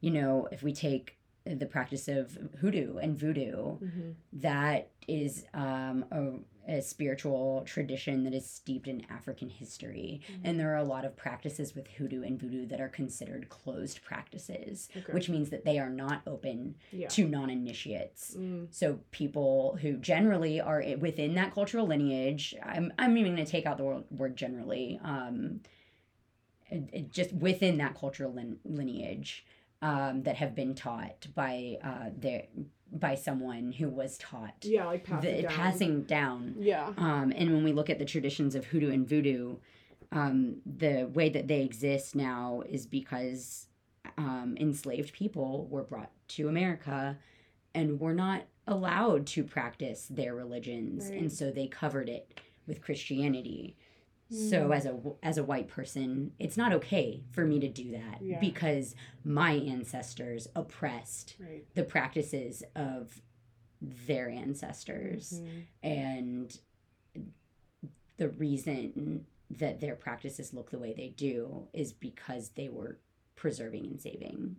you 0.00 0.10
know 0.10 0.48
if 0.52 0.62
we 0.62 0.72
take 0.72 1.16
the 1.46 1.66
practice 1.66 2.08
of 2.08 2.36
hoodoo 2.60 2.96
and 2.98 3.18
voodoo 3.18 3.76
hmm 3.76 4.10
that 4.32 4.90
is 5.06 5.46
um 5.54 6.04
a, 6.10 6.32
a 6.66 6.80
spiritual 6.80 7.62
tradition 7.66 8.24
that 8.24 8.32
is 8.34 8.48
steeped 8.48 8.88
in 8.88 9.04
African 9.10 9.48
history. 9.50 10.20
Mhm. 10.26 10.40
And 10.44 10.60
there 10.60 10.72
are 10.72 10.78
a 10.78 10.84
lot 10.84 11.04
of 11.04 11.14
practices 11.16 11.74
with 11.74 11.86
hoodoo 11.88 12.22
and 12.22 12.40
voodoo 12.40 12.66
that 12.66 12.80
are 12.80 12.88
considered 12.88 13.48
closed 13.48 14.02
practices, 14.02 14.88
Okay. 14.96 15.12
which 15.12 15.28
means 15.28 15.50
that 15.50 15.64
they 15.64 15.78
are 15.78 15.90
not 15.90 16.22
open 16.26 16.76
yeah. 16.92 17.08
to 17.08 17.28
non 17.28 17.50
initiates. 17.50 18.34
Mm, 18.36 18.68
So 18.72 19.00
people 19.10 19.76
who 19.82 19.96
generally 19.98 20.60
are 20.60 20.82
within 20.98 21.34
that 21.34 21.52
cultural 21.52 21.86
lineage, 21.86 22.54
I'm 22.62 22.92
I'm 22.98 23.16
even 23.18 23.34
going 23.34 23.44
to 23.44 23.50
take 23.50 23.66
out 23.66 23.76
the 23.76 23.84
word, 23.84 24.04
word 24.10 24.36
generally, 24.36 24.98
um, 25.02 25.60
just 27.10 27.32
within 27.32 27.78
that 27.78 27.94
cultural 27.94 28.32
lin- 28.32 28.58
lineage, 28.64 29.44
um, 29.82 30.22
that 30.22 30.36
have 30.36 30.54
been 30.54 30.74
taught 30.74 31.26
by 31.34 31.78
uh, 31.82 32.10
their 32.16 32.44
by 32.98 33.14
someone 33.14 33.72
who 33.72 33.88
was 33.88 34.16
taught 34.18 34.54
yeah, 34.62 34.86
like 34.86 35.04
pass 35.04 35.22
the, 35.22 35.42
down. 35.42 35.50
passing 35.52 36.02
down. 36.02 36.54
Yeah. 36.58 36.92
Um, 36.96 37.32
and 37.36 37.52
when 37.52 37.64
we 37.64 37.72
look 37.72 37.90
at 37.90 37.98
the 37.98 38.04
traditions 38.04 38.54
of 38.54 38.66
hoodoo 38.66 38.92
and 38.92 39.08
voodoo, 39.08 39.56
um, 40.12 40.56
the 40.64 41.04
way 41.12 41.28
that 41.28 41.48
they 41.48 41.62
exist 41.62 42.14
now 42.14 42.62
is 42.68 42.86
because 42.86 43.66
um, 44.16 44.56
enslaved 44.60 45.12
people 45.12 45.66
were 45.70 45.82
brought 45.82 46.10
to 46.28 46.48
America 46.48 47.18
and 47.74 47.98
were 47.98 48.14
not 48.14 48.42
allowed 48.68 49.26
to 49.26 49.42
practice 49.44 50.06
their 50.08 50.34
religions, 50.34 51.10
Right. 51.10 51.20
and 51.20 51.32
so 51.32 51.50
they 51.50 51.66
covered 51.66 52.08
it 52.08 52.40
with 52.66 52.80
Christianity. 52.80 53.76
So 54.34 54.68
Mm. 54.68 54.76
as 54.76 54.86
a 54.86 55.00
as 55.22 55.38
a 55.38 55.44
white 55.44 55.68
person, 55.68 56.32
it's 56.40 56.56
not 56.56 56.72
okay 56.72 57.22
for 57.30 57.46
me 57.46 57.60
to 57.60 57.68
do 57.68 57.92
that 57.92 58.20
Yeah. 58.20 58.40
because 58.40 58.96
my 59.22 59.52
ancestors 59.52 60.48
oppressed 60.56 61.36
Right. 61.38 61.64
the 61.74 61.84
practices 61.84 62.64
of 62.74 63.22
their 63.80 64.28
ancestors 64.28 65.40
Mhm. 65.40 65.62
and 65.84 66.58
the 68.16 68.28
reason 68.30 69.26
that 69.50 69.80
their 69.80 69.94
practices 69.94 70.52
look 70.52 70.70
the 70.70 70.78
way 70.78 70.92
they 70.94 71.08
do 71.10 71.68
is 71.72 71.92
because 71.92 72.50
they 72.50 72.68
were 72.68 72.98
preserving 73.36 73.86
and 73.86 74.00
saving 74.00 74.56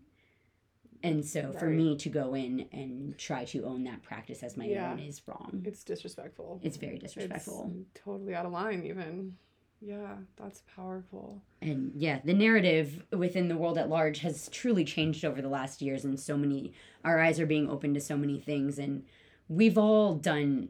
and 1.03 1.25
so 1.25 1.51
for 1.53 1.69
me 1.69 1.97
to 1.97 2.09
go 2.09 2.33
in 2.33 2.61
and 2.71 3.17
try 3.17 3.43
to 3.45 3.63
own 3.65 3.83
that 3.83 4.01
practice 4.03 4.41
as 4.43 4.55
my 4.57 4.65
Yeah. 4.65 4.93
own 4.93 4.99
is 4.99 5.27
wrong 5.27 5.63
It's 5.65 5.83
disrespectful. 5.83 6.59
it's 6.63 6.77
very 6.77 6.97
disrespectful 6.99 7.73
It's 7.81 7.89
totally 8.01 8.33
out 8.35 8.45
of 8.45 8.51
line, 8.53 8.85
even. 8.85 9.37
Yeah, 9.81 10.15
that's 10.37 10.61
powerful. 10.75 11.41
And 11.61 11.91
yeah, 11.95 12.19
the 12.23 12.33
narrative 12.33 13.03
within 13.11 13.47
the 13.49 13.57
world 13.57 13.77
at 13.77 13.89
large 13.89 14.19
has 14.19 14.49
truly 14.49 14.83
changed 14.83 15.23
over 15.25 15.41
the 15.41 15.49
last 15.49 15.81
years, 15.81 16.03
and 16.05 16.19
so 16.19 16.37
many, 16.37 16.73
our 17.03 17.19
eyes 17.19 17.39
are 17.39 17.45
being 17.45 17.69
opened 17.69 17.95
to 17.95 18.01
so 18.01 18.17
many 18.17 18.39
things, 18.39 18.79
and 18.79 19.03
we've 19.47 19.77
all 19.77 20.15
done, 20.15 20.69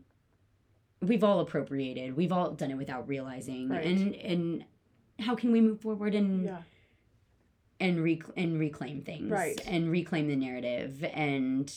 we've 1.02 1.24
all 1.24 1.40
appropriated, 1.40 2.18
we've 2.18 2.32
all 2.32 2.52
done 2.52 2.72
it 2.72 2.78
without 2.78 3.08
realizing, 3.08 3.70
Right. 3.70 3.86
and 3.86 4.16
and 4.16 4.66
how 5.20 5.36
can 5.36 5.52
we 5.52 5.62
move 5.62 5.80
forward 5.82 6.14
and 6.14 6.44
Yeah. 6.46 6.62
and 7.80 8.04
rec- 8.04 8.36
and 8.36 8.60
reclaim 8.60 9.02
things, 9.02 9.30
Right. 9.30 9.60
and 9.68 9.90
reclaim 9.90 10.28
the 10.28 10.36
narrative, 10.36 11.04
and 11.14 11.72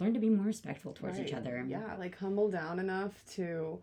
learn 0.00 0.14
to 0.14 0.20
be 0.20 0.28
more 0.30 0.46
respectful 0.46 0.92
towards 0.92 1.20
each 1.20 1.32
other. 1.34 1.64
Yeah, 1.68 1.94
like 1.96 2.16
humble 2.16 2.50
down 2.50 2.78
enough 2.78 3.24
to 3.34 3.80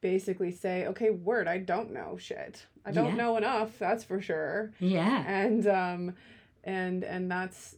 basically 0.00 0.50
say, 0.52 0.86
okay, 0.86 1.10
word, 1.10 1.48
I 1.48 1.58
don't 1.58 1.92
know 1.92 2.16
shit. 2.18 2.66
I 2.84 2.92
don't 2.92 3.06
Yeah. 3.16 3.16
know 3.16 3.36
enough, 3.36 3.78
that's 3.78 4.04
for 4.04 4.20
sure. 4.20 4.72
yeah, 4.78 5.24
And 5.26 5.66
um 5.66 6.14
and 6.64 7.04
and 7.04 7.30
that's 7.30 7.76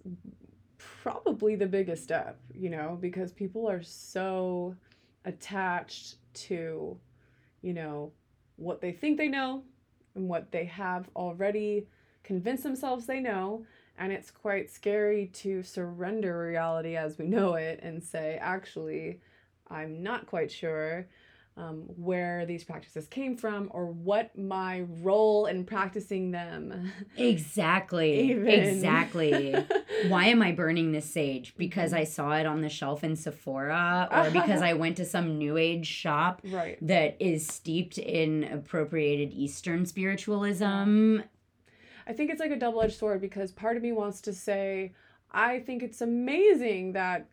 probably 0.78 1.56
the 1.56 1.66
biggest 1.66 2.02
step, 2.02 2.38
you 2.54 2.70
know, 2.70 2.98
because 3.00 3.32
people 3.32 3.68
are 3.68 3.82
so 3.82 4.74
attached 5.24 6.16
to, 6.34 6.98
you 7.62 7.72
know, 7.74 8.12
what 8.56 8.80
they 8.80 8.92
think 8.92 9.18
they 9.18 9.28
know 9.28 9.62
and 10.14 10.28
what 10.28 10.50
they 10.52 10.64
have 10.64 11.08
already 11.16 11.86
convinced 12.22 12.62
themselves 12.62 13.06
they 13.06 13.20
know. 13.20 13.64
And 13.98 14.12
it's 14.12 14.30
quite 14.30 14.70
scary 14.70 15.26
to 15.34 15.62
surrender 15.62 16.38
reality 16.38 16.96
as 16.96 17.18
we 17.18 17.26
know 17.26 17.54
it 17.54 17.80
and 17.82 18.02
say, 18.02 18.38
actually, 18.40 19.20
I'm 19.68 20.02
not 20.02 20.26
quite 20.26 20.50
sure 20.50 21.06
um, 21.58 21.82
where 21.96 22.46
these 22.46 22.62
practices 22.62 23.08
came 23.08 23.36
from 23.36 23.68
or 23.72 23.86
what 23.86 24.36
my 24.38 24.82
role 25.02 25.46
in 25.46 25.64
practicing 25.64 26.30
them. 26.30 26.92
exactly, 27.16 28.30
exactly. 28.46 29.54
why 30.08 30.26
am 30.26 30.40
I 30.40 30.52
burning 30.52 30.92
this 30.92 31.10
sage? 31.10 31.50
Mm-hmm. 31.50 31.58
Because 31.58 31.92
I 31.92 32.04
saw 32.04 32.36
it 32.36 32.46
on 32.46 32.60
the 32.60 32.68
shelf 32.68 33.02
in 33.02 33.16
Sephora 33.16 34.08
or 34.12 34.30
because 34.40 34.62
I 34.62 34.74
went 34.74 34.96
to 34.98 35.04
some 35.04 35.36
new 35.36 35.56
age 35.56 35.86
shop 35.86 36.42
Right. 36.44 36.78
that 36.86 37.16
is 37.18 37.46
steeped 37.46 37.98
in 37.98 38.44
appropriated 38.44 39.32
Eastern 39.32 39.84
spiritualism. 39.84 41.18
I 42.06 42.12
think 42.12 42.30
it's 42.30 42.40
like 42.40 42.52
a 42.52 42.56
double 42.56 42.80
edged 42.82 42.96
sword 42.96 43.20
because 43.20 43.50
part 43.50 43.76
of 43.76 43.82
me 43.82 43.92
wants 43.92 44.20
to 44.22 44.32
say, 44.32 44.92
I 45.32 45.58
think 45.58 45.82
it's 45.82 46.00
amazing 46.00 46.92
that 46.92 47.28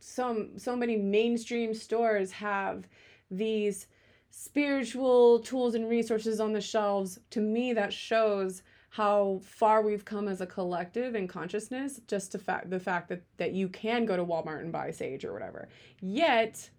some 0.00 0.58
so 0.58 0.74
many 0.76 0.96
mainstream 0.96 1.74
stores 1.74 2.32
have 2.32 2.86
these 3.30 3.86
spiritual 4.30 5.40
tools 5.40 5.74
and 5.74 5.88
resources 5.88 6.40
on 6.40 6.52
the 6.52 6.60
shelves. 6.60 7.18
To 7.30 7.40
me, 7.40 7.72
that 7.72 7.92
shows 7.92 8.62
how 8.90 9.40
far 9.42 9.82
we've 9.82 10.04
come 10.04 10.28
as 10.28 10.40
a 10.40 10.46
collective 10.46 11.14
in 11.14 11.28
consciousness. 11.28 12.00
Just 12.06 12.32
to 12.32 12.38
fact 12.38 12.70
the 12.70 12.80
fact 12.80 13.08
that 13.08 13.22
that 13.36 13.52
you 13.52 13.68
can 13.68 14.06
go 14.06 14.16
to 14.16 14.24
Walmart 14.24 14.60
and 14.60 14.72
buy 14.72 14.90
sage 14.90 15.24
or 15.24 15.32
whatever. 15.32 15.68
Yet, 16.00 16.70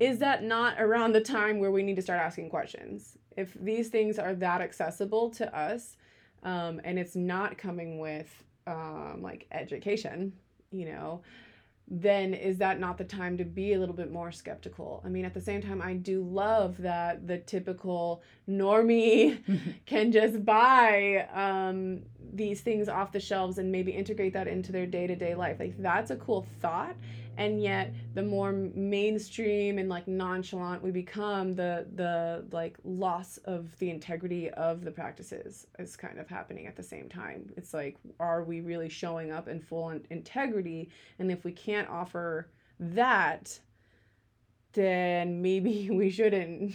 is 0.00 0.18
that 0.18 0.42
not 0.42 0.80
around 0.80 1.12
the 1.12 1.20
time 1.20 1.58
where 1.58 1.70
we 1.70 1.82
need 1.82 1.96
to 1.96 2.02
start 2.02 2.20
asking 2.20 2.50
questions? 2.50 3.18
If 3.36 3.54
these 3.54 3.88
things 3.88 4.18
are 4.18 4.34
that 4.34 4.60
accessible 4.60 5.30
to 5.30 5.56
us, 5.56 5.96
um, 6.42 6.80
and 6.84 6.98
it's 6.98 7.16
not 7.16 7.56
coming 7.56 7.98
with 7.98 8.44
um, 8.66 9.20
like 9.22 9.46
education, 9.52 10.32
you 10.70 10.86
know, 10.86 11.22
then 11.94 12.32
is 12.32 12.56
that 12.56 12.80
not 12.80 12.96
the 12.96 13.04
time 13.04 13.36
to 13.36 13.44
be 13.44 13.74
a 13.74 13.78
little 13.78 13.94
bit 13.94 14.10
more 14.10 14.32
skeptical? 14.32 15.02
I 15.04 15.10
mean, 15.10 15.26
at 15.26 15.34
the 15.34 15.42
same 15.42 15.60
time, 15.60 15.82
I 15.82 15.92
do 15.92 16.22
love 16.24 16.78
that 16.78 17.26
the 17.26 17.36
typical 17.36 18.22
normie 18.48 19.38
can 19.86 20.10
just 20.10 20.42
buy 20.42 21.28
um, 21.34 22.00
these 22.32 22.62
things 22.62 22.88
off 22.88 23.12
the 23.12 23.20
shelves 23.20 23.58
and 23.58 23.70
maybe 23.70 23.92
integrate 23.92 24.32
that 24.32 24.48
into 24.48 24.72
their 24.72 24.86
day 24.86 25.06
to 25.06 25.14
day 25.14 25.34
life. 25.34 25.58
Like, 25.60 25.74
that's 25.82 26.10
a 26.10 26.16
cool 26.16 26.46
thought. 26.62 26.96
And 27.36 27.62
yet, 27.62 27.94
the 28.14 28.22
more 28.22 28.52
mainstream 28.52 29.78
and 29.78 29.88
like 29.88 30.06
nonchalant 30.06 30.82
we 30.82 30.90
become, 30.90 31.54
the 31.54 31.86
the 31.94 32.44
like 32.52 32.76
loss 32.84 33.38
of 33.44 33.76
the 33.78 33.90
integrity 33.90 34.50
of 34.50 34.84
the 34.84 34.90
practices 34.90 35.66
is 35.78 35.96
kind 35.96 36.18
of 36.18 36.28
happening 36.28 36.66
at 36.66 36.76
the 36.76 36.82
same 36.82 37.08
time. 37.08 37.50
It's 37.56 37.72
like, 37.72 37.96
are 38.20 38.44
we 38.44 38.60
really 38.60 38.88
showing 38.88 39.32
up 39.32 39.48
in 39.48 39.60
full 39.60 39.90
in- 39.90 40.04
integrity? 40.10 40.90
And 41.18 41.30
if 41.32 41.44
we 41.44 41.52
can't 41.52 41.88
offer 41.88 42.50
that, 42.78 43.58
then 44.72 45.42
maybe 45.42 45.90
we 45.92 46.10
shouldn't 46.10 46.74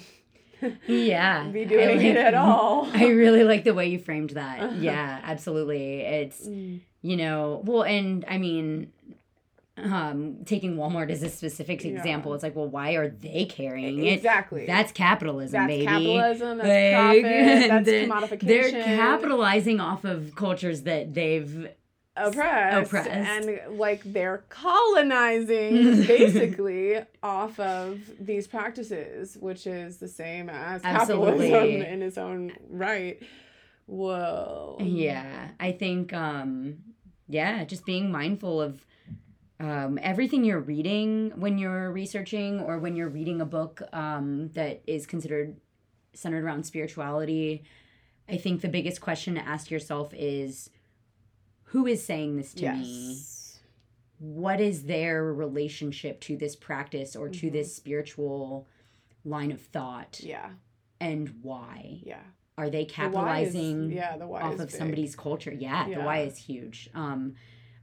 yeah. 0.88 1.48
be 1.52 1.66
doing 1.66 2.02
it 2.02 2.18
at 2.18 2.34
all. 2.36 2.90
I 2.94 3.08
really 3.08 3.44
like 3.44 3.64
the 3.64 3.74
way 3.74 3.88
you 3.88 4.00
framed 4.00 4.32
that. 4.32 4.76
Yeah, 4.78 5.20
absolutely. 5.24 6.02
It's, 6.02 6.48
Mm, 6.48 6.82
you 7.02 7.16
know, 7.16 7.62
well, 7.64 7.84
and 7.84 8.26
I 8.28 8.38
mean, 8.38 8.92
um, 9.78 10.38
taking 10.46 10.76
Walmart 10.76 11.10
as 11.12 11.22
a 11.24 11.30
specific 11.30 11.84
Yeah. 11.84 11.92
example, 11.92 12.34
it's 12.34 12.44
like, 12.44 12.56
well, 12.56 12.68
why 12.68 12.94
are 12.94 13.10
they 13.10 13.46
carrying 13.46 14.04
it? 14.04 14.14
exactly. 14.14 14.66
That's 14.66 14.92
capitalism, 14.92 15.54
that's 15.60 15.68
baby. 15.68 15.86
capitalism. 15.86 16.58
That's 16.58 16.68
Like, 16.96 17.22
profit. 17.24 17.70
That's 17.70 17.86
they're- 17.86 18.08
commodification. 18.08 18.48
They're 18.72 18.72
capitalizing 18.98 19.80
off 19.80 20.04
of 20.06 20.36
cultures 20.36 20.82
that 20.84 21.14
they've 21.14 21.70
oppressed, 22.16 22.88
oppressed. 22.88 23.10
and 23.10 23.78
like 23.78 24.02
they're 24.04 24.44
colonizing 24.50 26.02
basically 26.08 26.96
off 27.22 27.60
of 27.60 28.00
these 28.20 28.48
practices, 28.48 29.38
which 29.40 29.68
is 29.68 29.98
the 29.98 30.08
same 30.08 30.50
as 30.50 30.82
Absolutely. 30.84 31.50
capitalism 31.52 31.82
in 31.94 32.02
its 32.02 32.18
own 32.18 32.54
right. 32.70 33.22
Whoa. 33.86 34.78
Yeah, 34.82 35.50
I 35.60 35.72
think 35.72 36.12
um 36.14 36.78
yeah, 37.30 37.64
just 37.66 37.86
being 37.86 38.12
mindful 38.12 38.62
of 38.62 38.86
um 39.60 39.98
everything 40.02 40.44
you're 40.44 40.60
reading 40.60 41.32
when 41.36 41.58
you're 41.58 41.92
researching 41.92 42.60
or 42.60 42.78
when 42.78 42.96
you're 42.96 43.10
reading 43.10 43.42
a 43.42 43.46
book 43.46 43.82
um 43.94 44.50
that 44.54 44.82
is 44.86 45.06
considered 45.08 45.56
centered 46.14 46.44
around 46.44 46.64
spirituality. 46.66 47.64
I 48.30 48.38
think 48.38 48.62
the 48.62 48.68
biggest 48.70 49.02
question 49.02 49.36
to 49.36 49.42
ask 49.48 49.70
yourself 49.72 50.14
is 50.14 50.70
who 51.72 51.86
is 51.88 52.04
saying 52.04 52.38
this 52.38 52.54
to 52.56 52.72
me? 52.74 53.18
What 54.20 54.60
is 54.60 54.84
their 54.84 55.24
relationship 55.34 56.20
to 56.22 56.36
this 56.38 56.56
practice 56.56 57.16
or 57.16 57.30
to 57.30 57.48
Mhm. 57.48 57.52
this 57.52 57.76
spiritual 57.76 58.68
line 59.24 59.52
of 59.52 59.62
thought 59.62 60.20
Yeah. 60.24 60.50
and 61.00 61.30
why? 61.44 62.00
Yeah. 62.04 62.24
Are 62.58 62.70
they 62.72 62.84
The 62.86 62.90
is- 62.90 62.92
capitalizing 62.96 63.92
yeah, 63.92 64.18
the 64.18 64.26
off 64.26 64.54
of 64.54 64.58
big. 64.58 64.70
somebody's 64.72 65.16
culture. 65.16 65.54
Yeah, 65.54 65.88
the 65.88 66.02
why 66.02 66.20
is 66.22 66.38
huge. 66.38 66.90
Um, 66.96 67.36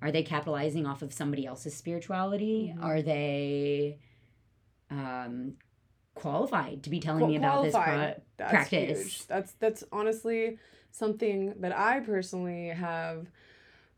are 0.04 0.12
they 0.12 0.22
capitalizing 0.22 0.84
off 0.86 1.00
of 1.02 1.12
somebody 1.14 1.46
else's 1.46 1.74
spirituality? 1.74 2.74
Mhm. 2.76 2.84
Are 2.84 3.00
they 3.00 3.98
um, 4.90 5.54
qualified 6.14 6.82
to 6.84 6.90
be 6.90 7.00
telling 7.00 7.26
me 7.26 7.36
about 7.36 7.64
this 7.64 7.72
pro- 7.74 8.14
That's 8.36 8.50
practice? 8.50 8.98
huge. 9.02 9.26
That's 9.26 9.52
that's 9.58 9.82
honestly 9.90 10.58
something 10.90 11.54
that 11.60 11.76
I 11.76 12.00
personally 12.00 12.68
have 12.68 13.26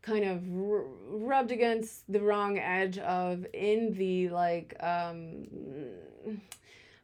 kind 0.01 0.23
of 0.23 0.37
r- 0.57 0.85
rubbed 1.09 1.51
against 1.51 2.09
the 2.11 2.21
wrong 2.21 2.57
edge 2.57 2.97
of 2.99 3.45
in 3.53 3.93
the 3.93 4.29
like 4.29 4.73
um 4.79 5.45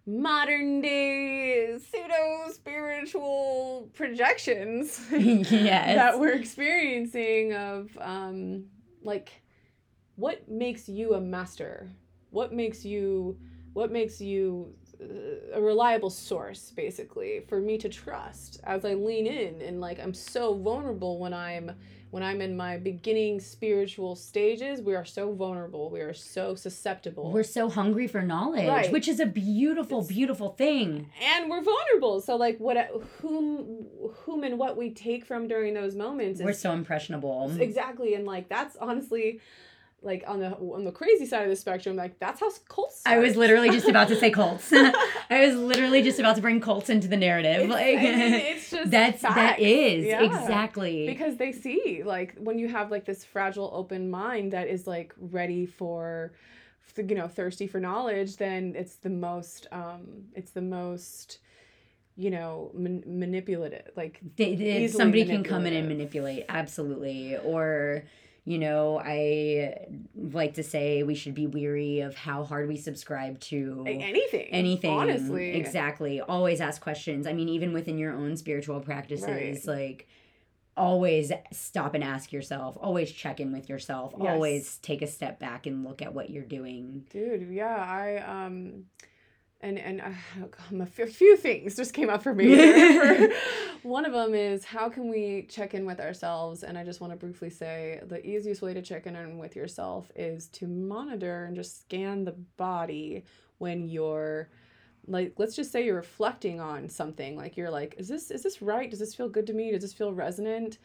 modern 0.06 0.82
day 0.82 1.78
pseudo 1.78 2.52
spiritual 2.52 3.90
projections 3.94 5.00
Yes. 5.12 5.96
that 5.96 6.20
we're 6.20 6.34
experiencing 6.34 7.54
of 7.54 7.98
um 8.02 8.66
like 9.04 9.42
what 10.16 10.48
makes 10.50 10.88
you 10.88 11.16
a 11.16 11.22
master? 11.22 11.90
What 12.30 12.54
makes 12.54 12.86
you 12.86 13.38
what 13.74 13.92
makes 13.92 14.22
you 14.22 14.74
uh, 15.02 15.58
a 15.58 15.62
reliable 15.62 16.10
source 16.10 16.72
basically 16.72 17.42
for 17.48 17.60
me 17.60 17.78
to 17.78 17.90
trust? 17.90 18.60
As 18.64 18.86
i 18.86 18.94
lean 18.94 19.28
in 19.28 19.62
and 19.62 19.82
like 19.82 20.00
i'm 20.00 20.14
so 20.14 20.54
vulnerable 20.56 21.20
when 21.20 21.34
i'm 21.34 21.72
when 22.14 22.22
i'm 22.22 22.42
in 22.42 22.56
my 22.56 22.78
beginning 22.78 23.40
spiritual 23.40 24.16
stages 24.16 24.82
we 24.82 24.94
are 24.94 25.04
so 25.04 25.34
vulnerable 25.34 25.90
we 25.90 26.00
are 26.00 26.14
so 26.14 26.54
susceptible 26.54 27.32
We're 27.32 27.42
so 27.60 27.70
hungry 27.70 28.08
for 28.08 28.22
knowledge, 28.22 28.68
Right. 28.68 28.92
which 28.92 29.08
is 29.08 29.20
a 29.20 29.26
beautiful, 29.26 30.00
It's- 30.02 30.16
beautiful 30.16 30.50
thing. 30.50 31.10
and 31.34 31.50
we're 31.50 31.64
vulnerable 31.64 32.22
so 32.22 32.36
like 32.36 32.60
what 32.60 32.78
whom 33.22 33.88
whom 34.26 34.44
and 34.44 34.60
what 34.60 34.78
we 34.78 34.92
take 34.92 35.26
from 35.26 35.48
during 35.48 35.74
those 35.74 35.96
moments 35.96 36.40
is 36.40 36.46
We're 36.46 36.54
so 36.54 36.72
impressionable. 36.74 37.52
Exactly, 37.60 38.14
and 38.14 38.26
like 38.26 38.48
that's 38.48 38.76
honestly, 38.80 39.40
like 40.04 40.24
on 40.28 40.40
the 40.40 40.52
on 40.58 40.84
the 40.84 40.92
crazy 40.92 41.26
side 41.26 41.44
of 41.44 41.50
the 41.50 41.56
spectrum, 41.56 41.96
like 41.96 42.20
that's 42.20 42.40
how 42.40 42.50
cults. 42.68 43.02
I 43.06 43.18
was 43.20 43.36
literally 43.36 43.70
just 43.70 43.88
about 43.88 44.08
to 44.10 44.16
say 44.16 44.30
cults. 44.42 44.72
I 44.74 45.46
was 45.48 45.56
literally 45.56 46.02
just 46.02 46.20
about 46.20 46.36
to 46.36 46.42
bring 46.42 46.60
cults 46.60 46.90
into 46.90 47.08
the 47.08 47.18
narrative. 47.18 47.62
It's, 47.62 47.70
like 47.70 47.98
I 47.98 48.02
mean, 48.02 48.34
it's 48.34 48.70
just 48.72 48.92
that's 48.92 49.22
that 49.22 49.34
facts. 49.34 49.62
is 49.62 50.06
Yeah. 50.06 50.24
exactly 50.24 51.06
because 51.08 51.38
they 51.38 51.52
see 51.52 52.02
like 52.06 52.36
when 52.38 52.60
you 52.60 52.68
have 52.68 52.92
like 52.92 53.06
this 53.06 53.24
fragile 53.24 53.72
open 53.74 54.10
mind 54.12 54.54
that 54.54 54.68
is 54.68 54.86
like 54.88 55.14
ready 55.18 55.66
for 55.66 56.34
you 56.98 57.16
know 57.16 57.28
thirsty 57.28 57.66
for 57.66 57.80
knowledge 57.80 58.38
then 58.38 58.74
it's 58.76 58.96
the 58.98 59.10
most 59.10 59.66
um 59.72 60.26
it's 60.36 60.52
the 60.52 60.62
most 60.62 61.40
you 62.16 62.30
know, 62.30 62.70
man- 62.76 63.04
manipulative. 63.08 63.90
Like 63.96 64.20
they, 64.36 64.54
they- 64.56 64.88
somebody 64.88 65.26
can 65.26 65.44
come 65.44 65.66
in 65.66 65.74
and 65.74 65.88
manipulate 65.88 66.46
absolutely 66.48 67.38
or 67.38 68.04
you 68.46 68.60
know 68.60 69.00
i 69.04 69.74
like 70.16 70.56
to 70.56 70.64
say 70.64 71.04
we 71.04 71.16
should 71.16 71.34
be 71.34 71.48
weary 71.48 72.02
of 72.02 72.16
how 72.16 72.44
hard 72.44 72.68
we 72.68 72.76
subscribe 72.78 73.40
to 73.40 73.84
anything. 73.88 74.48
anything 74.52 74.92
Honestly. 74.92 75.54
exactly 75.56 76.20
always 76.22 76.60
ask 76.60 76.82
questions 76.82 77.26
i 77.26 77.34
mean 77.34 77.48
even 77.50 77.72
within 77.74 77.98
your 77.98 78.12
own 78.14 78.36
spiritual 78.36 78.80
practices 78.82 79.28
Right. 79.28 79.78
like 79.78 80.08
always 80.76 81.32
stop 81.52 81.94
and 81.94 82.04
ask 82.04 82.34
yourself 82.34 82.76
always 82.82 83.12
check 83.12 83.40
in 83.40 83.52
with 83.54 83.70
yourself 83.70 84.14
Yes. 84.20 84.30
always 84.30 84.78
take 84.80 85.02
a 85.02 85.08
step 85.08 85.40
back 85.40 85.66
and 85.68 85.84
look 85.84 86.02
at 86.02 86.14
what 86.14 86.30
you're 86.30 86.44
doing 86.44 87.06
Dude, 87.12 87.50
yeah, 87.52 87.76
I 87.78 88.18
um 88.48 88.86
and 89.64 89.80
and 89.80 90.02
uh, 90.02 90.10
um, 90.72 90.82
a 90.82 90.86
few- 90.86 91.08
few 91.08 91.36
things 91.38 91.76
just 91.76 91.94
came 91.94 92.10
up 92.10 92.22
for 92.22 92.36
me. 92.36 92.54
One 93.84 94.06
of 94.06 94.14
them 94.14 94.36
is 94.36 94.64
how 94.64 94.90
can 94.90 95.10
we 95.10 95.48
check 95.50 95.74
in 95.74 95.86
with 95.86 96.00
ourselves? 96.00 96.64
And 96.64 96.78
I 96.78 96.84
just 96.84 97.02
want 97.02 97.12
to 97.12 97.18
briefly 97.18 97.50
say 97.50 98.02
the 98.06 98.24
easiest 98.26 98.62
way 98.62 98.74
to 98.74 98.82
check 98.82 99.08
in 99.08 99.38
with 99.38 99.56
yourself 99.56 100.12
is 100.16 100.48
to 100.50 100.68
monitor 100.68 101.46
and 101.46 101.56
just 101.56 101.82
scan 101.82 102.24
the 102.26 102.34
body 102.58 103.24
when 103.58 103.88
you're 103.88 104.50
like 105.08 105.34
let's 105.38 105.56
just 105.56 105.72
say 105.72 105.86
you're 105.86 105.98
reflecting 105.98 106.62
on 106.62 106.88
something 106.88 107.36
like 107.36 107.58
you're 107.58 107.70
like 107.70 107.94
is 107.98 108.08
this 108.08 108.32
is 108.32 108.42
this 108.42 108.62
right 108.62 108.90
does 108.90 109.00
this 109.00 109.14
feel 109.14 109.28
good 109.28 109.46
to 109.46 109.52
me 109.52 109.72
does 109.72 109.82
this 109.82 109.92
feel 109.92 110.14
resonant 110.14 110.78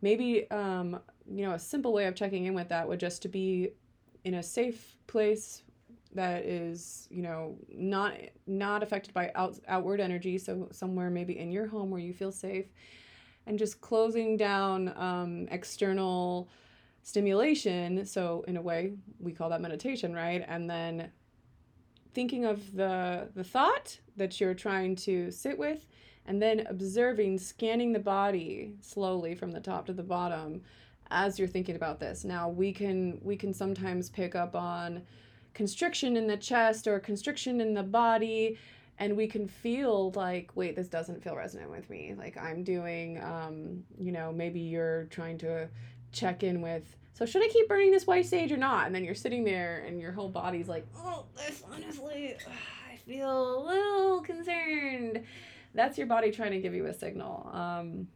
maybe 0.00 0.48
um 0.52 1.00
you 1.28 1.44
know 1.44 1.54
a 1.54 1.58
simple 1.58 1.92
way 1.92 2.06
of 2.06 2.14
checking 2.14 2.44
in 2.44 2.54
with 2.54 2.68
that 2.68 2.86
would 2.86 3.00
just 3.00 3.20
to 3.20 3.28
be 3.28 3.70
in 4.22 4.34
a 4.34 4.42
safe 4.42 4.96
place 5.08 5.62
that 6.14 6.44
is 6.44 7.08
you 7.10 7.22
know 7.22 7.56
not 7.68 8.14
not 8.46 8.82
affected 8.82 9.12
by 9.14 9.30
out, 9.34 9.58
outward 9.68 10.00
energy 10.00 10.38
so 10.38 10.68
somewhere 10.72 11.10
maybe 11.10 11.38
in 11.38 11.50
your 11.50 11.66
home 11.66 11.90
where 11.90 12.00
you 12.00 12.12
feel 12.12 12.32
safe. 12.32 12.66
And 13.46 13.58
just 13.58 13.82
closing 13.82 14.38
down 14.38 14.96
um, 14.96 15.48
external 15.50 16.48
stimulation 17.02 18.06
so 18.06 18.42
in 18.48 18.56
a 18.56 18.62
way 18.62 18.94
we 19.18 19.32
call 19.32 19.50
that 19.50 19.60
meditation 19.60 20.14
right? 20.14 20.44
And 20.48 20.68
then 20.68 21.10
thinking 22.14 22.44
of 22.44 22.74
the 22.74 23.28
the 23.34 23.44
thought 23.44 23.98
that 24.16 24.40
you're 24.40 24.54
trying 24.54 24.96
to 24.96 25.30
sit 25.30 25.58
with 25.58 25.86
and 26.26 26.40
then 26.40 26.66
observing 26.68 27.38
scanning 27.38 27.92
the 27.92 27.98
body 27.98 28.74
slowly 28.80 29.34
from 29.34 29.50
the 29.50 29.60
top 29.60 29.86
to 29.86 29.92
the 29.92 30.02
bottom 30.02 30.62
as 31.10 31.38
you're 31.38 31.48
thinking 31.48 31.76
about 31.76 32.00
this. 32.00 32.24
Now 32.24 32.48
we 32.48 32.72
can 32.72 33.18
we 33.22 33.36
can 33.36 33.52
sometimes 33.52 34.08
pick 34.08 34.34
up 34.34 34.54
on 34.54 35.02
constriction 35.54 36.16
in 36.16 36.26
the 36.26 36.36
chest 36.36 36.86
or 36.86 36.98
constriction 36.98 37.60
in 37.60 37.74
the 37.74 37.82
body 37.82 38.58
and 38.98 39.16
we 39.16 39.26
can 39.26 39.48
feel 39.48 40.12
like 40.12 40.50
wait 40.54 40.76
this 40.76 40.88
doesn't 40.88 41.22
feel 41.22 41.34
resonant 41.34 41.70
with 41.70 41.88
me. 41.88 42.14
Like 42.16 42.36
i'm 42.36 42.62
doing 42.62 43.20
um, 43.22 43.84
you 43.98 44.12
know 44.12 44.32
maybe 44.32 44.60
you're 44.60 45.04
trying 45.04 45.38
to 45.38 45.68
check 46.12 46.42
in 46.42 46.60
with 46.60 46.96
so 47.12 47.24
should 47.24 47.44
i 47.44 47.48
keep 47.48 47.68
burning 47.68 47.90
this 47.92 48.06
white 48.06 48.26
sage 48.26 48.52
or 48.52 48.56
not? 48.56 48.86
And 48.86 48.94
then 48.94 49.04
you're 49.04 49.14
sitting 49.14 49.44
there 49.44 49.84
and 49.86 50.00
your 50.00 50.12
whole 50.12 50.28
body's 50.28 50.68
like 50.68 50.86
oh 50.96 51.24
this 51.36 51.62
honestly 51.72 52.36
i 52.92 52.96
feel 52.96 53.58
a 53.58 53.60
little 53.66 54.20
concerned. 54.20 55.24
That's 55.74 55.98
your 55.98 56.06
body 56.06 56.30
trying 56.30 56.52
to 56.52 56.60
give 56.60 56.74
you 56.74 56.86
a 56.86 56.94
signal. 56.94 57.50
Um, 57.52 58.08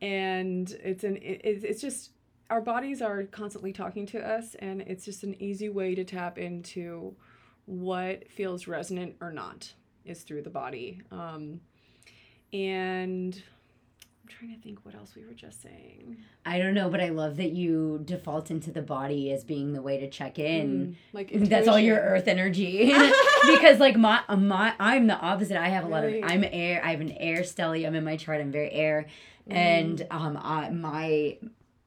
and 0.00 0.70
it's 0.82 1.04
an 1.04 1.16
it, 1.18 1.40
it's 1.44 1.64
it's 1.64 1.80
just 1.80 2.11
our 2.52 2.60
bodies 2.60 3.00
are 3.00 3.22
constantly 3.24 3.72
talking 3.72 4.04
to 4.04 4.20
us 4.20 4.54
and 4.58 4.82
it's 4.82 5.06
just 5.06 5.24
an 5.24 5.34
easy 5.42 5.70
way 5.70 5.94
to 5.94 6.04
tap 6.04 6.36
into 6.36 7.16
what 7.64 8.30
feels 8.30 8.66
resonant 8.66 9.16
or 9.22 9.32
not 9.32 9.72
is 10.04 10.20
through 10.20 10.42
the 10.42 10.50
body. 10.50 11.00
Um, 11.10 11.62
and 12.52 13.42
i'm 14.22 14.28
trying 14.28 14.54
to 14.54 14.60
think 14.60 14.84
what 14.84 14.94
else 14.94 15.14
we 15.16 15.24
were 15.24 15.32
just 15.32 15.62
saying. 15.62 16.18
I 16.44 16.58
don't 16.58 16.74
know 16.74 16.90
but 16.90 17.00
i 17.00 17.08
love 17.08 17.38
that 17.38 17.52
you 17.52 18.02
default 18.04 18.50
into 18.50 18.70
the 18.70 18.82
body 18.82 19.32
as 19.32 19.44
being 19.44 19.72
the 19.72 19.80
way 19.80 19.98
to 20.00 20.10
check 20.10 20.38
in. 20.38 20.68
Mm, 20.88 21.14
like 21.14 21.30
that's 21.48 21.68
all 21.68 21.78
your 21.78 21.98
earth 21.98 22.28
energy. 22.28 22.94
Because 23.46 23.80
like 23.80 23.96
my 23.96 24.20
my 24.28 24.74
i'm 24.78 25.06
the 25.06 25.16
opposite. 25.16 25.56
I 25.56 25.68
have 25.68 25.84
a 25.84 25.88
lot 25.88 26.04
of 26.04 26.12
i'm 26.22 26.44
air 26.44 26.84
i 26.84 26.90
have 26.90 27.00
an 27.00 27.12
air 27.12 27.40
stellium 27.40 27.94
in 27.94 28.04
my 28.04 28.16
chart. 28.16 28.42
I'm 28.42 28.52
very 28.52 28.70
air. 28.70 29.06
And 29.48 30.06
um 30.10 30.38
I, 30.40 30.68
my 30.68 31.38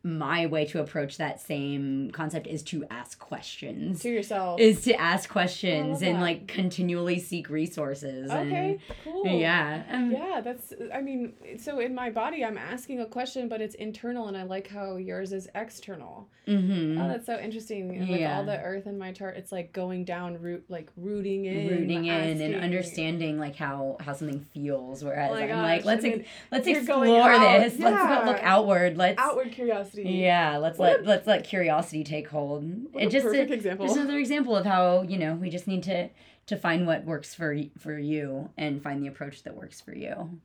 my 0.05 0.45
way 0.45 0.65
to 0.65 0.79
approach 0.79 1.17
that 1.17 1.41
same 1.41 2.11
concept 2.11 2.45
is 2.45 2.61
to 2.61 2.85
ask 2.91 3.17
questions. 3.17 4.01
To 4.03 4.09
yourself. 4.09 4.59
Is 4.59 4.83
to 4.83 4.93
ask 4.93 5.27
questions 5.27 6.03
and 6.03 6.17
that. 6.17 6.21
like 6.21 6.47
continually 6.47 7.17
seek 7.19 7.49
resources 7.49 8.29
okay 8.29 8.77
cool. 9.03 9.25
Yeah 9.25 9.81
um, 9.91 10.11
yeah 10.11 10.41
that's 10.43 10.73
i 10.93 11.01
mean 11.01 11.33
so 11.57 11.79
in 11.79 11.95
my 11.95 12.11
body 12.11 12.45
i'm 12.45 12.57
asking 12.57 12.99
a 12.99 13.05
question 13.07 13.49
but 13.49 13.61
it's 13.61 13.73
internal 13.75 14.27
and 14.27 14.37
i 14.37 14.43
like 14.43 14.67
how 14.67 14.97
yours 14.97 15.33
is 15.33 15.49
external. 15.55 16.29
Mhm. 16.47 17.03
oh 17.03 17.07
that's 17.07 17.25
so 17.25 17.39
interesting. 17.39 17.89
And 17.97 18.07
with 18.07 18.19
Yeah. 18.19 18.37
all 18.37 18.43
the 18.45 18.59
earth 18.59 18.85
in 18.85 18.99
my 18.99 19.11
chart 19.11 19.37
it's 19.37 19.51
like 19.51 19.73
going 19.73 20.05
down 20.05 20.39
root 20.39 20.65
like 20.69 20.89
rooting 20.97 21.45
in 21.45 21.67
rooting 21.67 22.05
in 22.05 22.41
and 22.41 22.55
understanding 22.55 23.39
like 23.39 23.55
how 23.55 23.97
how 23.99 24.13
something 24.13 24.45
feels 24.53 25.03
whereas 25.03 25.31
Oh 25.31 25.35
i'm 25.35 25.49
like 25.63 25.83
let's 25.83 26.05
ex- 26.05 26.27
let's 26.51 26.67
explore 26.67 27.39
this. 27.39 27.79
Let's 27.79 27.79
go 27.79 28.31
look 28.31 28.39
outward. 28.43 28.97
Let's 28.97 29.19
outward 29.19 29.51
curiosity 29.51 29.94
yeah 30.03 30.57
let's 30.57 30.77
What 30.77 30.99
let 30.99 31.05
let's 31.05 31.27
let 31.27 31.43
curiosity 31.43 32.03
take 32.03 32.27
hold 32.29 32.63
it 32.93 33.09
just 33.09 33.25
perfect 33.25 33.51
it- 33.51 33.53
example. 33.53 33.85
just 33.85 33.97
another 33.97 34.17
example 34.17 34.55
of 34.55 34.65
how 34.65 35.03
you 35.03 35.17
know 35.17 35.35
we 35.35 35.49
just 35.49 35.67
need 35.67 35.83
to 35.83 36.09
to 36.47 36.57
find 36.57 36.85
what 36.85 37.05
works 37.05 37.33
for 37.33 37.57
for 37.79 37.97
you 37.97 38.49
and 38.57 38.81
find 38.81 39.01
the 39.01 39.07
approach 39.07 39.43
that 39.43 39.55
works 39.55 39.81
for 39.81 39.93
you 39.95 40.39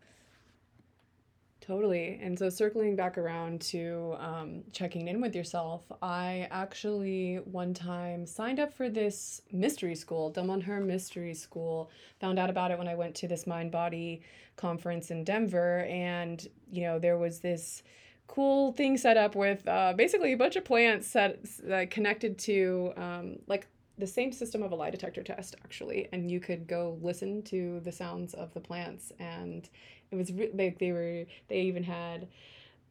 Totally. 1.61 2.19
And 2.21 2.37
so 2.37 2.49
circling 2.49 2.97
back 2.97 3.17
around 3.17 3.61
to 3.61 4.17
um, 4.19 4.65
checking 4.73 5.07
in 5.07 5.21
with 5.21 5.37
yourself, 5.37 5.83
I 6.03 6.49
actually 6.51 7.37
one 7.45 7.75
time 7.75 8.27
signed 8.27 8.59
up 8.59 8.73
for 8.73 8.89
this 8.89 9.43
mystery 9.53 9.95
school, 9.95 10.33
Damanhur 10.33 10.85
Mystery 10.85 11.35
School. 11.35 11.91
Found 12.21 12.39
out 12.41 12.51
about 12.51 12.71
it 12.73 12.79
when 12.79 12.89
I 12.89 12.97
went 12.97 13.15
to 13.17 13.29
this 13.29 13.47
mind 13.47 13.71
body 13.71 14.23
conference 14.57 15.11
in 15.13 15.23
Denver. 15.23 15.85
And, 15.85 16.45
you 16.73 16.83
know, 16.83 16.99
there 16.99 17.19
was 17.19 17.39
this 17.39 17.83
cool 18.31 18.73
thing 18.73 18.97
set 18.97 19.17
up 19.17 19.35
with 19.35 19.67
uh, 19.67 19.93
basically 19.97 20.33
a 20.33 20.37
bunch 20.37 20.55
of 20.55 20.65
plants 20.65 21.09
set, 21.09 21.41
uh, 21.71 21.85
connected 21.91 22.39
to 22.39 22.93
um, 22.97 23.39
like 23.49 23.67
the 23.99 24.07
same 24.07 24.31
system 24.31 24.63
of 24.63 24.71
a 24.71 24.75
lie 24.75 24.89
detector 24.89 25.23
test, 25.23 25.57
actually. 25.65 26.09
And 26.13 26.31
you 26.31 26.39
could 26.39 26.69
go 26.69 26.97
listen 27.03 27.43
to 27.45 27.81
the 27.81 27.91
sounds 27.91 28.35
of 28.35 28.55
the 28.55 28.61
plants 28.61 29.13
and 29.19 29.69
it 30.13 30.17
was 30.17 30.33
re- 30.33 30.51
like 30.55 30.79
they 30.79 30.93
were 30.93 31.25
they 31.49 31.63
even 31.63 31.83
had 31.83 32.29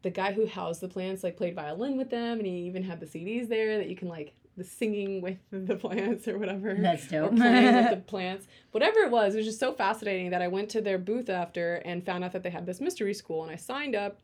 the 0.02 0.10
guy 0.10 0.34
who 0.34 0.46
housed 0.46 0.82
the 0.82 0.90
plants 0.90 1.24
like 1.24 1.38
played 1.38 1.56
violin 1.56 1.98
with 1.98 2.10
them 2.10 2.38
and 2.38 2.46
he 2.46 2.54
even 2.64 2.84
had 2.84 3.00
the 3.00 3.06
CDs 3.06 3.48
there 3.48 3.78
that 3.78 3.90
you 3.90 3.96
can 3.96 4.08
like 4.08 4.34
the 4.58 4.64
singing 4.64 5.22
with 5.22 5.38
the 5.52 5.76
plants 5.76 6.28
or 6.28 6.38
whatever 6.38 6.74
that's 6.76 7.08
or 7.08 7.30
dope 7.30 7.36
playing 7.36 7.76
with 7.76 7.90
the 7.90 7.98
plants 8.08 8.48
whatever 8.72 9.00
it 9.00 9.12
was 9.12 9.34
it 9.34 9.38
was 9.38 9.46
just 9.46 9.60
so 9.60 9.74
fascinating 9.74 10.30
that 10.30 10.42
I 10.42 10.48
went 10.48 10.70
to 10.70 10.82
their 10.82 10.98
booth 10.98 11.30
after 11.30 11.76
and 11.78 12.06
found 12.06 12.24
out 12.24 12.32
that 12.34 12.44
they 12.44 12.50
had 12.50 12.66
this 12.66 12.80
mystery 12.80 13.14
school 13.14 13.44
and 13.44 13.52
I 13.52 13.56
signed 13.58 13.96
up 13.96 14.20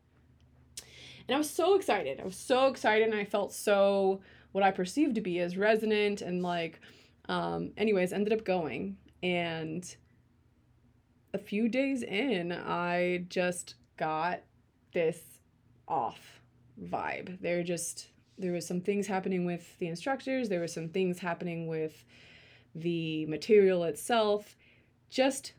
and 1.28 1.36
I 1.36 1.38
was 1.38 1.50
so 1.50 1.76
excited 1.76 2.20
I 2.20 2.26
was 2.26 2.38
so 2.38 2.68
excited 2.68 3.08
and 3.08 3.16
I 3.16 3.26
felt 3.26 3.54
so 3.54 4.22
what 4.52 4.64
I 4.64 4.72
perceived 4.72 5.16
to 5.16 5.22
be 5.22 5.40
as 5.40 5.58
resonant 5.58 6.22
and 6.22 6.42
like 6.42 6.80
um 7.28 7.72
anyways 7.78 8.14
ended 8.14 8.34
up 8.34 8.46
going 8.46 8.98
and 9.24 9.96
a 11.36 11.38
few 11.38 11.68
days 11.68 12.02
in, 12.02 12.54
I 12.54 13.26
just 13.28 13.76
got 13.98 14.42
this 14.94 15.20
off 15.88 16.42
vibe. 16.82 17.42
There 17.42 17.62
just 17.62 18.08
there 18.38 18.54
was 18.54 18.66
some 18.66 18.82
things 18.82 19.08
happening 19.08 19.46
with 19.46 19.78
the 19.80 19.88
instructors, 19.88 20.50
there 20.50 20.62
was 20.62 20.74
some 20.74 20.90
things 20.90 21.20
happening 21.20 21.68
with 21.68 22.06
the 22.74 23.26
material 23.28 23.84
itself. 23.84 24.56
Just 25.10 25.54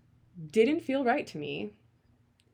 didn't 0.51 0.81
feel 0.81 1.05
right 1.05 1.27
to 1.27 1.39
me 1.39 1.73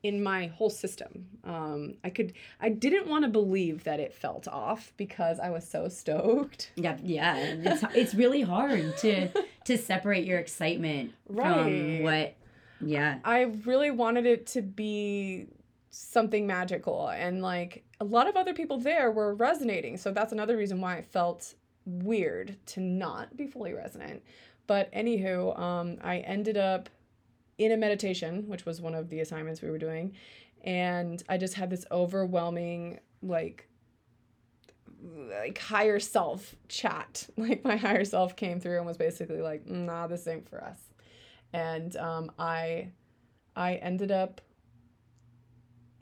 in 0.03 0.21
my 0.21 0.47
whole 0.47 0.69
system. 0.69 1.25
Um, 1.45 1.95
I 2.03 2.09
could 2.09 2.33
I 2.59 2.69
didn't 2.69 3.07
want 3.07 3.23
to 3.23 3.29
believe 3.31 3.85
that 3.85 3.99
it 4.01 4.13
felt 4.13 4.47
off 4.47 4.91
because 4.97 5.39
I 5.39 5.49
was 5.49 5.67
so 5.67 5.87
stoked. 6.01 6.71
yeah 6.75 6.97
yeah 7.03 7.37
it's 7.37 7.83
it's 7.95 8.13
really 8.13 8.41
hard 8.41 8.97
to 8.97 9.29
to 9.65 9.77
separate 9.77 10.25
your 10.25 10.39
excitement 10.39 11.13
Right. 11.29 11.53
from 11.53 12.03
what 12.03 12.35
yeah 12.81 13.19
I 13.23 13.41
really 13.65 13.91
wanted 13.91 14.25
it 14.25 14.45
to 14.47 14.61
be 14.61 15.47
something 15.89 16.45
magical 16.47 17.07
and 17.09 17.41
like 17.41 17.83
a 18.01 18.03
lot 18.03 18.27
of 18.27 18.35
other 18.35 18.53
people 18.53 18.79
there 18.79 19.09
were 19.11 19.33
resonating. 19.35 19.95
So 19.95 20.11
that's 20.11 20.33
another 20.33 20.57
reason 20.57 20.81
why 20.81 20.95
it 20.97 21.05
felt 21.05 21.53
weird 21.85 22.57
to 22.65 22.79
not 22.81 23.37
be 23.37 23.47
fully 23.47 23.73
resonant. 23.73 24.21
But 24.67 24.91
anywho, 24.91 25.57
um, 25.59 25.97
I 26.03 26.17
ended 26.19 26.57
up 26.57 26.89
in 27.57 27.71
a 27.71 27.77
meditation, 27.77 28.47
which 28.47 28.65
was 28.65 28.81
one 28.81 28.95
of 28.95 29.09
the 29.09 29.19
assignments 29.19 29.61
we 29.61 29.69
were 29.69 29.77
doing, 29.77 30.13
and 30.63 31.21
I 31.29 31.37
just 31.37 31.53
had 31.55 31.69
this 31.69 31.85
overwhelming 31.91 32.99
like 33.21 33.67
like 35.03 35.57
higher 35.57 35.99
self 35.99 36.55
chat. 36.67 37.27
Like 37.37 37.63
my 37.63 37.75
higher 37.75 38.05
self 38.05 38.35
came 38.35 38.59
through 38.59 38.77
and 38.77 38.85
was 38.85 38.97
basically 38.97 39.41
like, 39.41 39.65
nah, 39.67 40.07
this 40.07 40.27
ain't 40.27 40.47
for 40.49 40.63
us. 40.63 40.79
And 41.51 41.95
um, 41.97 42.31
I 42.39 42.89
I 43.55 43.75
ended 43.75 44.11
up 44.11 44.41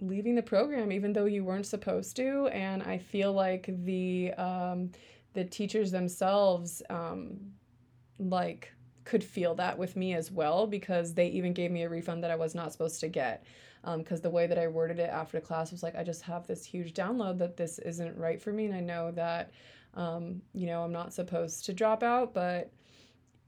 leaving 0.01 0.33
the 0.35 0.41
program 0.41 0.91
even 0.91 1.13
though 1.13 1.25
you 1.25 1.43
weren't 1.43 1.65
supposed 1.65 2.15
to 2.15 2.47
and 2.47 2.81
I 2.81 2.97
feel 2.97 3.31
like 3.33 3.69
the 3.85 4.33
um 4.33 4.91
the 5.33 5.45
teachers 5.45 5.91
themselves 5.91 6.81
um 6.89 7.37
like 8.17 8.73
could 9.03 9.23
feel 9.23 9.55
that 9.55 9.77
with 9.77 9.95
me 9.95 10.13
as 10.13 10.31
well 10.31 10.67
because 10.67 11.13
they 11.13 11.27
even 11.27 11.53
gave 11.53 11.71
me 11.71 11.83
a 11.83 11.89
refund 11.89 12.23
that 12.23 12.31
I 12.31 12.35
was 12.35 12.55
not 12.55 12.71
supposed 12.71 12.99
to 13.01 13.07
get. 13.07 13.45
Because 13.83 14.19
um, 14.19 14.21
the 14.21 14.29
way 14.29 14.45
that 14.45 14.59
I 14.59 14.67
worded 14.67 14.99
it 14.99 15.09
after 15.09 15.41
class 15.41 15.71
was 15.71 15.81
like 15.81 15.95
I 15.95 16.03
just 16.03 16.21
have 16.21 16.45
this 16.45 16.63
huge 16.63 16.93
download 16.93 17.39
that 17.39 17.57
this 17.57 17.79
isn't 17.79 18.15
right 18.15 18.39
for 18.39 18.53
me 18.53 18.65
and 18.65 18.75
I 18.75 18.79
know 18.79 19.11
that 19.11 19.51
um, 19.95 20.41
you 20.53 20.67
know 20.67 20.83
I'm 20.83 20.91
not 20.91 21.13
supposed 21.13 21.65
to 21.65 21.73
drop 21.73 22.03
out 22.03 22.31
but 22.31 22.71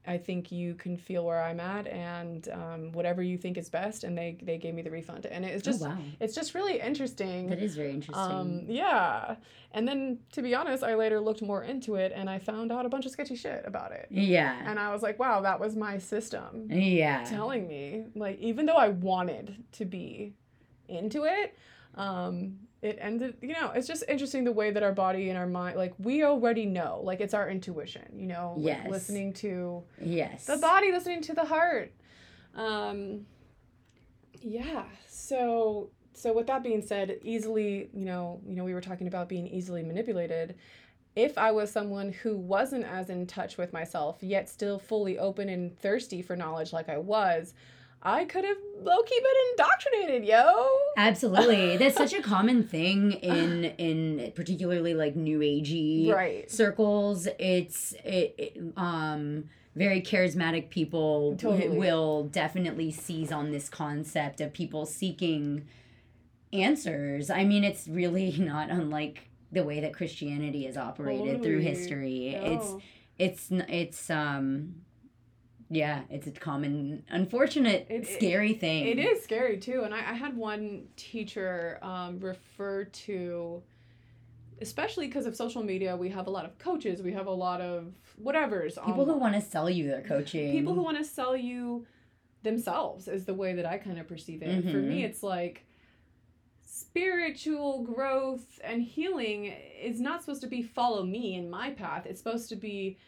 I 0.06 0.18
think 0.18 0.52
you 0.52 0.74
can 0.74 0.96
feel 0.96 1.24
where 1.24 1.42
I'm 1.42 1.60
at 1.60 1.86
and 1.86 2.48
um, 2.52 2.92
whatever 2.92 3.22
you 3.22 3.38
think 3.38 3.56
is 3.56 3.70
best. 3.70 4.04
And 4.04 4.16
they, 4.16 4.36
they 4.42 4.58
gave 4.58 4.74
me 4.74 4.82
the 4.82 4.90
refund. 4.90 5.26
And 5.26 5.44
it's 5.44 5.62
just, 5.62 5.82
oh, 5.82 5.86
wow. 5.86 5.98
it's 6.20 6.34
just 6.34 6.54
really 6.54 6.80
interesting. 6.80 7.48
That 7.48 7.58
is 7.58 7.74
very 7.74 7.90
interesting. 7.90 8.22
Um, 8.22 8.64
yeah. 8.66 9.36
And 9.72 9.88
then 9.88 10.18
to 10.32 10.42
be 10.42 10.54
honest, 10.54 10.84
I 10.84 10.94
later 10.94 11.20
looked 11.20 11.42
more 11.42 11.64
into 11.64 11.94
it 11.96 12.12
and 12.14 12.28
I 12.28 12.38
found 12.38 12.70
out 12.70 12.84
a 12.84 12.88
bunch 12.88 13.06
of 13.06 13.12
sketchy 13.12 13.34
shit 13.34 13.64
about 13.66 13.92
it. 13.92 14.06
Yeah. 14.10 14.60
And 14.64 14.78
I 14.78 14.92
was 14.92 15.02
like, 15.02 15.18
wow, 15.18 15.40
that 15.40 15.58
was 15.58 15.74
my 15.74 15.98
system. 15.98 16.68
Yeah. 16.70 17.24
Telling 17.24 17.66
me, 17.66 18.04
like, 18.14 18.38
even 18.40 18.66
though 18.66 18.76
I 18.76 18.88
wanted 18.88 19.64
to 19.72 19.84
be 19.84 20.34
into 20.88 21.24
it, 21.24 21.56
um, 21.94 22.58
it 22.84 22.98
ended 23.00 23.34
you 23.40 23.54
know 23.54 23.72
it's 23.74 23.88
just 23.88 24.04
interesting 24.08 24.44
the 24.44 24.52
way 24.52 24.70
that 24.70 24.82
our 24.82 24.92
body 24.92 25.30
and 25.30 25.38
our 25.38 25.46
mind 25.46 25.74
like 25.74 25.94
we 25.98 26.22
already 26.22 26.66
know 26.66 27.00
like 27.02 27.22
it's 27.22 27.32
our 27.32 27.48
intuition 27.48 28.02
you 28.14 28.26
know 28.26 28.52
like 28.58 28.76
yes. 28.76 28.90
listening 28.90 29.32
to 29.32 29.82
yes. 30.00 30.44
the 30.44 30.58
body 30.58 30.92
listening 30.92 31.22
to 31.22 31.32
the 31.32 31.44
heart. 31.44 31.92
Um 32.54 33.24
yeah 34.42 34.84
so 35.08 35.88
so 36.12 36.34
with 36.34 36.46
that 36.46 36.62
being 36.62 36.82
said 36.82 37.18
easily 37.22 37.88
you 37.94 38.04
know 38.04 38.42
you 38.46 38.54
know 38.54 38.64
we 38.64 38.74
were 38.74 38.82
talking 38.82 39.06
about 39.06 39.28
being 39.28 39.48
easily 39.48 39.82
manipulated. 39.82 40.54
If 41.16 41.38
I 41.38 41.52
was 41.52 41.70
someone 41.70 42.12
who 42.12 42.36
wasn't 42.36 42.84
as 42.84 43.08
in 43.08 43.26
touch 43.26 43.56
with 43.56 43.72
myself, 43.72 44.18
yet 44.20 44.48
still 44.48 44.80
fully 44.80 45.16
open 45.16 45.48
and 45.48 45.78
thirsty 45.78 46.20
for 46.20 46.34
knowledge 46.34 46.72
like 46.72 46.88
I 46.88 46.98
was, 46.98 47.54
I 48.04 48.26
could 48.26 48.44
have 48.44 48.58
low 48.82 49.02
key 49.02 49.18
been 49.18 49.32
indoctrinated, 49.52 50.28
yo. 50.28 50.68
Absolutely, 50.96 51.76
that's 51.78 51.96
such 51.96 52.12
a 52.12 52.20
common 52.20 52.68
thing 52.68 53.12
in 53.12 53.64
in 53.64 54.32
particularly 54.32 54.92
like 54.94 55.16
new 55.16 55.38
agey 55.38 56.12
right. 56.12 56.50
circles. 56.50 57.26
It's 57.38 57.92
it, 58.04 58.34
it 58.36 58.62
um 58.76 59.44
very 59.74 60.02
charismatic 60.02 60.68
people 60.70 61.36
totally. 61.36 61.76
will 61.76 62.24
definitely 62.24 62.92
seize 62.92 63.32
on 63.32 63.50
this 63.50 63.68
concept 63.68 64.40
of 64.40 64.52
people 64.52 64.86
seeking 64.86 65.66
answers. 66.52 67.30
I 67.30 67.44
mean, 67.44 67.64
it's 67.64 67.88
really 67.88 68.32
not 68.38 68.70
unlike 68.70 69.28
the 69.50 69.64
way 69.64 69.80
that 69.80 69.94
Christianity 69.94 70.66
has 70.66 70.76
operated 70.76 71.26
totally. 71.26 71.42
through 71.42 71.60
history. 71.60 72.28
It's 72.34 72.74
it's 73.18 73.48
it's 73.50 74.10
um 74.10 74.74
yeah, 75.70 76.02
it's 76.10 76.26
a 76.26 76.30
common, 76.30 77.04
unfortunate, 77.08 77.86
It- 77.90 78.06
scary 78.06 78.54
thing. 78.54 78.86
It 78.86 78.98
is 78.98 79.22
scary 79.22 79.58
too. 79.58 79.82
And 79.84 79.94
I, 79.94 79.98
I 79.98 80.14
had 80.14 80.36
one 80.36 80.88
teacher 80.96 81.78
um, 81.82 82.20
refer 82.20 82.84
to, 82.84 83.62
especially 84.60 85.06
because 85.06 85.26
of 85.26 85.34
social 85.36 85.62
media, 85.62 85.96
we 85.96 86.08
have 86.10 86.26
a 86.26 86.30
lot 86.30 86.44
of 86.44 86.58
coaches, 86.58 87.02
we 87.02 87.12
have 87.12 87.26
a 87.26 87.30
lot 87.32 87.60
of 87.60 87.92
whatever's. 88.16 88.74
People 88.86 89.04
who 89.04 89.16
want 89.16 89.34
to 89.34 89.40
sell 89.40 89.68
you 89.70 89.88
their 89.88 90.02
coaching. 90.02 90.52
People 90.52 90.74
who 90.74 90.82
want 90.82 90.98
to 90.98 91.04
sell 91.04 91.36
you 91.36 91.86
themselves 92.42 93.08
is 93.08 93.24
the 93.24 93.34
way 93.34 93.54
that 93.54 93.64
I 93.66 93.78
kind 93.78 93.98
of 93.98 94.06
perceive 94.06 94.42
it. 94.42 94.62
For 94.70 94.76
me, 94.76 95.00
Mhm. 95.00 95.04
it's 95.04 95.22
like 95.22 95.64
spiritual 96.66 97.82
growth 97.84 98.58
and 98.62 98.82
healing 98.82 99.46
is 99.80 100.00
not 100.00 100.20
supposed 100.20 100.40
to 100.42 100.46
be 100.48 100.62
follow 100.62 101.04
me 101.04 101.34
in 101.36 101.48
my 101.48 101.70
path. 101.70 102.06
It's 102.06 102.18
supposed 102.20 102.48
to 102.50 102.56
be 102.56 102.98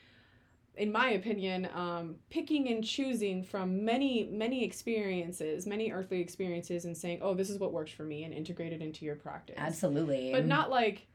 in 0.77 0.93
my 0.93 1.11
opinion, 1.11 1.69
um, 1.75 2.17
picking 2.31 2.69
and 2.69 2.85
choosing 2.85 3.43
from 3.43 3.85
many, 3.85 4.29
many 4.31 4.65
experiences, 4.65 5.67
many 5.67 5.91
earthly 5.91 6.21
experiences, 6.21 6.85
and 6.85 6.97
saying, 6.97 7.21
oh, 7.23 7.35
this 7.35 7.49
is 7.51 7.59
what 7.59 7.73
works 7.73 7.91
for 7.93 8.03
me, 8.05 8.25
and 8.25 8.35
integrate 8.35 8.73
it 8.73 8.83
into 8.83 9.05
your 9.05 9.17
practice. 9.17 9.57
Absolutely. 9.59 10.33
But 10.33 10.47
not 10.47 10.71
like, 10.71 11.07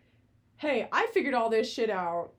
hey, 0.58 0.88
I 0.92 1.08
figured 1.14 1.34
all 1.34 1.50
this 1.50 1.72
shit 1.72 1.90
out. 1.90 2.32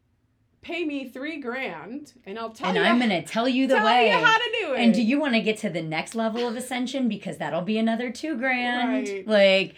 Pay 0.63 0.85
me 0.85 1.09
three 1.09 1.41
grand, 1.41 2.13
and 2.25 2.39
I'll 2.39 2.51
tell 2.51 2.69
and 2.69 2.77
you. 2.77 2.83
I'm 2.85 2.99
gonna 3.01 3.23
tell 3.23 3.49
you 3.49 3.67
the 3.67 3.75
tell 3.77 3.85
way. 3.85 4.11
you 4.11 4.17
how 4.25 4.39
to 4.39 4.51
do 4.61 4.75
it. 4.75 4.79
and 4.81 4.95
do 4.95 5.03
you 5.03 5.19
want 5.19 5.35
to 5.35 5.41
get 5.41 5.59
to 5.59 5.71
the 5.71 5.83
next 5.83 6.15
level 6.15 6.47
of 6.47 6.55
ascension 6.57 7.09
because 7.09 7.39
that'll 7.39 7.63
be 7.63 7.79
another 7.79 8.13
two 8.13 8.37
grand? 8.37 9.09
Right. 9.09 9.27
Like 9.27 9.75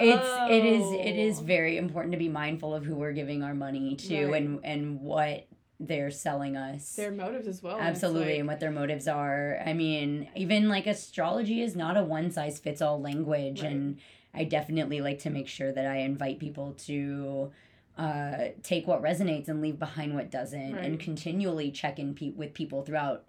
it's 0.00 0.28
it 0.48 0.64
is 0.64 0.92
it 0.92 1.16
is 1.18 1.40
Oh. 1.40 1.42
very 1.42 1.76
important 1.76 2.12
to 2.12 2.18
be 2.18 2.28
mindful 2.28 2.72
of 2.72 2.84
who 2.84 2.94
we're 2.94 3.12
giving 3.14 3.42
our 3.42 3.52
money 3.52 3.96
to 3.96 4.26
Right. 4.26 4.42
and 4.42 4.60
and 4.62 5.00
what 5.00 5.48
they're 5.80 6.10
selling 6.10 6.56
us. 6.56 6.94
Their 6.96 7.12
motives 7.12 7.46
as 7.46 7.62
well. 7.62 7.78
Absolutely, 7.78 8.26
like- 8.32 8.38
and 8.40 8.48
what 8.48 8.60
their 8.60 8.70
motives 8.70 9.06
are. 9.08 9.60
I 9.64 9.72
mean, 9.74 10.28
even 10.34 10.68
like 10.68 10.86
astrology 10.86 11.62
is 11.62 11.76
not 11.76 11.96
a 11.96 12.02
one 12.02 12.30
size 12.30 12.58
fits 12.58 12.82
all 12.82 13.00
language, 13.00 13.62
Right. 13.62 13.70
and 13.72 13.98
I 14.34 14.44
definitely 14.44 15.00
like 15.00 15.20
to 15.20 15.30
make 15.30 15.48
sure 15.48 15.72
that 15.72 15.86
I 15.86 15.98
invite 15.98 16.38
people 16.38 16.72
to 16.86 17.52
uh, 17.96 18.48
take 18.62 18.86
what 18.86 19.02
resonates 19.02 19.48
and 19.48 19.60
leave 19.60 19.78
behind 19.78 20.14
what 20.14 20.30
doesn't, 20.30 20.76
and 20.76 21.00
continually 21.00 21.70
check 21.72 21.98
in 21.98 22.14
pe- 22.14 22.30
with 22.30 22.54
people 22.54 22.82
throughout 22.82 23.24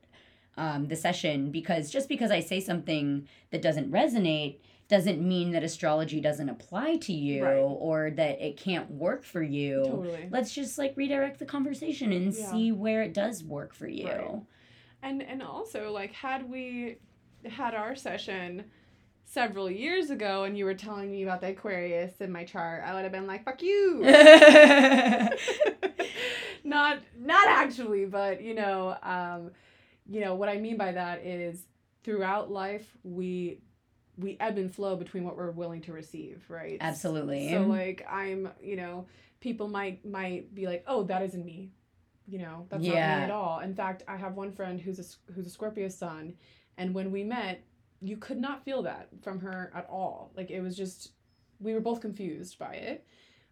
um, 0.57 0.87
the 0.89 0.95
session. 0.95 1.49
Because 1.51 1.89
just 1.89 2.07
because 2.09 2.29
I 2.31 2.39
say 2.39 2.59
something 2.59 3.27
that 3.51 3.61
doesn't 3.63 3.91
resonate 3.91 4.57
doesn't 4.89 5.21
mean 5.21 5.51
that 5.51 5.63
astrology 5.63 6.19
doesn't 6.19 6.49
apply 6.49 6.97
to 6.97 7.13
you 7.13 7.45
Right. 7.45 7.55
or 7.57 8.11
that 8.11 8.41
it 8.41 8.57
can't 8.57 8.91
work 8.91 9.23
for 9.23 9.41
you 9.41 9.83
Totally. 9.85 10.27
let's 10.31 10.53
just 10.53 10.77
like 10.77 10.93
redirect 10.97 11.39
the 11.39 11.45
conversation 11.45 12.11
and 12.11 12.33
Yeah. 12.33 12.51
see 12.51 12.71
where 12.73 13.01
it 13.03 13.13
does 13.13 13.41
work 13.43 13.73
for 13.73 13.87
you. 13.87 14.07
Right. 14.07 14.41
And 15.01 15.23
and 15.23 15.41
also 15.41 15.91
like 15.93 16.11
had 16.11 16.49
we 16.49 16.97
had 17.47 17.73
our 17.73 17.95
session 17.95 18.65
several 19.23 19.69
years 19.69 20.09
ago 20.09 20.43
and 20.45 20.57
you 20.57 20.65
were 20.65 20.73
telling 20.73 21.11
me 21.11 21.21
about 21.23 21.39
the 21.39 21.49
Aquarius 21.51 22.19
in 22.19 22.31
my 22.31 22.43
chart, 22.43 22.83
I 22.83 22.95
would 22.95 23.03
have 23.03 23.11
been 23.11 23.27
like, 23.27 23.45
fuck 23.45 23.61
you. 23.61 24.01
not 26.63 26.99
not 27.17 27.47
actually, 27.47 28.05
but 28.05 28.41
you 28.41 28.53
know, 28.55 28.97
um, 29.03 29.51
you 30.07 30.21
know, 30.21 30.33
what 30.35 30.49
I 30.49 30.57
mean 30.57 30.77
by 30.77 30.91
that 30.93 31.23
is 31.23 31.65
throughout 32.03 32.51
life 32.51 32.87
we 33.03 33.59
we 34.19 34.37
ebb 34.39 34.57
and 34.57 34.73
flow 34.73 34.95
between 34.95 35.23
what 35.23 35.37
we're 35.37 35.51
willing 35.51 35.81
to 35.81 35.93
receive, 35.93 36.43
right? 36.49 36.77
Absolutely. 36.81 37.49
So 37.51 37.61
like 37.63 38.05
I'm, 38.09 38.49
you 38.61 38.75
know, 38.75 39.07
people 39.39 39.67
might 39.67 40.05
might 40.05 40.53
be 40.53 40.67
like, 40.67 40.83
"Oh, 40.87 41.03
that 41.03 41.21
isn't 41.23 41.45
me." 41.45 41.71
You 42.27 42.39
know, 42.39 42.67
that's 42.69 42.83
not 42.83 42.91
me 42.93 42.99
at 43.23 43.31
all. 43.31 43.59
In 43.59 43.73
fact, 43.73 44.03
I 44.07 44.15
have 44.17 44.35
one 44.35 44.51
friend 44.51 44.79
who's 44.79 44.99
a 44.99 45.31
who's 45.33 45.47
a 45.47 45.49
Scorpio 45.49 45.87
sun, 45.87 46.33
and 46.77 46.93
when 46.93 47.11
we 47.11 47.23
met, 47.23 47.63
you 48.01 48.17
could 48.17 48.37
not 48.39 48.63
feel 48.63 48.83
that 48.83 49.09
from 49.23 49.39
her 49.39 49.71
at 49.73 49.87
all. 49.89 50.31
Like 50.35 50.51
it 50.51 50.61
was 50.61 50.75
just 50.77 51.11
we 51.59 51.73
were 51.73 51.81
both 51.81 52.01
confused 52.01 52.59
by 52.59 52.73
it. 52.73 53.05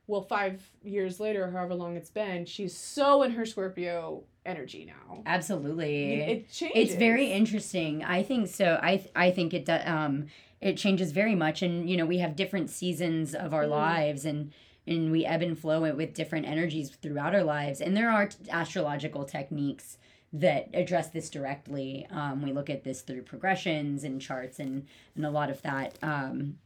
Well, 0.10 0.22
5 0.22 0.64
years 0.84 1.20
later, 1.20 1.52
however 1.52 1.74
long 1.76 1.98
it's 1.98 2.10
been, 2.10 2.46
she's 2.46 2.74
so 2.74 3.24
in 3.24 3.32
her 3.32 3.46
Scorpio 3.46 4.24
energy 4.46 4.86
now. 4.86 5.22
Absolutely. 5.26 6.14
It, 6.14 6.30
it 6.30 6.52
changes. 6.52 6.78
it's 6.92 6.96
very 6.96 7.32
interesting. 7.34 8.06
I 8.06 8.24
think 8.24 8.48
so. 8.48 8.80
I 8.82 9.06
I 9.16 9.32
think 9.32 9.54
it 9.54 9.66
do- 9.66 9.74
um 9.86 10.28
it 10.62 10.76
changes 10.78 11.12
very 11.12 11.36
much 11.36 11.62
and 11.62 11.90
you 11.90 11.96
know, 11.98 12.06
we 12.06 12.18
have 12.20 12.36
different 12.36 12.70
seasons 12.70 13.36
of 13.36 13.54
our 13.54 13.66
Mhm. 13.66 13.70
lives 13.70 14.26
and 14.26 14.52
and 14.90 15.12
we 15.12 15.26
ebb 15.26 15.42
and 15.42 15.60
flow 15.60 15.84
it 15.84 15.98
with 15.98 16.14
different 16.14 16.46
energies 16.48 16.90
throughout 16.92 17.36
our 17.36 17.44
lives 17.44 17.82
and 17.82 17.96
there 17.96 18.10
are 18.10 18.28
t- 18.28 18.38
astrological 18.50 19.26
techniques 19.26 19.98
that 20.32 20.70
address 20.74 21.10
this 21.10 21.30
directly. 21.30 22.06
Um, 22.10 22.42
we 22.42 22.52
look 22.54 22.70
at 22.70 22.84
this 22.84 23.02
through 23.02 23.24
progressions 23.24 24.04
and 24.04 24.22
charts 24.22 24.60
and 24.60 24.86
and 25.16 25.26
a 25.26 25.30
lot 25.30 25.50
of 25.50 25.62
that. 25.64 25.98
Um, 26.02 26.58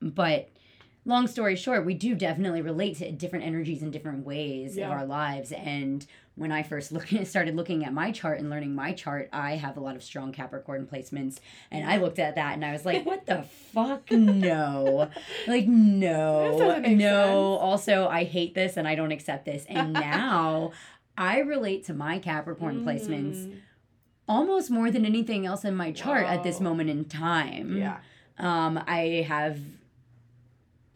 but 0.00 0.48
long 1.04 1.26
story 1.26 1.56
short, 1.56 1.84
we 1.86 1.94
do 1.94 2.14
definitely 2.14 2.62
relate 2.62 2.96
to 2.98 3.10
different 3.12 3.44
energies 3.44 3.82
in 3.82 3.90
different 3.90 4.24
ways 4.26 4.76
Yeah. 4.76 4.86
of 4.86 4.92
our 4.92 5.06
lives. 5.06 5.52
And 5.52 6.06
when 6.34 6.50
I 6.50 6.62
first 6.62 6.92
look, 6.92 7.08
started 7.24 7.56
looking 7.56 7.84
at 7.84 7.92
my 7.92 8.10
chart 8.10 8.38
and 8.40 8.48
learning 8.48 8.74
my 8.74 8.92
chart, 8.92 9.28
I 9.32 9.56
have 9.56 9.76
a 9.76 9.80
lot 9.80 9.96
of 9.96 10.02
strong 10.02 10.32
Capricorn 10.32 10.88
placements. 10.90 11.40
And 11.70 11.88
I 11.88 11.98
looked 11.98 12.18
at 12.18 12.36
that 12.36 12.54
and 12.54 12.64
I 12.64 12.72
was 12.72 12.84
like, 12.84 13.04
what 13.04 13.26
the 13.26 13.42
fuck? 13.42 14.10
No. 14.10 15.10
Like, 15.46 15.66
no. 15.66 16.58
No. 16.58 16.76
sense. 16.78 17.62
Also, 17.62 18.08
I 18.08 18.24
hate 18.24 18.54
this 18.54 18.76
and 18.76 18.86
I 18.86 18.94
don't 18.94 19.12
accept 19.12 19.44
this. 19.44 19.64
And 19.68 19.92
now 19.92 20.72
I 21.16 21.40
relate 21.40 21.84
to 21.86 21.94
my 21.94 22.18
Capricorn 22.18 22.84
placements 22.84 23.46
Mm, 23.46 23.56
almost 24.28 24.70
more 24.70 24.90
than 24.90 25.04
anything 25.04 25.46
else 25.46 25.64
in 25.64 25.74
my 25.74 25.92
chart 25.92 26.24
at 26.26 26.42
this 26.42 26.60
moment 26.60 26.90
in 26.90 27.04
time. 27.04 27.76
Yeah. 27.76 27.98
Um, 28.38 28.82
I 28.86 29.26
have, 29.28 29.58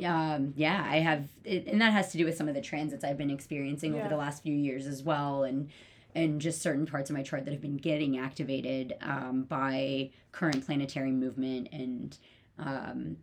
um, 0.05 0.53
yeah, 0.57 0.85
I 0.89 0.97
have, 0.99 1.29
it, 1.45 1.67
and 1.67 1.81
that 1.81 1.93
has 1.93 2.13
to 2.13 2.19
do 2.19 2.25
with 2.25 2.37
some 2.37 2.49
of 2.49 2.55
the 2.55 2.61
transits 2.61 3.03
I've 3.05 3.17
been 3.19 3.31
experiencing 3.31 3.95
Yeah. 3.95 4.01
over 4.01 4.09
the 4.09 4.17
last 4.17 4.43
few 4.43 4.55
years 4.55 4.87
as 4.87 5.03
well, 5.03 5.45
and 5.45 5.71
and 6.15 6.41
just 6.41 6.63
certain 6.63 6.87
parts 6.87 7.11
of 7.11 7.17
my 7.17 7.23
chart 7.23 7.45
that 7.45 7.51
have 7.53 7.61
been 7.61 7.77
getting 7.77 8.17
activated 8.19 8.95
um, 9.03 9.43
by 9.43 10.09
current 10.33 10.65
planetary 10.65 11.11
movement 11.13 11.69
and 11.73 12.17
um, 12.59 13.19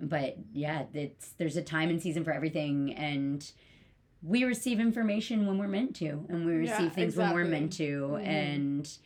but 0.00 0.36
yeah 0.52 0.82
it's 0.94 1.28
there's 1.38 1.56
a 1.56 1.62
time 1.62 1.90
and 1.90 2.02
season 2.02 2.24
for 2.24 2.32
everything 2.32 2.92
and 2.94 3.52
we 4.20 4.42
receive 4.42 4.80
information 4.80 5.46
when 5.46 5.58
we're 5.58 5.68
meant 5.68 5.94
to 5.94 6.26
and 6.28 6.44
we 6.44 6.52
receive 6.54 6.80
Yeah, 6.86 6.90
things 6.90 7.16
when 7.16 7.32
we're 7.32 7.44
meant 7.44 7.72
to 7.74 8.08
Mhm. 8.20 8.26
and 8.26 8.98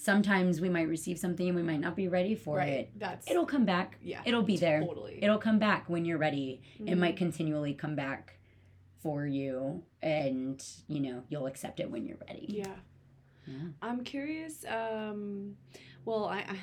sometimes 0.00 0.60
we 0.60 0.68
might 0.68 0.88
receive 0.88 1.18
something 1.18 1.46
and 1.48 1.56
we 1.56 1.62
might 1.62 1.80
not 1.80 1.94
be 1.94 2.08
ready 2.08 2.34
for 2.34 2.56
right. 2.56 2.68
it 2.68 2.90
That's 2.98 3.30
it'll 3.30 3.46
come 3.46 3.64
back 3.64 3.98
yeah. 4.02 4.22
it'll 4.24 4.42
be 4.42 4.56
there 4.56 4.80
Totally. 4.80 5.18
it'll 5.22 5.38
come 5.38 5.58
back 5.58 5.88
when 5.88 6.04
you're 6.04 6.18
ready 6.18 6.62
it 6.86 6.96
might 6.96 7.14
Mhm. 7.16 7.18
continually 7.18 7.74
come 7.74 7.94
back 7.96 8.38
for 9.02 9.26
you 9.26 9.82
and 10.02 10.62
you 10.88 11.00
know 11.00 11.22
you'll 11.28 11.46
accept 11.46 11.80
it 11.80 11.90
when 11.90 12.06
you're 12.06 12.18
ready 12.28 12.46
Yeah. 12.48 12.74
Yeah. 13.46 13.56
I'm 13.82 14.04
curious. 14.04 14.64
Um, 14.68 15.56
well, 16.04 16.26
I, 16.26 16.38
I 16.40 16.56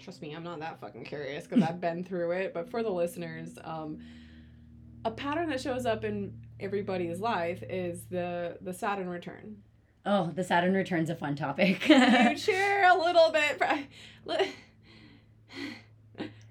trust 0.00 0.20
me, 0.22 0.34
I'm 0.34 0.42
not 0.42 0.58
that 0.60 0.80
fucking 0.80 1.04
curious 1.04 1.46
because 1.46 1.62
I've 1.62 1.80
been 1.80 2.02
through 2.02 2.32
it. 2.32 2.52
But 2.52 2.68
for 2.70 2.82
the 2.82 2.90
listeners, 2.90 3.58
um, 3.62 3.98
a 5.04 5.10
pattern 5.10 5.50
that 5.50 5.60
shows 5.60 5.86
up 5.86 6.02
in 6.04 6.32
everybody's 6.58 7.20
life 7.20 7.62
is 7.68 8.06
the 8.06 8.56
the 8.60 8.72
Saturn 8.72 9.08
return. 9.08 9.56
Oh 10.04 10.30
the 10.34 10.44
saturn 10.44 10.74
return's 10.74 11.10
a 11.10 11.14
fun 11.14 11.34
topic 11.34 11.88
you 11.88 11.96
a 11.96 12.96
little 12.98 13.30
bit? 13.30 13.60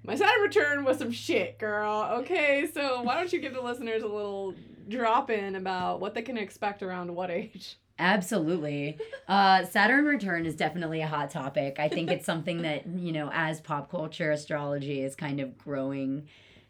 My 0.03 0.15
Saturn 0.15 0.41
return 0.41 0.83
was 0.83 0.97
some 0.97 1.11
shit, 1.11 1.59
girl. 1.59 2.09
Okay, 2.21 2.67
so 2.73 3.03
why 3.03 3.15
don't 3.15 3.31
you 3.31 3.39
give 3.39 3.53
the 3.53 3.61
listeners 3.61 4.01
a 4.01 4.07
little 4.07 4.55
drop 4.89 5.29
in 5.29 5.55
about 5.55 5.99
what 5.99 6.15
they 6.15 6.23
can 6.23 6.37
expect 6.37 6.81
around 6.81 7.13
what 7.13 7.29
age? 7.29 7.77
Absolutely. 7.99 8.97
Uh, 9.27 9.63
Saturn 9.63 10.05
return 10.05 10.47
is 10.47 10.55
definitely 10.55 11.01
a 11.01 11.07
hot 11.07 11.29
topic. 11.29 11.77
I 11.77 11.87
think 11.87 12.09
it's 12.09 12.25
something 12.25 12.63
that, 12.63 12.87
you 12.87 13.11
know, 13.11 13.29
as 13.31 13.61
pop 13.61 13.91
culture 13.91 14.31
astrology 14.31 15.01
is 15.01 15.15
kind 15.15 15.39
of 15.39 15.55
growing 15.55 16.27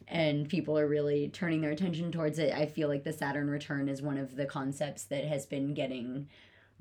and 0.10 0.50
people 0.50 0.78
are 0.78 0.88
really 0.88 1.30
turning 1.30 1.62
their 1.62 1.72
attention 1.72 2.12
towards 2.12 2.38
it, 2.38 2.54
I 2.54 2.66
feel 2.66 2.90
like 2.90 3.06
the 3.06 3.14
Saturn 3.14 3.50
return 3.50 3.88
is 3.88 4.02
one 4.02 4.18
of 4.18 4.36
the 4.36 4.46
concepts 4.46 5.06
that 5.06 5.24
has 5.24 5.46
been 5.46 5.74
getting 5.74 6.28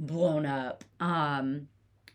blown 0.01 0.47
up. 0.47 0.83
Um, 0.99 1.69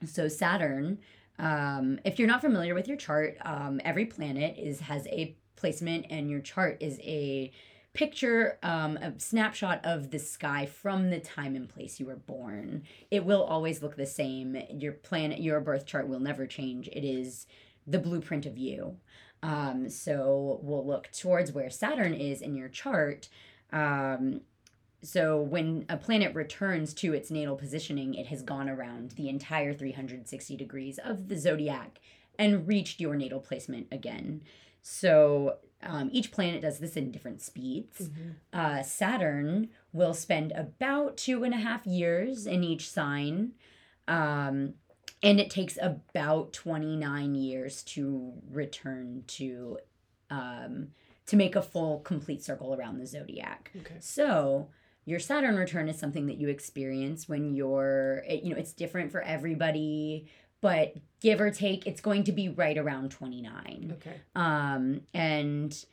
so, 0.06 0.28
Saturn, 0.28 1.00
um, 1.40 2.00
if 2.04 2.20
you're 2.20 2.28
not 2.28 2.42
familiar 2.42 2.76
with 2.76 2.88
your 2.88 2.98
chart, 2.98 3.38
um, 3.46 3.80
every 3.86 4.06
planet 4.06 4.58
is 4.58 4.82
has 4.82 5.08
a 5.08 5.38
placement, 5.56 6.08
and 6.10 6.30
your 6.30 6.42
chart 6.42 6.78
is 6.82 7.00
a 7.00 7.52
picture 7.94 8.60
um, 8.62 8.98
a 8.98 9.14
snapshot 9.18 9.80
of 9.86 10.12
the 10.12 10.20
sky 10.20 10.66
from 10.66 11.10
the 11.10 11.20
time 11.20 11.56
and 11.56 11.70
place 11.70 12.00
you 12.00 12.06
were 12.06 12.18
born. 12.18 12.84
It 13.10 13.24
will 13.24 13.44
always 13.44 13.82
look 13.82 13.96
the 13.96 14.06
same. 14.06 14.58
Your 14.70 14.92
planet 14.92 15.40
your 15.40 15.62
birth 15.62 15.86
chart 15.86 16.08
will 16.08 16.20
never 16.20 16.46
change. 16.46 16.90
It 16.90 17.06
is 17.06 17.48
the 17.88 18.00
blueprint 18.00 18.46
of 18.46 18.58
you. 18.58 18.98
Um, 19.42 19.90
so 19.90 20.60
we'll 20.62 20.86
look 20.86 21.12
towards 21.12 21.52
where 21.52 21.70
saturn 21.70 22.14
is 22.14 22.42
in 22.42 22.56
your 22.56 22.70
chart. 22.70 23.30
Um, 23.72 24.42
so 25.06 25.40
when 25.42 25.86
a 25.90 25.98
planet 25.98 26.34
returns 26.36 26.94
to 26.94 27.14
its 27.14 27.30
natal 27.32 27.56
positioning 27.56 28.14
it 28.14 28.28
has 28.28 28.42
gone 28.42 28.70
around 28.70 29.12
the 29.12 29.30
entire 29.30 29.74
360 29.74 30.56
degrees 30.58 31.00
of 31.04 31.28
the 31.28 31.38
zodiac 31.38 32.00
and 32.40 32.68
reached 32.68 33.00
your 33.00 33.16
natal 33.16 33.40
placement 33.40 33.88
again 33.92 34.42
so 34.82 35.58
um, 35.82 36.10
each 36.12 36.32
planet 36.32 36.62
does 36.62 36.80
this 36.80 36.96
in 36.96 37.12
different 37.12 37.42
speeds. 37.42 38.10
Uh, 38.54 38.82
Saturn 38.82 39.70
will 39.94 40.14
spend 40.14 40.52
about 40.54 41.18
two 41.18 41.44
and 41.44 41.54
a 41.54 41.58
half 41.58 41.86
years 41.86 42.46
in 42.48 42.64
each 42.64 42.90
sign. 42.90 43.52
Um, 44.08 44.76
and 45.24 45.40
it 45.40 45.50
takes 45.50 45.78
about 45.82 46.54
29 46.54 47.36
years 47.36 47.82
to 47.84 48.34
return 48.52 49.24
to 49.28 49.80
um, 50.30 50.90
to 51.28 51.36
make 51.36 51.56
a 51.56 51.62
full 51.62 52.00
complete 52.00 52.44
circle 52.44 52.74
around 52.76 53.00
the 53.00 53.08
zodiac 53.08 53.72
Okay. 53.82 53.96
so 54.00 54.70
your 55.06 55.20
saturn 55.20 55.56
return 55.56 55.88
is 55.88 55.98
something 56.00 56.26
that 56.28 56.38
you 56.38 56.48
experience 56.50 57.30
when 57.30 57.54
you're 57.54 58.24
you 58.30 58.50
know 58.52 58.58
it's 58.58 58.74
different 58.74 59.12
for 59.12 59.22
everybody 59.22 60.28
but 60.62 60.96
give 61.22 61.40
or 61.40 61.52
take 61.52 61.86
it's 61.86 62.02
going 62.02 62.24
to 62.24 62.32
be 62.32 62.50
right 62.50 62.78
around 62.78 63.12
29 63.12 63.94
Okay. 63.98 64.22
um 64.36 65.02
and 65.14 65.86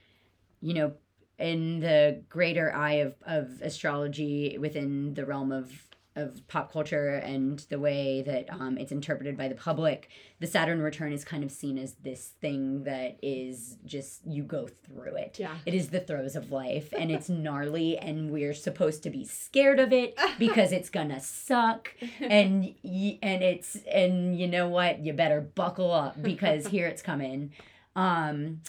you 0.60 0.74
know 0.74 0.92
in 1.38 1.80
the 1.80 2.22
greater 2.28 2.72
eye 2.72 2.94
of, 3.06 3.14
of 3.26 3.60
astrology 3.62 4.56
within 4.58 5.14
the 5.14 5.24
realm 5.26 5.50
of 5.52 5.72
of 6.14 6.46
pop 6.48 6.72
culture 6.72 7.14
and 7.14 7.60
the 7.70 7.78
way 7.78 8.22
that 8.22 8.52
um, 8.52 8.76
it's 8.76 8.92
interpreted 8.92 9.36
by 9.36 9.48
the 9.48 9.54
public 9.54 10.10
the 10.40 10.46
saturn 10.46 10.82
return 10.82 11.12
is 11.12 11.24
kind 11.24 11.44
of 11.44 11.50
seen 11.50 11.78
as 11.78 11.94
this 12.02 12.32
thing 12.40 12.82
that 12.84 13.16
is 13.22 13.78
just 13.86 14.26
you 14.26 14.42
go 14.42 14.66
through 14.66 15.14
it. 15.14 15.36
Yeah. 15.38 15.54
it 15.64 15.72
is 15.72 15.88
the 15.90 16.00
throes 16.00 16.34
of 16.36 16.50
life 16.50 16.92
and 16.98 17.10
it's 17.10 17.28
gnarly 17.44 17.96
and 17.96 18.30
we're 18.30 18.52
supposed 18.54 19.02
to 19.04 19.10
be 19.10 19.24
scared 19.24 19.78
of 19.80 19.92
it 19.92 20.18
because 20.38 20.72
it's 20.72 20.90
gonna 20.90 21.20
suck. 21.20 21.94
And 22.20 22.74
y- 22.82 23.18
and 23.22 23.42
it's 23.42 23.76
and 23.90 24.36
you 24.38 24.48
know 24.48 24.68
what? 24.68 24.98
You 25.04 25.12
better 25.12 25.40
buckle 25.40 25.92
up 25.92 26.20
because 26.20 26.66
here 26.74 26.88
it's 26.88 27.02
coming. 27.02 27.52
Um 27.94 28.60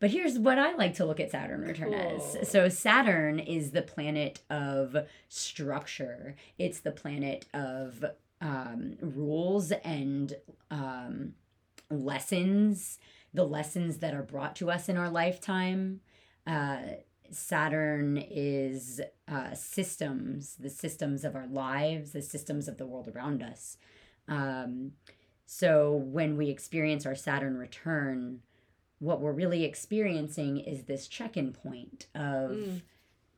but 0.00 0.10
here's 0.10 0.38
what 0.38 0.58
I 0.58 0.74
like 0.74 0.94
to 0.94 1.04
look 1.04 1.20
at 1.20 1.30
Saturn 1.30 1.62
return 1.62 1.92
Cool. 1.92 2.36
as. 2.40 2.48
So 2.48 2.68
Saturn 2.68 3.38
is 3.38 3.72
the 3.72 3.82
planet 3.82 4.40
of 4.50 4.96
structure. 5.28 6.36
It's 6.58 6.80
the 6.80 6.92
planet 6.92 7.46
of 7.52 8.04
um, 8.40 8.96
rules 9.00 9.72
and 9.72 10.34
um, 10.70 11.34
lessons, 11.90 12.98
the 13.34 13.44
lessons 13.44 13.98
that 13.98 14.14
are 14.14 14.22
brought 14.22 14.56
to 14.56 14.70
us 14.70 14.88
in 14.88 14.96
our 14.96 15.10
lifetime. 15.10 16.00
Uh, 16.46 16.78
Saturn 17.30 18.16
is 18.16 19.00
uh, 19.26 19.52
systems, 19.54 20.56
the 20.58 20.70
systems 20.70 21.24
of 21.24 21.34
our 21.34 21.46
lives, 21.46 22.12
the 22.12 22.22
systems 22.22 22.68
of 22.68 22.78
the 22.78 22.86
world 22.86 23.08
around 23.14 23.42
us. 23.42 23.76
Um, 24.28 24.92
so 25.44 25.92
when 25.92 26.36
we 26.36 26.48
experience 26.50 27.04
our 27.06 27.14
Saturn 27.14 27.56
return, 27.56 28.40
what 28.98 29.20
we're 29.20 29.32
really 29.32 29.64
experiencing 29.64 30.58
is 30.58 30.84
this 30.84 31.06
check 31.08 31.36
in 31.36 31.52
point 31.52 32.06
of, 32.14 32.50
Mm. 32.50 32.82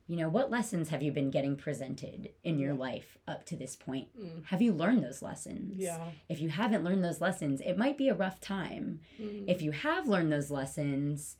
you 0.07 0.17
know, 0.17 0.27
what 0.29 0.49
lessons 0.49 0.89
have 0.89 1.01
you 1.03 1.11
been 1.11 1.29
getting 1.29 1.55
presented 1.55 2.31
in 2.43 2.57
your 2.59 2.73
life 2.73 3.17
up 3.27 3.45
to 3.45 3.55
this 3.55 3.75
point? 3.75 4.07
Mm. 4.19 4.45
Have 4.45 4.61
you 4.61 4.73
learned 4.73 5.03
those 5.03 5.21
lessons? 5.21 5.77
Yeah. 5.77 6.03
If 6.27 6.41
you 6.41 6.49
haven't 6.49 6.83
learned 6.83 7.03
those 7.03 7.21
lessons, 7.21 7.61
it 7.61 7.77
might 7.77 7.97
be 7.97 8.09
a 8.09 8.15
rough 8.15 8.39
time 8.41 8.99
Mm. 9.21 9.45
if 9.47 9.61
you 9.61 9.71
have 9.71 10.07
learned 10.07 10.31
those 10.31 10.51
lessons 10.51 11.37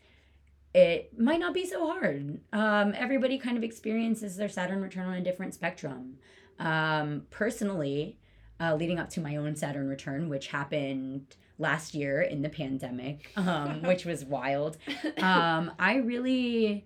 it 0.73 1.19
might 1.19 1.41
not 1.41 1.53
be 1.53 1.65
so 1.65 1.85
hard 1.85 2.39
um, 2.53 2.93
everybody 2.95 3.37
kind 3.37 3.57
of 3.57 3.63
experiences 3.63 4.37
their 4.37 4.47
saturn 4.47 4.81
return 4.81 5.05
on 5.05 5.15
a 5.15 5.21
different 5.21 5.53
spectrum 5.53 6.17
um, 6.59 7.23
personally 7.29 8.17
uh, 8.61 8.73
leading 8.75 8.97
up 8.97 9.09
to 9.09 9.19
my 9.19 9.35
own 9.35 9.53
saturn 9.53 9.89
return 9.89 10.29
which 10.29 10.47
happened 10.47 11.35
last 11.61 11.93
year 11.93 12.21
in 12.21 12.41
the 12.41 12.49
pandemic 12.49 13.31
um, 13.37 13.81
which 13.89 14.03
was 14.05 14.25
wild. 14.25 14.77
Um, 15.21 15.71
i 15.79 15.95
really 15.97 16.85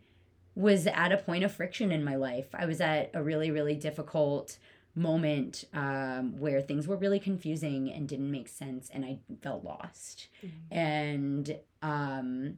was 0.55 0.87
at 0.87 1.11
a 1.11 1.17
point 1.17 1.43
of 1.43 1.51
friction 1.51 1.91
in 1.91 2.03
my 2.03 2.15
life. 2.15 2.47
I 2.53 2.65
was 2.65 2.79
at 2.81 3.11
a 3.13 3.21
really 3.23 3.49
really 3.51 3.75
difficult 3.75 4.57
moment 4.97 5.65
um, 5.73 6.37
where 6.39 6.61
things 6.61 6.87
were 6.87 6.95
really 6.95 7.19
confusing 7.19 7.91
and 7.91 8.07
didn't 8.07 8.31
make 8.31 8.47
sense 8.47 8.89
and 8.93 9.03
i 9.03 9.19
felt 9.41 9.63
lost. 9.63 10.27
Mhm. 10.43 10.51
and 10.71 11.57
um 11.81 12.57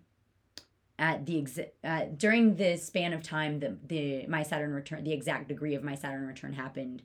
at 0.99 1.25
the 1.27 1.35
exa- 1.41 1.69
uh, 1.83 2.05
during 2.15 2.55
the 2.55 2.75
span 2.77 3.13
of 3.13 3.21
time 3.23 3.59
the 3.59 3.77
the 3.87 4.27
my 4.27 4.43
Saturn 4.43 4.73
return 4.73 5.03
the 5.03 5.13
exact 5.13 5.47
degree 5.47 5.75
of 5.75 5.83
my 5.83 5.95
Saturn 5.95 6.25
return 6.27 6.53
happened 6.53 7.01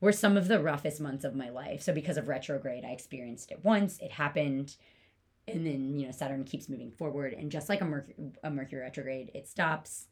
were 0.00 0.12
some 0.12 0.36
of 0.36 0.48
the 0.48 0.60
roughest 0.60 1.00
months 1.00 1.24
of 1.24 1.34
my 1.34 1.50
life. 1.50 1.82
So 1.82 1.92
because 1.92 2.16
of 2.16 2.28
retrograde, 2.28 2.84
I 2.84 2.90
experienced 2.90 3.50
it 3.50 3.64
once. 3.64 3.98
It 3.98 4.12
happened, 4.12 4.76
and 5.46 5.66
then 5.66 5.98
you 5.98 6.06
know 6.06 6.12
Saturn 6.12 6.44
keeps 6.44 6.68
moving 6.68 6.90
forward, 6.90 7.32
and 7.32 7.50
just 7.50 7.68
like 7.68 7.80
a 7.80 7.84
Mercury, 7.84 8.14
a 8.42 8.50
Mercury 8.50 8.80
retrograde, 8.80 9.30
it 9.34 9.48
stops. 9.48 10.06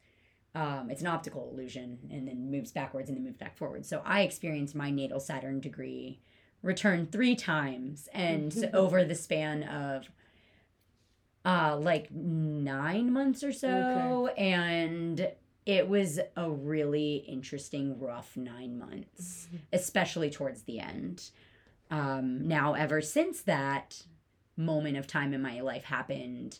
Um, 0.55 0.89
it's 0.89 1.01
an 1.01 1.07
optical 1.07 1.49
illusion, 1.51 1.99
and 2.11 2.27
then 2.27 2.51
moves 2.51 2.71
backwards 2.71 3.09
and 3.09 3.17
then 3.17 3.23
moves 3.23 3.37
back 3.37 3.57
forward. 3.57 3.85
So 3.85 4.01
I 4.05 4.21
experienced 4.21 4.75
my 4.75 4.89
natal 4.91 5.19
Saturn 5.19 5.59
degree 5.59 6.19
return 6.61 7.07
three 7.07 7.35
times, 7.35 8.09
and 8.13 8.69
over 8.73 9.03
the 9.03 9.15
span 9.15 9.63
of 9.63 10.09
uh 11.45 11.77
like 11.79 12.11
nine 12.11 13.13
months 13.13 13.45
or 13.45 13.53
so 13.53 14.27
and 14.37 15.31
it 15.65 15.87
was 15.87 16.19
a 16.35 16.49
really 16.49 17.17
interesting 17.27 17.99
rough 17.99 18.35
nine 18.37 18.77
months 18.79 19.47
especially 19.73 20.29
towards 20.29 20.63
the 20.63 20.79
end 20.79 21.29
um 21.91 22.47
now 22.47 22.73
ever 22.73 23.01
since 23.01 23.41
that 23.41 24.03
moment 24.57 24.97
of 24.97 25.05
time 25.07 25.33
in 25.33 25.41
my 25.41 25.59
life 25.61 25.85
happened 25.85 26.59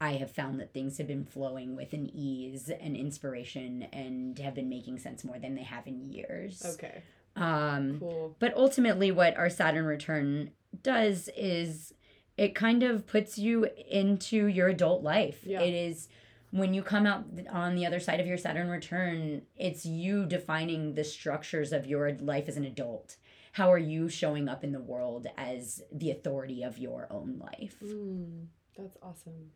i 0.00 0.12
have 0.12 0.30
found 0.30 0.58
that 0.60 0.72
things 0.72 0.98
have 0.98 1.06
been 1.06 1.24
flowing 1.24 1.74
with 1.76 1.92
an 1.92 2.10
ease 2.14 2.70
and 2.80 2.96
inspiration 2.96 3.82
and 3.92 4.38
have 4.38 4.54
been 4.54 4.68
making 4.68 4.98
sense 4.98 5.24
more 5.24 5.38
than 5.38 5.54
they 5.54 5.62
have 5.62 5.86
in 5.86 6.00
years 6.12 6.62
Okay. 6.74 7.02
Um, 7.36 7.98
Cool. 7.98 8.36
but 8.38 8.54
ultimately, 8.56 9.10
what 9.10 9.36
our 9.36 9.50
Saturn 9.50 9.86
return 9.86 10.52
does 10.84 11.28
is 11.36 11.92
it 12.36 12.54
kind 12.54 12.84
of 12.84 13.08
puts 13.08 13.38
you 13.38 13.66
into 13.90 14.46
your 14.46 14.68
adult 14.68 15.02
life. 15.02 15.40
Yeah. 15.44 15.60
It 15.60 15.74
is 15.74 16.08
when 16.54 16.72
you 16.72 16.84
come 16.84 17.04
out 17.04 17.24
on 17.50 17.74
the 17.74 17.84
other 17.84 17.98
side 17.98 18.20
of 18.20 18.28
your 18.28 18.38
Saturn 18.38 18.68
return, 18.68 19.42
it's 19.56 19.84
you 19.84 20.24
defining 20.24 20.94
the 20.94 21.02
structures 21.02 21.72
of 21.72 21.84
your 21.84 22.12
life 22.20 22.44
as 22.46 22.56
an 22.56 22.64
adult. 22.64 23.16
How 23.50 23.72
are 23.72 23.78
you 23.78 24.08
showing 24.08 24.48
up 24.48 24.62
in 24.62 24.70
the 24.70 24.80
world 24.80 25.26
as 25.36 25.82
the 25.90 26.12
authority 26.12 26.62
of 26.62 26.78
your 26.78 27.08
own 27.10 27.40
life? 27.40 27.74
Mm, 27.84 28.46
that's 28.78 28.96
awesome. 29.02 29.50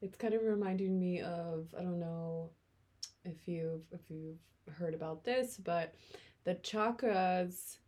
It's 0.00 0.16
kind 0.16 0.32
of 0.32 0.44
reminding 0.44 0.96
me 0.96 1.22
of 1.22 1.74
I 1.76 1.82
don't 1.82 1.98
know 1.98 2.50
if 3.24 3.48
you've 3.48 3.82
if 3.90 4.08
you've 4.08 4.38
heard 4.76 4.94
about 4.94 5.24
this, 5.24 5.56
but 5.56 5.96
the 6.44 6.54
chakras. 6.54 7.78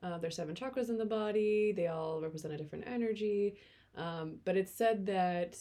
Uh, 0.00 0.18
there's 0.18 0.36
seven 0.36 0.54
chakras 0.54 0.90
in 0.90 0.98
the 0.98 1.04
body. 1.04 1.72
They 1.74 1.88
all 1.88 2.20
represent 2.20 2.54
a 2.54 2.56
different 2.56 2.84
energy. 2.86 3.56
Um, 3.96 4.36
but 4.44 4.56
it's 4.56 4.72
said 4.72 5.06
that 5.06 5.56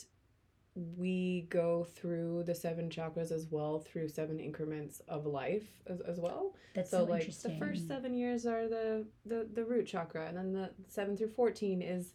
we 0.75 1.45
go 1.49 1.85
through 1.95 2.43
the 2.43 2.55
seven 2.55 2.89
chakras 2.89 3.31
as 3.31 3.47
well 3.51 3.79
through 3.79 4.09
seven 4.09 4.39
increments 4.39 5.01
of 5.07 5.25
life 5.25 5.67
as, 5.87 6.01
as 6.01 6.19
well. 6.19 6.55
That's 6.73 6.89
so, 6.89 7.05
so, 7.05 7.11
like 7.11 7.25
the 7.27 7.55
first 7.59 7.87
seven 7.87 8.13
years 8.15 8.45
are 8.45 8.67
the, 8.67 9.05
the 9.25 9.47
the 9.53 9.63
root 9.63 9.85
chakra 9.85 10.27
and 10.27 10.37
then 10.37 10.53
the 10.53 10.71
seven 10.87 11.15
through 11.15 11.29
14 11.29 11.81
is 11.81 12.13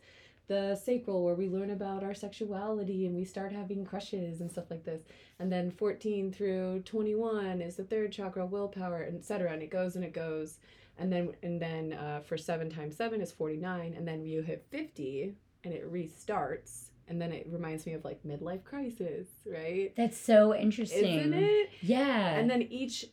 the 0.48 0.74
sacral 0.82 1.24
where 1.24 1.34
we 1.34 1.48
learn 1.48 1.70
about 1.70 2.02
our 2.02 2.14
sexuality 2.14 3.06
and 3.06 3.14
we 3.14 3.24
start 3.24 3.52
having 3.52 3.84
crushes 3.84 4.40
and 4.40 4.50
stuff 4.50 4.70
like 4.70 4.84
this. 4.84 5.02
And 5.38 5.52
then 5.52 5.70
14 5.70 6.32
through 6.32 6.82
21 6.84 7.60
is 7.60 7.76
the 7.76 7.84
third 7.84 8.10
chakra 8.10 8.44
willpower 8.44 9.04
etc 9.04 9.52
and 9.52 9.62
it 9.62 9.70
goes 9.70 9.94
and 9.94 10.04
it 10.04 10.12
goes. 10.12 10.58
And 10.98 11.12
then 11.12 11.32
and 11.44 11.62
then 11.62 11.92
uh, 11.92 12.20
for 12.26 12.36
7 12.36 12.70
times 12.70 12.96
7 12.96 13.20
is 13.20 13.30
49 13.30 13.94
and 13.96 14.08
then 14.08 14.24
you 14.24 14.42
hit 14.42 14.66
50 14.70 15.34
and 15.62 15.72
it 15.72 15.92
restarts 15.92 16.87
and 17.08 17.20
then 17.20 17.32
it 17.32 17.46
reminds 17.50 17.86
me 17.86 17.94
of 17.94 18.04
like 18.04 18.22
midlife 18.24 18.62
crisis 18.64 19.26
right 19.46 19.92
That's 19.96 20.18
so 20.18 20.54
interesting. 20.54 21.04
isn't 21.04 21.34
it 21.34 21.70
Yeah. 21.82 22.36
and 22.38 22.48
then 22.50 22.62
each 22.62 23.06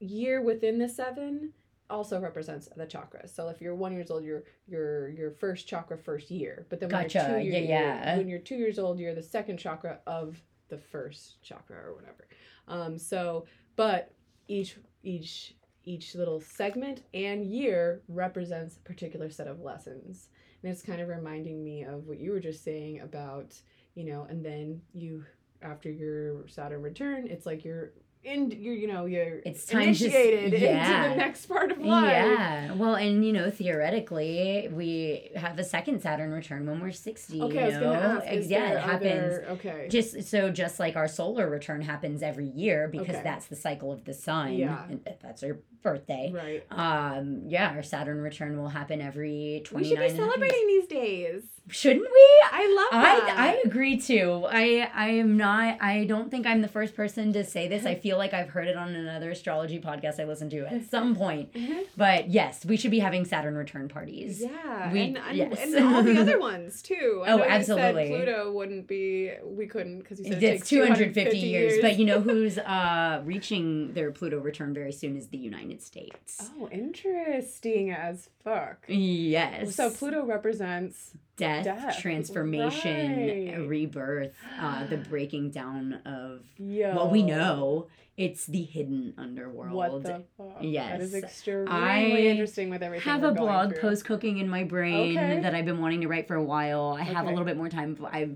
year 0.00 0.40
within 0.42 0.78
the 0.78 0.88
seven 0.88 1.52
also 1.90 2.20
represents 2.20 2.68
the 2.76 2.86
chakras. 2.86 3.34
So 3.34 3.48
if 3.48 3.62
you're 3.62 3.74
one 3.74 3.92
years 3.94 4.10
old, 4.10 4.22
you're 4.22 4.44
your 4.66 5.08
your 5.08 5.30
first 5.30 5.66
chakra 5.66 5.96
first 5.96 6.30
year. 6.30 6.66
But 6.68 6.80
then 6.80 6.90
when 6.90 7.04
Gotcha. 7.04 7.40
you're 7.42 7.52
two 7.54 7.58
Yeah, 7.58 7.58
yeah. 7.60 8.16
when 8.18 8.28
you're 8.28 8.38
two 8.40 8.56
years 8.56 8.78
old, 8.78 8.98
you're 8.98 9.14
the 9.14 9.22
second 9.22 9.56
chakra 9.58 10.00
of 10.06 10.40
the 10.68 10.76
first 10.76 11.42
chakra 11.42 11.76
or 11.78 11.94
whatever. 11.94 12.28
Um, 12.68 12.98
so 12.98 13.46
but 13.76 14.12
each 14.48 14.76
each 15.02 15.54
each 15.84 16.14
little 16.14 16.40
segment 16.40 17.04
and 17.14 17.42
year 17.46 18.02
represents 18.08 18.76
a 18.76 18.80
particular 18.80 19.30
set 19.30 19.46
of 19.48 19.60
lessons. 19.60 20.28
And 20.62 20.72
it's 20.72 20.82
kind 20.82 21.00
of 21.00 21.08
reminding 21.08 21.62
me 21.62 21.84
of 21.84 22.06
what 22.06 22.18
you 22.18 22.32
were 22.32 22.40
just 22.40 22.64
saying 22.64 23.00
about, 23.00 23.54
you 23.94 24.04
know, 24.04 24.26
and 24.28 24.44
then 24.44 24.80
you 24.92 25.24
after 25.62 25.90
your 25.90 26.46
Saturn 26.48 26.82
return, 26.82 27.26
it's 27.26 27.46
like 27.46 27.64
you're 27.64 27.92
in 28.28 28.50
you're 28.50 28.74
you 28.74 28.86
know 28.86 29.06
you're 29.06 29.40
It's 29.44 29.64
time 29.66 29.94
to 29.94 30.04
initiated 30.04 30.60
yeah. 30.60 31.04
into 31.04 31.10
the 31.10 31.16
next 31.16 31.46
part 31.46 31.72
of 31.72 31.78
life. 31.78 32.10
Yeah. 32.12 32.72
Well, 32.74 32.94
and 32.94 33.24
you 33.24 33.32
know, 33.32 33.50
theoretically, 33.50 34.68
we 34.72 35.30
have 35.36 35.58
a 35.58 35.64
second 35.64 36.02
Saturn 36.02 36.30
return 36.30 36.66
when 36.66 36.80
we're 36.80 36.92
60. 36.92 37.40
Okay, 37.42 37.54
you 37.54 37.60
I 37.60 37.66
was 37.66 37.74
gonna 37.78 37.98
ask. 38.24 38.32
Is 38.32 38.50
yeah, 38.50 38.72
it 38.72 38.80
happens. 38.80 39.12
other- 39.34 39.46
okay. 39.50 39.88
Just 39.90 40.24
so, 40.24 40.50
just 40.50 40.78
like 40.78 40.96
our 40.96 41.08
solar 41.08 41.48
return 41.48 41.80
happens 41.82 42.22
every 42.22 42.46
year 42.48 42.88
because 42.88 43.08
Okay. 43.16 43.22
that's 43.24 43.46
the 43.46 43.56
cycle 43.56 43.92
of 43.92 44.04
the 44.04 44.14
sun. 44.14 44.52
Yeah. 44.54 44.84
and 44.88 45.00
That's 45.22 45.42
our 45.42 45.58
birthday. 45.82 46.30
right. 46.34 46.64
Um, 46.70 47.42
yeah, 47.46 47.70
our 47.70 47.82
Saturn 47.82 48.20
return 48.20 48.58
will 48.58 48.68
happen 48.68 49.00
every 49.00 49.62
29 49.64 49.80
We 49.82 49.88
should 49.88 49.98
be 49.98 50.04
and 50.04 50.04
a 50.04 50.08
half 50.08 50.18
years. 50.18 50.28
celebrating 50.32 50.66
these 50.66 50.86
days. 50.86 51.42
Shouldn't 51.70 52.02
we? 52.02 52.26
I 52.50 52.74
love 52.92 53.02
that. 53.02 53.34
I, 53.38 53.48
I 53.50 53.62
agree 53.64 53.98
too. 54.00 54.46
I 54.48 54.88
I 54.94 55.08
am 55.10 55.36
not 55.36 55.78
I 55.82 56.04
don't 56.04 56.30
think 56.30 56.46
I'm 56.46 56.62
the 56.62 56.68
first 56.68 56.94
person 56.96 57.32
to 57.34 57.44
say 57.44 57.68
this. 57.68 57.84
I 57.84 57.94
feel 57.94 58.16
like 58.18 58.34
I've 58.34 58.50
heard 58.50 58.68
it 58.68 58.76
on 58.76 58.94
another 58.94 59.30
astrology 59.30 59.80
podcast 59.80 60.20
I 60.20 60.24
listened 60.24 60.50
to 60.50 60.66
at 60.66 60.84
some 60.90 61.14
point. 61.16 61.52
Mhm. 61.54 61.84
But 61.96 62.28
yes, 62.28 62.64
we 62.66 62.76
should 62.76 62.90
be 62.90 62.98
having 62.98 63.24
Saturn 63.24 63.56
return 63.56 63.88
parties. 63.88 64.42
Yeah, 64.42 64.92
We- 64.92 65.00
and, 65.00 65.18
yes. 65.32 65.58
and 65.74 65.94
all 65.94 66.02
the 66.02 66.18
other 66.20 66.38
ones 66.52 66.82
too. 66.82 67.22
I 67.26 67.32
Oh, 67.32 67.42
absolutely. 67.42 68.08
Said 68.08 68.24
Pluto 68.24 68.52
wouldn't 68.52 68.86
be. 68.86 69.32
We 69.42 69.66
couldn't 69.66 70.00
because 70.00 70.18
you 70.18 70.26
said 70.26 70.42
It's 70.42 70.60
takes 70.62 70.68
250 70.68 71.38
years, 71.38 71.72
years. 71.74 71.82
but 71.82 71.98
you 71.98 72.04
know 72.04 72.20
who's 72.28 72.58
uh 72.58 73.22
reaching 73.24 73.92
their 73.94 74.10
Pluto 74.10 74.38
return 74.40 74.74
very 74.74 74.92
soon 74.92 75.16
is 75.16 75.28
the 75.28 75.38
United 75.38 75.80
States. 75.82 76.50
Oh, 76.60 76.68
interesting 76.70 77.90
as 77.90 78.28
fuck. 78.44 78.84
Yes. 78.88 79.74
So 79.74 79.90
Pluto 79.90 80.24
represents 80.24 81.12
death, 81.36 81.64
death, 81.64 81.98
transformation, 82.00 83.56
right. 83.60 83.68
rebirth, 83.68 84.32
uh 84.60 84.86
the 84.86 84.96
breaking 84.96 85.50
down 85.50 85.94
of 86.04 86.42
yo. 86.58 86.94
what 86.94 87.10
we 87.12 87.22
know. 87.22 87.86
It's 88.18 88.44
the 88.46 88.62
hidden 88.62 89.14
underworld. 89.16 89.72
What 89.72 90.02
the 90.02 90.24
fuck? 90.36 90.56
Yes. 90.60 91.00
is 91.00 91.14
extremely 91.14 91.70
I 91.70 92.02
interesting 92.04 92.68
with 92.68 92.82
everything. 92.82 93.04
have 93.10 93.22
we're 93.22 93.28
a 93.28 93.32
blog 93.34 93.72
through. 93.74 93.80
post 93.80 94.04
cooking 94.04 94.38
in 94.38 94.48
my 94.48 94.64
brain 94.64 95.16
Okay. 95.16 95.38
that 95.40 95.54
I've 95.54 95.64
been 95.64 95.80
wanting 95.80 96.00
to 96.00 96.08
write 96.08 96.26
for 96.26 96.34
a 96.34 96.42
while. 96.42 96.96
I 96.98 97.02
have 97.04 97.26
a 97.26 97.30
little 97.30 97.44
bit 97.44 97.56
more 97.56 97.68
time. 97.68 97.94
but 97.94 98.12
I 98.12 98.30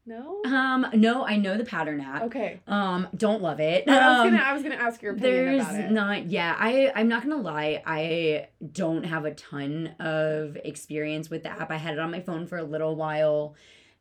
no. 0.07 0.41
um 0.45 0.85
no, 0.93 1.25
I 1.25 1.37
know 1.37 1.57
the 1.57 1.65
pattern 1.65 2.01
app. 2.01 2.23
Okay. 2.23 2.61
Um, 2.67 3.07
don't 3.15 3.41
love 3.41 3.59
it. 3.59 3.87
I 3.87 3.91
was 4.09 4.19
Um, 4.27 4.31
gonna. 4.31 4.43
I 4.43 4.53
was 4.53 4.63
gonna 4.63 4.75
ask 4.75 5.01
your 5.01 5.13
opinion 5.13 5.45
There's 5.45 5.61
about 5.67 5.75
it. 5.81 5.91
not, 5.91 6.31
yeah. 6.31 6.55
I 6.57 6.91
I'm 6.95 7.07
not 7.07 7.23
gonna 7.23 7.41
lie. 7.41 7.83
I 7.85 8.47
don't 8.71 9.03
have 9.05 9.25
a 9.25 9.33
ton 9.33 9.95
of 9.99 10.57
experience 10.63 11.29
with 11.29 11.43
the 11.43 11.49
app. 11.49 11.69
I 11.71 11.77
had 11.77 11.93
it 11.93 11.99
on 11.99 12.09
my 12.11 12.21
phone 12.21 12.47
for 12.47 12.57
a 12.57 12.63
little 12.63 12.95
while, 12.95 13.55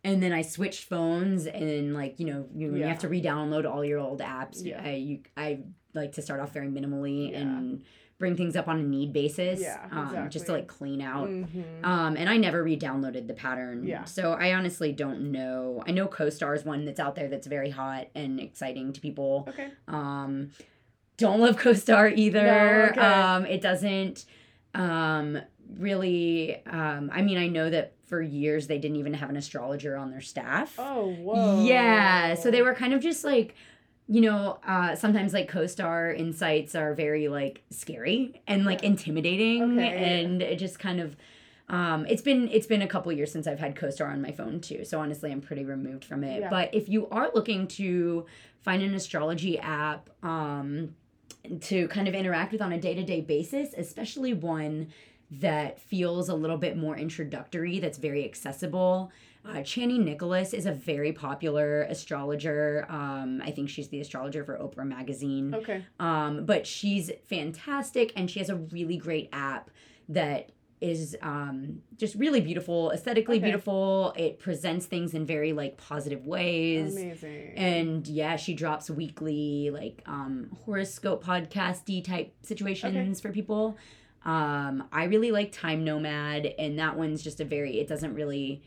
and 0.05 0.23
then 0.23 0.33
I 0.33 0.43
switched 0.43 0.85
phones. 0.85 1.47
And 1.47 1.93
like 1.95 2.21
you 2.21 2.27
know, 2.27 2.47
you, 2.55 2.69
when 2.73 2.81
you 2.81 2.85
have 2.87 3.01
to 3.01 3.09
re-download 3.09 3.69
all 3.71 3.85
your 3.85 3.99
old 3.99 4.21
apps. 4.21 4.65
Yeah. 4.65 4.81
I 4.85 4.93
you 4.93 5.21
I 5.37 5.61
like 5.95 6.13
to 6.13 6.23
start 6.23 6.41
off 6.41 6.53
very 6.53 6.69
minimally 6.69 7.33
Yeah. 7.33 7.39
and 7.39 7.83
bring 8.19 8.35
things 8.37 8.57
up 8.57 8.67
on 8.67 8.79
a 8.79 8.83
need 8.83 9.13
basis. 9.13 9.61
Yeah, 9.61 9.87
um, 9.91 10.31
just 10.31 10.47
to 10.47 10.53
like 10.53 10.67
clean 10.67 11.03
out. 11.03 11.29
Mhm. 11.29 11.85
Um, 11.85 12.17
and 12.17 12.29
I 12.31 12.37
never 12.39 12.63
re-downloaded 12.63 13.27
the 13.27 13.35
pattern. 13.35 13.87
Yeah. 13.87 14.05
So 14.05 14.33
I 14.33 14.55
honestly 14.55 14.93
don't 14.93 15.33
know. 15.33 15.83
I 15.87 15.91
know 15.91 16.07
CoStar 16.07 16.57
is 16.57 16.65
one 16.65 16.85
that's 16.87 17.01
out 17.01 17.15
there 17.15 17.29
that's 17.29 17.47
very 17.47 17.71
hot 17.71 18.07
and 18.15 18.41
exciting 18.41 18.93
to 18.95 19.01
people. 19.01 19.45
Okay. 19.49 19.69
Um, 19.89 20.53
don't 21.19 21.41
love 21.41 21.57
CoStar 21.57 22.17
either. 22.17 22.43
No, 22.43 22.89
okay. 22.91 23.01
Um, 23.01 23.47
it 23.47 23.61
doesn't 23.61 24.25
um 24.75 25.39
really 25.79 26.63
um 26.67 27.11
I 27.13 27.23
mean 27.23 27.39
I 27.39 27.49
know 27.49 27.71
that 27.71 27.95
for 28.05 28.21
years 28.21 28.67
they 28.67 28.79
didn't 28.79 28.99
even 28.99 29.15
have 29.15 29.31
an 29.31 29.37
astrologer 29.37 29.97
on 29.97 30.11
their 30.11 30.21
staff. 30.21 30.75
Oh, 30.79 31.13
whoa. 31.15 31.65
Yeah, 31.65 32.35
so 32.35 32.51
they 32.51 32.63
were 32.63 32.75
kind 32.75 32.93
of 32.93 33.01
just 33.01 33.25
like 33.25 33.55
you 34.09 34.21
know, 34.21 34.59
uh, 34.67 34.95
sometimes 34.95 35.33
like 35.33 35.49
co-star 35.49 36.13
insights 36.13 36.75
are 36.75 36.95
very 36.95 37.29
like 37.29 37.63
scary 37.71 38.41
and 38.47 38.65
like 38.65 38.83
intimidating, 38.85 39.79
Okay. 39.79 40.23
and 40.23 40.43
it 40.43 40.59
just 40.59 40.79
kind 40.79 41.01
of. 41.01 41.17
Um, 41.69 42.07
it's 42.07 42.23
been 42.23 42.49
it's 42.53 42.69
been 42.69 42.83
a 42.83 42.87
couple 42.87 43.11
years 43.11 43.33
since 43.33 43.49
I've 43.49 43.59
had 43.59 43.75
co-star 43.75 44.09
on 44.09 44.23
my 44.23 44.31
phone 44.31 44.61
too, 44.61 44.85
so 44.85 45.01
honestly, 45.01 45.33
I'm 45.33 45.41
pretty 45.41 45.65
removed 45.65 46.05
from 46.05 46.23
it. 46.23 46.43
Yeah. 46.43 46.49
But 46.51 46.73
if 46.73 46.89
you 46.89 47.09
are 47.09 47.29
looking 47.35 47.67
to 47.69 48.25
find 48.63 48.83
an 48.85 48.95
astrology 48.95 49.59
app 49.59 50.09
um, 50.23 50.95
to 51.63 51.89
kind 51.89 52.07
of 52.07 52.15
interact 52.15 52.53
with 52.53 52.63
on 52.63 52.73
a 52.73 52.79
day-to-day 52.81 53.23
basis, 53.23 53.75
especially 53.77 54.33
one 54.33 54.89
that 55.29 55.81
feels 55.81 56.29
a 56.29 56.35
little 56.37 56.57
bit 56.57 56.77
more 56.77 56.97
introductory, 56.97 57.81
that's 57.81 57.99
very 57.99 58.25
accessible. 58.25 59.11
Uh, 59.49 59.57
Chani 59.59 59.99
Nicholas 59.99 60.53
is 60.53 60.67
a 60.67 60.73
very 60.73 61.13
popular 61.13 61.83
astrologer. 61.83 62.87
Um, 62.89 63.41
I 63.45 63.51
think 63.51 63.69
she's 63.69 63.89
the 63.89 64.01
astrologer 64.01 64.45
for 64.45 64.57
Oprah 64.59 64.87
Magazine. 64.87 65.55
Okay. 65.55 65.85
Um, 66.01 66.45
but 66.45 66.67
she's 66.67 67.11
fantastic 67.29 68.13
and 68.17 68.31
she 68.31 68.39
has 68.41 68.49
a 68.51 68.57
really 68.57 68.97
great 68.97 69.29
app 69.33 69.71
that 70.09 70.51
is 70.81 71.17
um, 71.23 71.81
just 71.97 72.15
really 72.17 72.41
beautiful, 72.41 72.91
aesthetically 72.91 73.37
Okay. 73.37 73.45
beautiful. 73.47 74.13
It 74.17 74.39
presents 74.39 74.85
things 74.87 75.15
in 75.15 75.25
very 75.25 75.53
like 75.55 75.79
positive 75.79 76.27
ways. 76.27 76.95
Amazing. 76.95 77.53
And 77.57 78.07
yeah, 78.07 78.37
she 78.37 78.53
drops 78.53 78.91
weekly 78.91 79.71
like 79.71 80.03
um 80.07 80.51
horoscope 80.65 81.25
podcasty 81.25 82.05
type 82.05 82.35
situations 82.43 83.21
for 83.23 83.31
people. 83.33 83.79
Um 84.25 84.85
I 84.93 85.05
really 85.05 85.31
like 85.33 85.51
Time 85.53 85.83
Nomad 85.83 86.45
and 86.59 86.79
that 86.79 86.97
one's 86.97 87.23
just 87.23 87.41
a 87.41 87.45
very 87.45 87.81
it 87.81 87.89
doesn't 87.89 88.13
really 88.13 88.63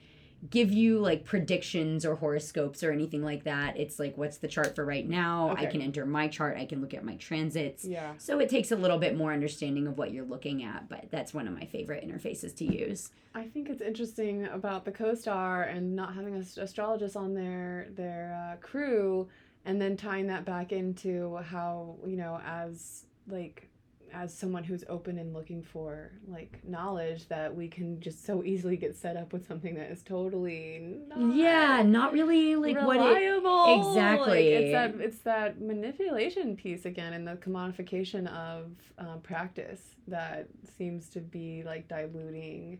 give 0.50 0.72
you 0.72 1.00
like 1.00 1.26
predictions 1.26 2.06
or 2.06 2.16
horoscopes 2.16 2.84
or 2.84 2.92
anything 2.92 3.24
like 3.24 3.44
that. 3.44 3.78
It's 3.78 4.00
like 4.00 4.18
what's 4.18 4.38
the 4.38 4.48
chart 4.48 4.76
for 4.76 4.86
right 4.86 5.08
now? 5.08 5.54
I 5.58 5.66
can 5.66 5.82
enter 5.82 6.06
my 6.06 6.28
chart, 6.28 6.58
I 6.58 6.66
can 6.66 6.82
look 6.82 6.94
at 6.94 7.04
my 7.04 7.16
transits. 7.16 7.86
yeah. 7.86 8.14
So 8.18 8.40
it 8.40 8.50
takes 8.50 8.72
a 8.72 8.76
little 8.76 8.98
bit 8.98 9.18
more 9.18 9.34
understanding 9.34 9.88
of 9.88 9.98
what 9.98 10.12
you're 10.12 10.26
looking 10.26 10.64
at, 10.64 10.88
but 10.88 11.06
that's 11.12 11.34
one 11.34 11.48
of 11.48 11.54
my 11.54 11.66
favorite 11.66 12.08
interfaces 12.08 12.56
to 12.58 12.66
use. 12.66 13.12
I 13.36 13.44
think 13.44 13.70
it's 13.70 13.82
interesting 13.82 14.46
about 14.48 14.86
the 14.86 14.92
co-star 14.92 15.64
and 15.64 15.96
not 15.96 16.16
having 16.16 16.36
an 16.36 16.46
astrologist 16.58 17.16
on 17.16 17.34
their 17.34 17.88
their 17.96 18.54
uh, 18.54 18.56
crew, 18.66 19.28
and 19.66 19.80
then 19.82 19.96
tying 19.98 20.28
that 20.28 20.46
back 20.46 20.72
into 20.72 21.38
how 21.38 21.96
you 22.06 22.18
know 22.18 22.40
as 22.46 23.06
like 23.28 23.69
as 24.14 24.36
someone 24.36 24.64
who's 24.64 24.84
open 24.90 25.18
and 25.18 25.34
looking 25.34 25.62
for 25.64 26.12
like 26.28 26.60
knowledge 26.68 27.28
that 27.28 27.54
we 27.54 27.68
can 27.68 28.00
just 28.00 28.26
so 28.26 28.44
easily 28.44 28.78
get 28.78 28.96
set 28.96 29.18
up 29.18 29.34
with 29.34 29.48
something 29.48 29.76
that 29.76 29.92
is 29.92 30.02
totally 30.04 31.00
not 31.08 31.36
yeah, 31.36 31.84
not 31.84 32.14
really 32.14 32.56
like 32.56 32.76
what 32.86 32.98
it 32.98 33.00
reliable. 33.00 33.90
Exactly. 33.90 34.54
Like, 34.54 34.64
it's 34.64 34.72
that 34.72 35.06
it's 35.06 35.20
that 35.20 35.62
manipulation 35.62 36.56
piece 36.56 36.86
again, 36.86 37.14
and 37.14 37.28
the 37.28 37.36
commodification 37.36 38.28
of 38.28 38.72
um, 38.98 39.22
practice 39.22 39.82
that 40.08 40.48
seems 40.78 41.10
to 41.10 41.20
be 41.20 41.64
like 41.64 41.88
diluting 41.88 42.80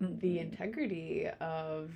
the 0.00 0.38
integrity 0.38 1.28
of 1.40 1.90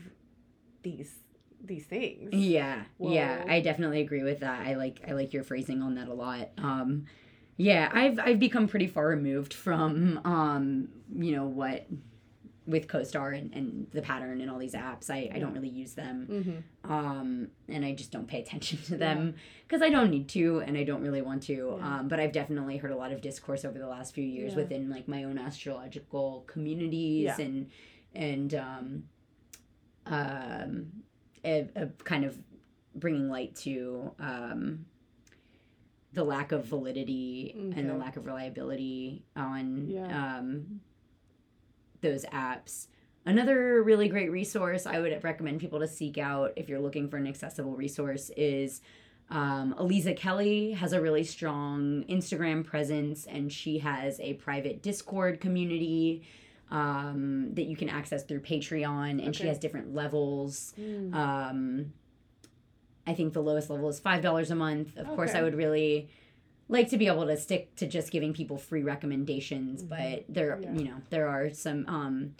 these 0.83 1.15
these 1.63 1.87
things. 1.87 2.35
Yeah, 2.35 2.83
yeah, 2.99 3.45
I 3.49 3.61
definitely 3.61 4.01
agree 4.01 4.23
with 4.23 4.41
that. 4.41 4.67
I 4.67 4.75
like 4.75 5.01
I 5.09 5.13
like 5.13 5.33
your 5.33 5.43
phrasing 5.45 5.83
on 5.83 5.95
that 5.95 6.09
a 6.09 6.15
lot. 6.15 6.51
Um, 6.59 7.07
yeah, 7.57 7.91
I've 7.93 8.19
I've 8.19 8.39
become 8.39 8.69
pretty 8.69 8.87
far 8.87 9.09
removed 9.09 9.55
from 9.55 10.21
um, 10.25 10.89
you 11.15 11.33
know 11.37 11.45
what 11.47 11.87
with 12.67 12.89
CoStar 12.89 13.37
and, 13.39 13.53
and 13.53 13.87
the 13.93 14.01
pattern 14.01 14.41
and 14.41 14.51
all 14.51 14.59
these 14.59 14.73
apps. 14.73 15.11
I, 15.11 15.31
I 15.35 15.39
don't 15.39 15.53
really 15.53 15.69
use 15.69 15.93
them. 15.93 16.27
Mm-hmm. 16.31 16.93
Um, 16.93 17.49
and 17.69 17.85
I 17.85 17.93
just 17.93 18.11
don't 18.11 18.27
pay 18.27 18.41
attention 18.41 18.79
to 18.87 18.97
them 18.97 19.35
because 19.69 19.83
I 19.83 19.91
don't 19.91 20.11
need 20.11 20.31
to 20.31 20.63
and 20.67 20.75
I 20.79 20.83
don't 20.83 21.03
really 21.03 21.21
want 21.21 21.43
to. 21.43 21.77
Yeah. 21.79 21.99
Um, 21.99 22.09
but 22.09 22.21
I've 22.21 22.33
definitely 22.33 22.79
heard 22.79 22.91
a 22.91 22.97
lot 22.97 23.13
of 23.13 23.21
discourse 23.21 23.67
over 23.67 23.79
the 23.79 23.87
last 23.87 24.15
few 24.15 24.25
years 24.25 24.53
Yeah. 24.53 24.61
within 24.61 24.89
like 24.89 25.07
my 25.09 25.25
own 25.25 25.37
astrological 25.39 26.45
communities 26.47 27.25
Yeah. 27.25 27.37
and 27.39 27.71
and 28.15 28.55
um, 28.55 29.03
um, 30.07 30.87
a, 31.45 31.69
a 31.77 31.87
kind 32.05 32.25
of 32.25 32.39
bringing 32.95 33.29
light 33.29 33.57
to 33.57 34.13
um, 34.19 34.87
the 36.15 36.25
lack 36.25 36.53
of 36.53 36.65
validity 36.65 37.53
and 37.77 37.91
the 37.91 37.95
lack 37.95 38.17
of 38.17 38.25
reliability 38.25 39.25
on 39.37 39.89
Yeah. 39.89 40.37
um, 40.39 40.81
those 42.01 42.25
apps. 42.27 42.87
Another 43.27 43.83
really 43.83 44.09
great 44.09 44.31
resource 44.31 44.87
I 44.87 45.01
would 45.01 45.25
recommend 45.25 45.61
people 45.61 45.81
to 45.81 45.89
seek 45.89 46.19
out 46.19 46.53
if 46.57 46.69
you're 46.69 46.81
looking 46.81 47.09
for 47.09 47.17
an 47.17 47.27
accessible 47.27 47.75
resource 47.75 48.31
is 48.37 48.81
um, 49.31 49.75
Eliza 49.79 50.13
Kelly 50.15 50.73
has 50.73 50.93
a 50.93 51.01
really 51.01 51.25
strong 51.25 52.05
Instagram 52.09 52.65
presence 52.65 53.27
and 53.27 53.51
she 53.51 53.79
has 53.79 54.21
a 54.21 54.35
private 54.35 54.83
Discord 54.83 55.41
community 55.41 56.23
um, 56.71 57.55
that 57.55 57.65
you 57.65 57.77
can 57.77 57.89
access 57.89 58.23
through 58.25 58.41
Patreon 58.41 59.25
and 59.25 59.35
she 59.35 59.47
has 59.47 59.59
different 59.59 59.95
levels. 59.95 60.75
Mm. 60.79 61.15
Um, 61.15 61.93
I 63.07 63.15
think 63.15 63.33
the 63.35 63.43
lowest 63.43 63.71
level 63.71 63.89
is 63.89 64.01
five 64.01 64.23
dollars 64.23 64.51
a 64.51 64.55
month. 64.55 64.97
Of 64.97 65.07
course, 65.09 65.35
I 65.35 65.43
would 65.43 65.55
really 65.55 66.09
like 66.69 66.89
to 66.91 66.97
be 66.97 67.07
able 67.07 67.27
to 67.27 67.37
stick 67.37 67.75
to 67.77 67.87
just 67.87 68.11
giving 68.11 68.33
people 68.33 68.57
free 68.57 68.83
recommendations, 68.83 69.83
Mhm. 69.85 69.89
but 69.91 70.25
there, 70.35 70.59
Yeah. 70.63 70.73
you 70.73 70.85
know, 70.85 70.97
there 71.11 71.29
are 71.29 71.51
some, 71.51 71.85
um, 71.87 72.35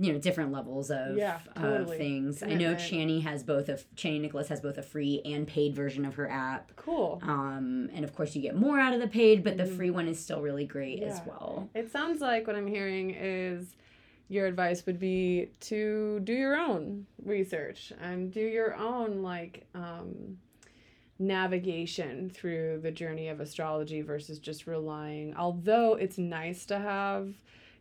you 0.00 0.12
know, 0.12 0.18
different 0.20 0.52
levels 0.52 0.92
of 0.92 1.16
Yeah, 1.16 1.40
of 1.56 1.62
totally. 1.62 1.98
things. 1.98 2.42
I 2.44 2.54
know. 2.54 2.76
Chani 2.76 3.22
has 3.22 3.42
both 3.42 3.68
a 3.68 3.74
Chani 3.96 4.20
Nicholas 4.20 4.46
has 4.48 4.60
both 4.60 4.78
a 4.78 4.82
free 4.82 5.20
and 5.24 5.48
paid 5.48 5.74
version 5.74 6.04
of 6.04 6.14
her 6.14 6.30
app. 6.30 6.70
Cool. 6.76 7.18
Um, 7.22 7.90
and 7.92 8.04
of 8.04 8.14
course, 8.14 8.36
you 8.36 8.42
get 8.42 8.54
more 8.54 8.78
out 8.78 8.92
of 8.94 9.00
the 9.00 9.08
paid, 9.08 9.42
but 9.42 9.56
the 9.56 9.64
Mhm. 9.64 9.76
free 9.76 9.90
one 9.90 10.06
is 10.06 10.20
still 10.20 10.40
really 10.40 10.66
great 10.66 11.02
as 11.02 11.20
well. 11.26 11.68
It 11.74 11.90
sounds 11.90 12.20
like 12.20 12.46
what 12.46 12.54
I'm 12.54 12.68
hearing 12.68 13.10
is 13.10 13.74
your 14.28 14.46
advice 14.46 14.84
would 14.86 14.98
be 14.98 15.50
to 15.60 16.20
do 16.20 16.32
your 16.32 16.56
own 16.56 17.06
research 17.24 17.92
and 18.00 18.32
do 18.32 18.40
your 18.40 18.74
own 18.74 19.22
like 19.22 19.66
um, 19.74 20.38
navigation 21.18 22.30
through 22.30 22.80
the 22.82 22.90
journey 22.90 23.28
of 23.28 23.40
astrology 23.40 24.02
versus 24.02 24.38
just 24.38 24.66
relying. 24.66 25.34
Although 25.34 25.94
it's 25.94 26.18
nice 26.18 26.66
to 26.66 26.78
have, 26.78 27.32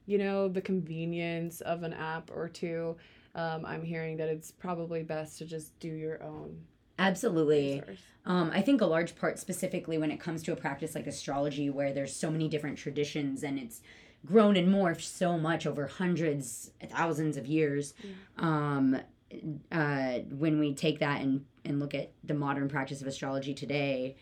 you 0.05 0.17
know, 0.17 0.47
the 0.47 0.61
convenience 0.61 1.61
of 1.61 1.83
an 1.83 1.93
app 1.93 2.31
or 2.33 2.47
two. 2.47 2.95
Um, 3.35 3.65
I'm 3.65 3.83
hearing 3.83 4.17
that 4.17 4.29
it's 4.29 4.51
probably 4.51 5.03
best 5.03 5.37
to 5.39 5.45
just 5.45 5.77
do 5.79 5.89
your 5.89 6.23
own 6.23 6.57
Absolutely. 6.99 7.83
Um, 8.25 8.51
I 8.53 8.61
think 8.61 8.81
a 8.81 8.85
large 8.85 9.15
part, 9.15 9.39
specifically 9.39 9.97
when 9.97 10.11
it 10.11 10.19
comes 10.19 10.43
to 10.43 10.51
a 10.51 10.55
practice 10.55 10.95
like 10.95 11.07
astrology, 11.07 11.69
where 11.69 11.93
there's 11.93 12.15
so 12.15 12.31
many 12.31 12.47
different 12.47 12.77
traditions 12.77 13.43
and 13.43 13.59
it's 13.59 13.81
grown 14.25 14.57
and 14.57 14.67
morphed 14.73 15.01
so 15.01 15.37
much 15.37 15.65
over 15.65 15.87
hundreds, 15.87 16.71
thousands 16.89 17.37
of 17.37 17.45
years. 17.45 17.93
Um, 18.37 18.99
uh, 19.71 20.19
when 20.29 20.59
we 20.59 20.73
take 20.73 20.99
that 20.99 21.21
and, 21.21 21.45
and 21.65 21.79
look 21.79 21.93
at 21.93 22.11
the 22.23 22.33
modern 22.33 22.69
practice 22.69 23.01
of 23.01 23.07
astrology 23.07 23.53
today, 23.53 24.15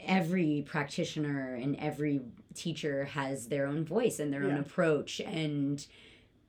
every 0.00 0.62
practitioner 0.66 1.54
and 1.54 1.76
every 1.76 2.20
teacher 2.54 3.04
has 3.06 3.48
their 3.48 3.66
own 3.66 3.84
voice 3.84 4.18
and 4.18 4.32
their 4.32 4.44
own 4.44 4.58
approach. 4.58 5.20
And 5.20 5.84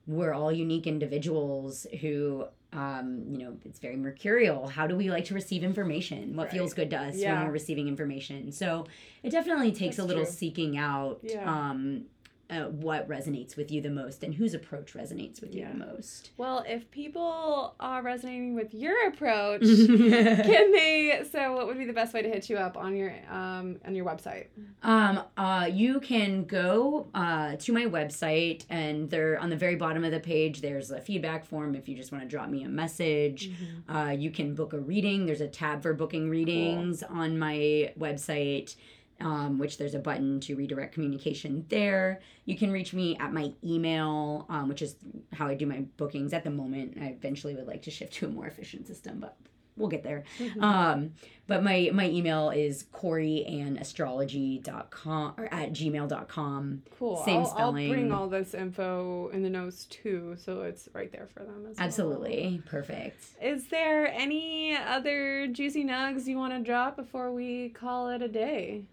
we're 0.07 0.33
all 0.33 0.51
unique 0.51 0.87
individuals 0.87 1.87
who 2.01 2.45
um, 2.73 3.23
you 3.29 3.37
know, 3.37 3.55
it's 3.63 3.79
very 3.79 3.95
mercurial. 3.95 4.67
How 4.67 4.85
do 4.85 4.97
we 4.97 5.09
like 5.09 5.23
to 5.25 5.33
receive 5.33 5.63
information? 5.63 6.35
What 6.35 6.45
Right. 6.47 6.51
feels 6.51 6.73
good 6.73 6.89
to 6.89 6.97
us 6.97 7.15
Yeah. 7.15 7.37
when 7.37 7.47
we're 7.47 7.53
receiving 7.53 7.87
information? 7.87 8.51
So 8.51 8.85
it 9.23 9.29
definitely 9.29 9.71
takes 9.71 9.95
That's 9.95 10.03
a 10.03 10.07
little 10.07 10.25
true. 10.25 10.33
seeking 10.33 10.77
out 10.77 11.21
Yeah. 11.23 11.49
um, 11.69 12.03
uh, 12.49 12.63
what 12.65 13.07
resonates 13.09 13.55
with 13.57 13.71
you 13.71 13.81
the 13.81 13.89
most 13.89 14.23
and 14.23 14.33
whose 14.35 14.53
approach 14.53 14.93
resonates 14.93 15.41
with 15.41 15.53
Yeah. 15.53 15.67
you 15.71 15.79
the 15.79 15.85
most. 15.85 16.31
Well, 16.37 16.63
if 16.67 16.89
people 16.91 17.75
are 17.79 18.01
resonating 18.01 18.55
with 18.55 18.73
your 18.73 19.07
approach, 19.07 19.61
can 19.99 20.71
they 20.71 21.23
so 21.31 21.53
what 21.53 21.67
would 21.67 21.77
be 21.77 21.85
the 21.85 21.93
best 21.93 22.13
way 22.13 22.21
to 22.21 22.29
hit 22.29 22.49
you 22.49 22.57
up 22.57 22.77
on 22.77 22.95
your 22.95 23.13
um 23.31 23.77
on 23.85 23.95
your 23.95 24.05
website 24.05 24.47
Um, 24.83 25.21
uh, 25.37 25.69
you 25.71 25.99
can 25.99 26.45
go 26.45 27.07
uh, 27.13 27.55
to 27.57 27.73
my 27.73 27.85
website, 27.85 28.65
and 28.69 29.09
there 29.09 29.39
on 29.39 29.49
the 29.49 29.55
very 29.55 29.75
bottom 29.75 30.03
of 30.03 30.11
the 30.11 30.19
page, 30.19 30.61
there's 30.61 30.91
a 30.91 31.01
feedback 31.01 31.45
form 31.45 31.75
if 31.75 31.87
you 31.89 31.95
just 31.95 32.11
want 32.11 32.23
to 32.23 32.27
drop 32.29 32.49
me 32.49 32.63
a 32.63 32.69
message. 32.69 33.51
Uh, 33.89 34.15
you 34.17 34.29
can 34.31 34.53
book 34.55 34.73
a 34.73 34.79
reading. 34.79 35.25
There's 35.25 35.41
a 35.41 35.47
tab 35.47 35.81
for 35.81 35.93
booking 35.93 36.29
readings 36.29 37.01
on 37.03 37.37
my 37.39 37.93
website, 37.99 38.75
um, 39.21 39.57
which 39.57 39.77
there's 39.77 39.95
a 39.95 39.99
button 39.99 40.39
to 40.41 40.55
redirect 40.55 40.93
communication 40.93 41.65
there. 41.69 42.21
You 42.45 42.57
can 42.57 42.71
reach 42.71 42.93
me 42.93 43.17
at 43.17 43.33
my 43.33 43.53
email, 43.63 44.45
um, 44.49 44.67
which 44.69 44.81
is 44.81 44.95
how 45.33 45.47
I 45.47 45.55
do 45.55 45.65
my 45.65 45.81
bookings 45.97 46.33
at 46.33 46.43
the 46.43 46.51
moment. 46.51 46.97
I 47.01 47.05
eventually 47.07 47.55
would 47.55 47.67
like 47.67 47.81
to 47.83 47.91
shift 47.91 48.13
to 48.15 48.25
a 48.25 48.29
more 48.29 48.45
efficient 48.47 48.87
system, 48.87 49.19
but 49.19 49.35
we'll 49.77 49.89
get 49.89 50.03
there. 50.03 50.23
Mhm. 50.39 50.61
Um, 50.61 51.11
but 51.47 51.63
my 51.63 51.89
my 51.93 52.09
email 52.09 52.49
is 52.49 52.85
corianneastrology.com 52.93 55.33
or 55.37 55.53
at 55.53 55.71
gmail.com. 55.73 56.81
cool. 56.97 57.17
same 57.25 57.35
I'll, 57.37 57.41
I'll 57.41 57.45
spelling. 57.51 57.89
bring 57.89 58.11
all 58.11 58.27
this 58.27 58.53
info 58.53 59.29
in 59.29 59.43
the 59.43 59.49
notes 59.49 59.85
too, 59.85 60.35
so 60.37 60.61
it's 60.61 60.87
right 60.93 61.11
there 61.11 61.27
for 61.33 61.43
them 61.43 61.65
as 61.69 61.77
well. 61.77 61.85
Absolutely. 61.85 62.61
Perfect. 62.65 63.23
Is 63.41 63.67
there 63.67 64.07
any 64.07 64.75
other 64.75 65.47
juicy 65.47 65.83
nugs 65.83 66.25
you 66.25 66.37
want 66.37 66.53
to 66.53 66.59
drop 66.59 66.95
before 66.95 67.31
we 67.31 67.69
call 67.69 68.09
it 68.09 68.21
a 68.21 68.27
day? 68.27 68.85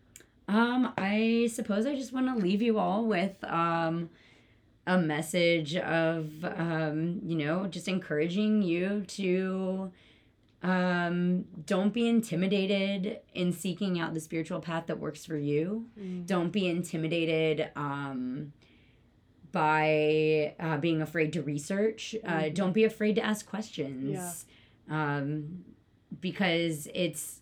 Um, 0.52 0.92
I 0.98 1.48
suppose 1.52 1.86
I 1.86 1.94
just 1.96 2.12
want 2.12 2.26
to 2.26 2.34
leave 2.34 2.60
you 2.62 2.78
all 2.78 3.04
with 3.06 3.42
um 3.44 4.10
a 4.86 4.98
message 4.98 5.76
of 5.76 6.44
um, 6.44 7.20
you 7.24 7.36
know, 7.36 7.66
just 7.68 7.86
encouraging 7.88 8.62
you 8.62 9.02
to 9.08 9.90
um 10.62 11.44
don't 11.66 11.92
be 11.92 12.06
intimidated 12.08 13.20
in 13.34 13.52
seeking 13.52 13.98
out 13.98 14.14
the 14.14 14.20
spiritual 14.20 14.60
path 14.60 14.86
that 14.86 14.98
works 14.98 15.24
for 15.24 15.36
you. 15.36 15.86
Don't 16.26 16.50
be 16.50 16.66
intimidated 16.68 17.70
um 17.76 18.52
by 19.52 20.54
uh, 20.58 20.78
being 20.78 21.02
afraid 21.02 21.32
to 21.34 21.42
research. 21.42 22.14
Uh, 22.24 22.28
Mhm. 22.44 22.54
don't 22.54 22.72
be 22.72 22.84
afraid 22.84 23.14
to 23.16 23.22
ask 23.24 23.46
questions. 23.46 24.46
Um, 24.88 25.64
because 26.20 26.88
it's 26.94 27.41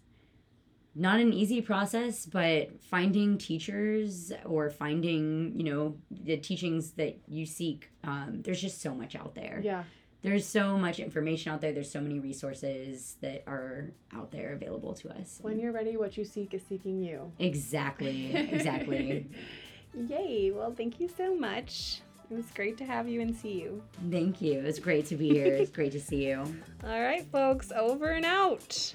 not 0.94 1.20
an 1.20 1.32
easy 1.32 1.60
process, 1.60 2.26
but 2.26 2.80
finding 2.82 3.38
teachers 3.38 4.32
or 4.44 4.70
finding, 4.70 5.52
you 5.56 5.64
know, 5.64 5.96
the 6.10 6.36
teachings 6.36 6.92
that 6.92 7.18
you 7.28 7.46
seek, 7.46 7.90
um, 8.04 8.42
there's 8.42 8.60
just 8.60 8.80
so 8.80 8.94
much 8.94 9.14
out 9.14 9.34
there. 9.34 9.60
Yeah. 9.62 9.84
There's 10.22 10.46
so 10.46 10.76
much 10.76 10.98
information 10.98 11.52
out 11.52 11.62
there. 11.62 11.72
There's 11.72 11.90
so 11.90 12.00
many 12.00 12.18
resources 12.18 13.16
that 13.22 13.42
are 13.46 13.92
out 14.14 14.30
there 14.30 14.52
available 14.52 14.92
to 14.94 15.08
us. 15.10 15.38
When 15.40 15.58
you're 15.58 15.72
ready, 15.72 15.96
what 15.96 16.18
you 16.18 16.24
seek 16.24 16.52
is 16.52 16.62
seeking 16.68 17.02
you. 17.02 17.32
Exactly. 17.38 18.34
Exactly. 18.34 19.26
Yay. 19.94 20.50
Well, 20.50 20.74
thank 20.76 21.00
you 21.00 21.08
so 21.08 21.34
much. 21.34 22.02
It 22.30 22.34
was 22.34 22.46
great 22.54 22.76
to 22.78 22.84
have 22.84 23.08
you 23.08 23.22
and 23.22 23.34
see 23.34 23.60
you. 23.60 23.82
Thank 24.10 24.40
you. 24.40 24.60
It's 24.60 24.78
great 24.78 25.06
to 25.06 25.16
be 25.16 25.30
here. 25.30 25.46
It's 25.54 25.70
great 25.70 25.92
to 25.92 26.00
see 26.00 26.28
you. 26.28 26.38
All 26.84 27.00
right, 27.00 27.26
folks, 27.32 27.72
over 27.72 28.10
and 28.10 28.24
out. 28.24 28.94